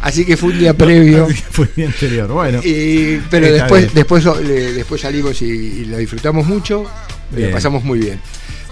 Así 0.00 0.24
que 0.24 0.36
fue 0.36 0.50
un 0.50 0.58
día 0.58 0.74
previo. 0.74 1.28
Fue 1.52 1.66
el 1.66 1.74
día 1.76 1.86
anterior. 1.86 2.26
Bueno. 2.28 2.60
Y- 2.64 3.20
pero 3.30 3.52
después, 3.52 3.94
después, 3.94 4.24
le- 4.42 4.72
después 4.72 5.00
salimos 5.02 5.40
y, 5.42 5.44
y 5.46 5.84
lo 5.84 5.98
disfrutamos 5.98 6.44
mucho. 6.46 6.84
y 7.36 7.44
pasamos 7.52 7.84
muy 7.84 8.00
bien. 8.00 8.20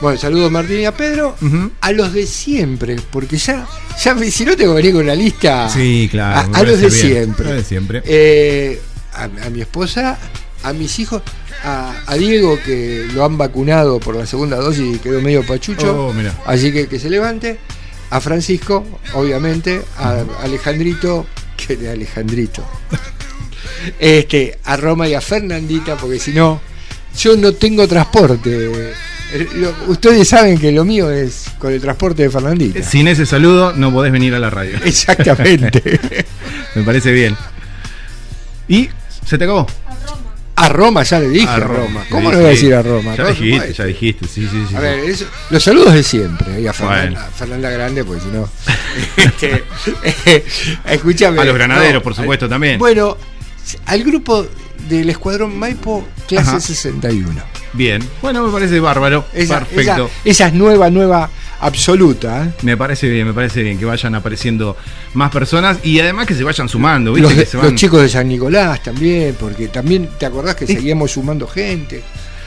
Bueno, 0.01 0.19
saludos 0.19 0.51
Martín 0.51 0.81
y 0.81 0.85
a 0.85 0.97
Pedro. 0.97 1.37
A 1.81 1.93
los 1.93 2.13
de 2.13 2.27
siempre, 2.27 2.97
porque 3.13 3.37
ya, 3.39 3.69
ya 4.03 4.19
si 4.19 4.45
no 4.45 4.57
tengo 4.57 4.73
que 4.75 4.83
venir 4.83 4.95
con 4.95 5.07
la 5.07 5.15
lista. 5.15 5.69
Sí, 5.71 6.09
claro. 6.11 6.41
A, 6.41 6.47
me 6.49 6.59
a 6.59 6.63
los 6.65 6.77
parece 6.77 6.77
de 6.77 6.89
bien. 6.89 7.25
siempre. 7.25 7.47
A 7.47 7.51
los 7.51 7.59
de 7.63 7.65
siempre. 7.69 8.03
Eh, 8.05 8.81
a, 9.15 9.25
a 9.47 9.51
mi 9.51 9.61
esposa, 9.61 10.19
a 10.67 10.73
mis 10.73 10.99
hijos, 10.99 11.23
a, 11.63 11.95
a 12.07 12.15
Diego 12.17 12.59
que 12.65 13.07
lo 13.15 13.25
han 13.25 13.39
vacunado 13.39 14.01
por 14.01 14.17
la 14.17 14.27
segunda 14.27 14.57
dosis 14.57 14.97
y 14.97 14.99
quedó 14.99 15.21
medio 15.21 15.47
pachucho. 15.47 16.09
Oh, 16.09 16.13
mira. 16.13 16.35
Así 16.45 16.73
que 16.73 16.89
que 16.89 16.99
se 16.99 17.09
levante. 17.09 17.59
A 18.11 18.21
Francisco, 18.21 18.85
obviamente. 19.15 19.83
A 19.99 20.25
Alejandrito, 20.43 21.27
que 21.57 21.77
de 21.77 21.91
Alejandrito. 21.91 22.65
Este, 23.99 24.59
a 24.65 24.77
Roma 24.77 25.07
y 25.09 25.15
a 25.15 25.21
Fernandita, 25.21 25.97
porque 25.97 26.19
si 26.19 26.33
no, 26.33 26.61
yo 27.19 27.37
no 27.37 27.53
tengo 27.53 27.87
transporte. 27.87 28.71
Eh, 29.33 29.73
ustedes 29.89 30.29
saben 30.29 30.59
que 30.59 30.73
lo 30.73 30.85
mío 30.85 31.11
es 31.11 31.47
con 31.59 31.73
el 31.73 31.81
transporte 31.81 32.23
de 32.23 32.31
Fernandita. 32.31 32.83
Sin 32.83 33.07
ese 33.07 33.27
saludo 33.27 33.73
no 33.75 33.93
podés 33.93 34.13
venir 34.13 34.35
a 34.35 34.39
la 34.39 34.51
radio. 34.51 34.79
Exactamente. 34.85 36.01
Me 36.75 36.83
parece 36.83 37.13
bien. 37.13 37.37
¿Y 38.67 38.89
se 39.25 39.39
te 39.39 39.45
acabó? 39.45 39.67
A 40.57 40.69
Roma 40.71 41.03
ya 41.03 41.21
le 41.21 41.29
dije 41.29 41.47
a 41.47 41.59
Roma. 41.61 42.05
¿Cómo 42.11 42.31
Sí, 42.31 42.35
no 42.35 42.41
voy 42.41 42.47
a 42.47 42.51
decir 42.51 42.75
a 42.75 42.83
Roma? 42.83 43.15
Ya 43.15 43.25
¿Cómo 43.25 43.29
dijiste, 43.37 43.73
ya 43.75 43.85
dijiste. 43.85 44.27
Sí, 44.27 44.49
sí, 44.51 44.65
sí. 44.69 44.75
A 44.75 44.81
ver, 44.81 44.99
eso- 45.01 45.27
los 45.51 45.63
saludos 45.63 45.93
de 45.93 46.03
siempre. 46.03 46.61
Y 46.61 46.67
a 46.67 46.73
Fernanda, 46.73 47.21
Bueno. 47.21 47.37
Fernanda 47.37 47.71
Grande, 47.71 48.05
pues 48.05 48.23
si 48.23 48.29
no. 48.31 48.49
este, 49.17 49.65
eh, 50.25 50.45
escúchame. 50.87 51.41
A 51.41 51.45
los 51.45 51.55
granaderos, 51.55 51.95
No, 51.95 52.03
por 52.03 52.15
supuesto, 52.15 52.47
al- 52.47 52.51
también. 52.51 52.79
Bueno, 52.79 53.17
al 53.85 54.03
grupo 54.05 54.47
del 54.89 55.11
Escuadrón 55.11 55.59
Maipo, 55.59 56.07
clase 56.27 56.51
Ajá. 56.51 56.61
61. 56.61 57.43
Bien. 57.75 58.03
Bueno, 58.23 58.43
me 58.47 58.51
parece 58.53 58.81
bárbaro. 58.81 59.27
Esa, 59.35 59.59
Perfecto. 59.59 60.07
esa, 60.07 60.31
esa 60.31 60.47
es 60.49 60.55
nueva, 60.55 60.89
nueva. 60.89 61.29
Absoluta. 61.61 62.45
¿eh? 62.45 62.51
Me 62.63 62.77
parece 62.77 63.09
bien, 63.09 63.27
me 63.27 63.33
parece 63.35 63.63
bien 63.63 63.79
que 63.79 63.85
vayan 63.85 64.15
apareciendo 64.15 64.77
más 65.15 65.31
personas 65.31 65.79
y 65.85 66.01
además 66.01 66.27
que 66.27 66.35
se 66.35 66.45
vayan 66.45 66.69
sumando, 66.69 67.13
¿viste? 67.13 67.29
Los, 67.29 67.39
que 67.39 67.47
se 67.47 67.57
los 67.57 67.67
van- 67.67 67.77
chicos 67.77 68.03
de 68.03 68.09
San 68.09 68.29
Nicolás 68.29 68.83
también, 68.83 69.37
porque 69.39 69.69
también 69.69 70.09
te 70.19 70.27
acordás 70.27 70.55
que 70.55 70.67
seguíamos 70.67 71.11
sumando 71.13 71.47
gente. 71.47 72.03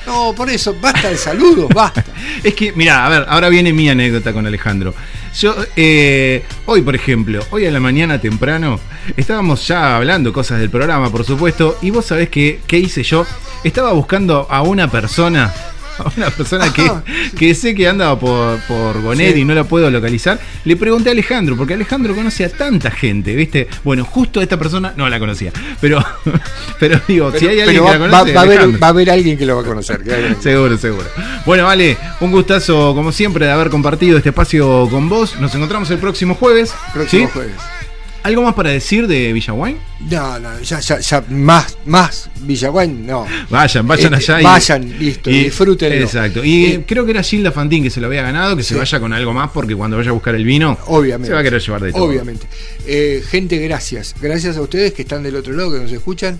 No, 0.06 0.34
por 0.36 0.50
eso, 0.50 0.76
basta 0.82 1.10
de 1.10 1.18
saludos, 1.18 1.70
basta. 1.76 2.04
Es 2.44 2.54
que, 2.56 2.72
mira, 2.74 3.06
a 3.06 3.10
ver, 3.10 3.26
ahora 3.28 3.50
viene 3.50 3.74
mi 3.74 3.90
anécdota 3.90 4.34
con 4.34 4.46
Alejandro. 4.48 4.94
Yo, 5.38 5.56
eh, 5.76 6.44
hoy, 6.66 6.82
por 6.82 6.96
ejemplo, 6.96 7.46
hoy 7.52 7.66
a 7.68 7.72
la 7.72 7.80
mañana 7.80 8.20
temprano, 8.20 8.80
estábamos 9.16 9.68
ya 9.68 9.96
hablando 9.98 10.34
cosas 10.34 10.60
del 10.60 10.70
programa, 10.72 11.12
por 11.12 11.24
supuesto, 11.26 11.78
y 11.82 11.92
vos 11.92 12.06
sabés 12.06 12.30
que, 12.30 12.60
qué 12.66 12.78
hice 12.80 13.04
yo. 13.04 13.26
Estaba 13.64 13.92
buscando 13.92 14.48
a 14.50 14.62
una 14.64 14.90
persona, 14.90 15.54
una 16.18 16.30
persona 16.30 16.72
que, 16.74 16.90
que 17.38 17.56
sé 17.56 17.76
que 17.76 17.88
anda 17.88 18.18
por, 18.18 18.60
por 18.62 19.02
Bonet 19.02 19.34
Sí. 19.36 19.42
y 19.42 19.46
no 19.46 19.54
la 19.54 19.64
puedo 19.64 19.90
localizar. 19.92 20.40
Le 20.66 20.76
pregunté 20.76 21.10
a 21.10 21.12
Alejandro, 21.12 21.56
porque 21.56 21.74
Alejandro 21.74 22.16
conoce 22.16 22.46
a 22.46 22.50
tanta 22.50 22.92
gente, 22.92 23.36
¿viste? 23.36 23.68
Bueno, 23.84 24.06
justo 24.06 24.40
a 24.40 24.44
esta 24.44 24.58
persona 24.58 24.94
no 24.96 25.08
la 25.10 25.20
conocía, 25.20 25.52
pero, 25.80 26.04
pero 26.80 27.00
digo, 27.08 27.32
si 27.32 27.48
hay 27.48 27.62
alguien 27.62 27.84
que 27.84 27.92
la 27.92 28.00
conoce, 28.00 28.34
va 28.34 28.42
a 28.42 28.44
haber, 28.44 28.84
va 28.84 28.88
a 28.88 28.90
haber 28.90 29.10
alguien 29.12 29.38
que 29.38 29.46
lo 29.46 29.56
va 29.56 29.62
a 29.62 29.66
conocer. 29.66 30.02
Seguro, 30.42 30.78
seguro. 30.78 31.06
Bueno, 31.46 31.66
vale, 31.66 31.98
un 32.20 32.32
gustazo 32.32 32.94
como 32.96 33.12
siempre 33.12 33.46
de 33.46 33.52
haber 33.52 33.70
compartido 33.70 34.18
este 34.18 34.30
espacio 34.30 34.88
con 34.90 35.10
vos. 35.10 35.40
Nos 35.40 35.54
encontramos 35.56 35.90
el 35.92 36.00
próximo 36.00 36.36
jueves. 36.36 36.74
Próximo 36.94 37.28
¿sí? 37.28 37.32
jueves. 37.34 37.56
¿Algo 38.30 38.44
más 38.44 38.54
para 38.54 38.70
decir 38.70 39.08
de 39.08 39.34
Villaguay? 39.34 39.76
No, 40.10 40.40
no, 40.40 40.62
ya, 40.62 40.80
ya, 40.80 41.00
ya, 41.00 41.24
más, 41.32 41.78
más 41.88 42.30
Villaguay, 42.42 42.88
no. 42.88 43.26
Vayan, 43.50 43.88
vayan 43.88 44.14
Eh, 44.14 44.18
allá. 44.18 44.40
y- 44.40 44.44
vayan, 44.44 45.00
listo, 45.00 45.32
y 45.32 45.46
disfrútenlo. 45.46 45.96
Exacto. 46.06 46.46
Y 46.46 46.66
Eh, 46.66 46.84
creo 46.88 47.06
que 47.06 47.12
era 47.12 47.24
Gilda 47.24 47.52
Fantín 47.52 47.82
que 47.84 47.90
se 47.90 48.00
lo 48.00 48.06
había 48.06 48.22
ganado, 48.22 48.56
que 48.56 48.62
se 48.62 48.76
vaya 48.76 49.00
con 49.00 49.14
algo 49.14 49.34
más 49.34 49.50
porque 49.50 49.76
cuando 49.76 49.98
vaya 49.98 50.12
a 50.12 50.14
buscar 50.14 50.36
el 50.36 50.46
vino, 50.46 50.78
Obviamente. 50.86 51.28
se 51.30 51.34
va 51.34 51.40
a 51.40 51.44
querer 51.44 51.60
llevar 51.60 51.82
de 51.82 51.92
todo. 51.92 52.04
Obviamente. 52.04 52.46
Eh, 52.86 53.24
gente, 53.28 53.58
gracias. 53.58 54.14
Gracias 54.22 54.58
a 54.58 54.62
ustedes 54.62 54.94
que 54.94 55.02
están 55.02 55.24
del 55.24 55.36
otro 55.36 55.54
lado, 55.54 55.74
que 55.74 55.80
nos 55.80 55.92
escuchan. 55.92 56.40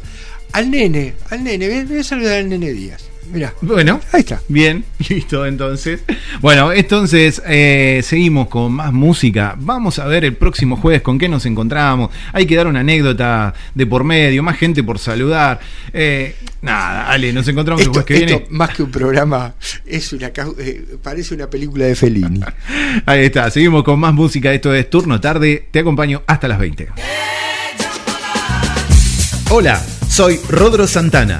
Al 0.52 0.70
nene, 0.70 1.16
al 1.32 1.44
nene, 1.44 1.86
voy 1.86 2.00
a 2.00 2.04
saludar 2.04 2.34
al 2.38 2.50
nene 2.50 2.72
Díaz. 2.72 3.09
Mirá, 3.32 3.54
Bueno, 3.62 4.00
ahí 4.12 4.22
está. 4.22 4.42
Bien, 4.48 4.84
listo, 5.10 5.46
entonces. 5.46 6.02
Bueno, 6.42 6.74
entonces 6.74 7.42
eh, 7.46 8.02
seguimos 8.04 8.48
con 8.48 8.74
más 8.74 8.92
música. 8.92 9.56
Vamos 9.60 10.00
a 10.00 10.06
ver 10.06 10.26
el 10.26 10.36
próximo 10.36 10.78
jueves 10.78 11.02
con 11.02 11.20
qué 11.20 11.30
nos 11.30 11.46
encontramos. 11.46 12.10
Hay 12.34 12.48
que 12.48 12.56
dar 12.56 12.68
una 12.68 12.80
anécdota 12.80 13.54
de 13.76 13.86
por 13.86 14.04
medio, 14.04 14.42
más 14.42 14.58
gente 14.58 14.84
por 14.84 14.98
saludar. 14.98 15.60
Eh, 15.94 16.36
nada, 16.62 17.10
Ale, 17.10 17.32
nos 17.32 17.48
encontramos 17.48 17.82
el 17.84 17.90
jueves 17.90 18.06
que 18.06 18.16
esto, 18.16 18.26
viene. 18.26 18.46
más 18.50 18.76
que 18.76 18.84
un 18.84 18.92
programa, 18.92 19.54
es 19.86 20.12
una 20.12 20.32
eh, 20.58 20.86
parece 21.04 21.36
una 21.36 21.50
película 21.50 21.86
de 21.86 21.96
Fellini. 21.96 22.42
Ahí 23.06 23.26
está, 23.26 23.52
seguimos 23.52 23.84
con 23.84 24.00
más 24.00 24.14
música. 24.14 24.52
Esto 24.54 24.74
es 24.74 24.90
Turno 24.90 25.22
Tarde. 25.22 25.68
Te 25.70 25.80
acompaño 25.80 26.24
hasta 26.26 26.48
las 26.48 26.58
20. 26.58 26.90
Hola, 29.52 29.84
soy 30.08 30.40
Rodro 30.48 30.88
Santana 30.88 31.40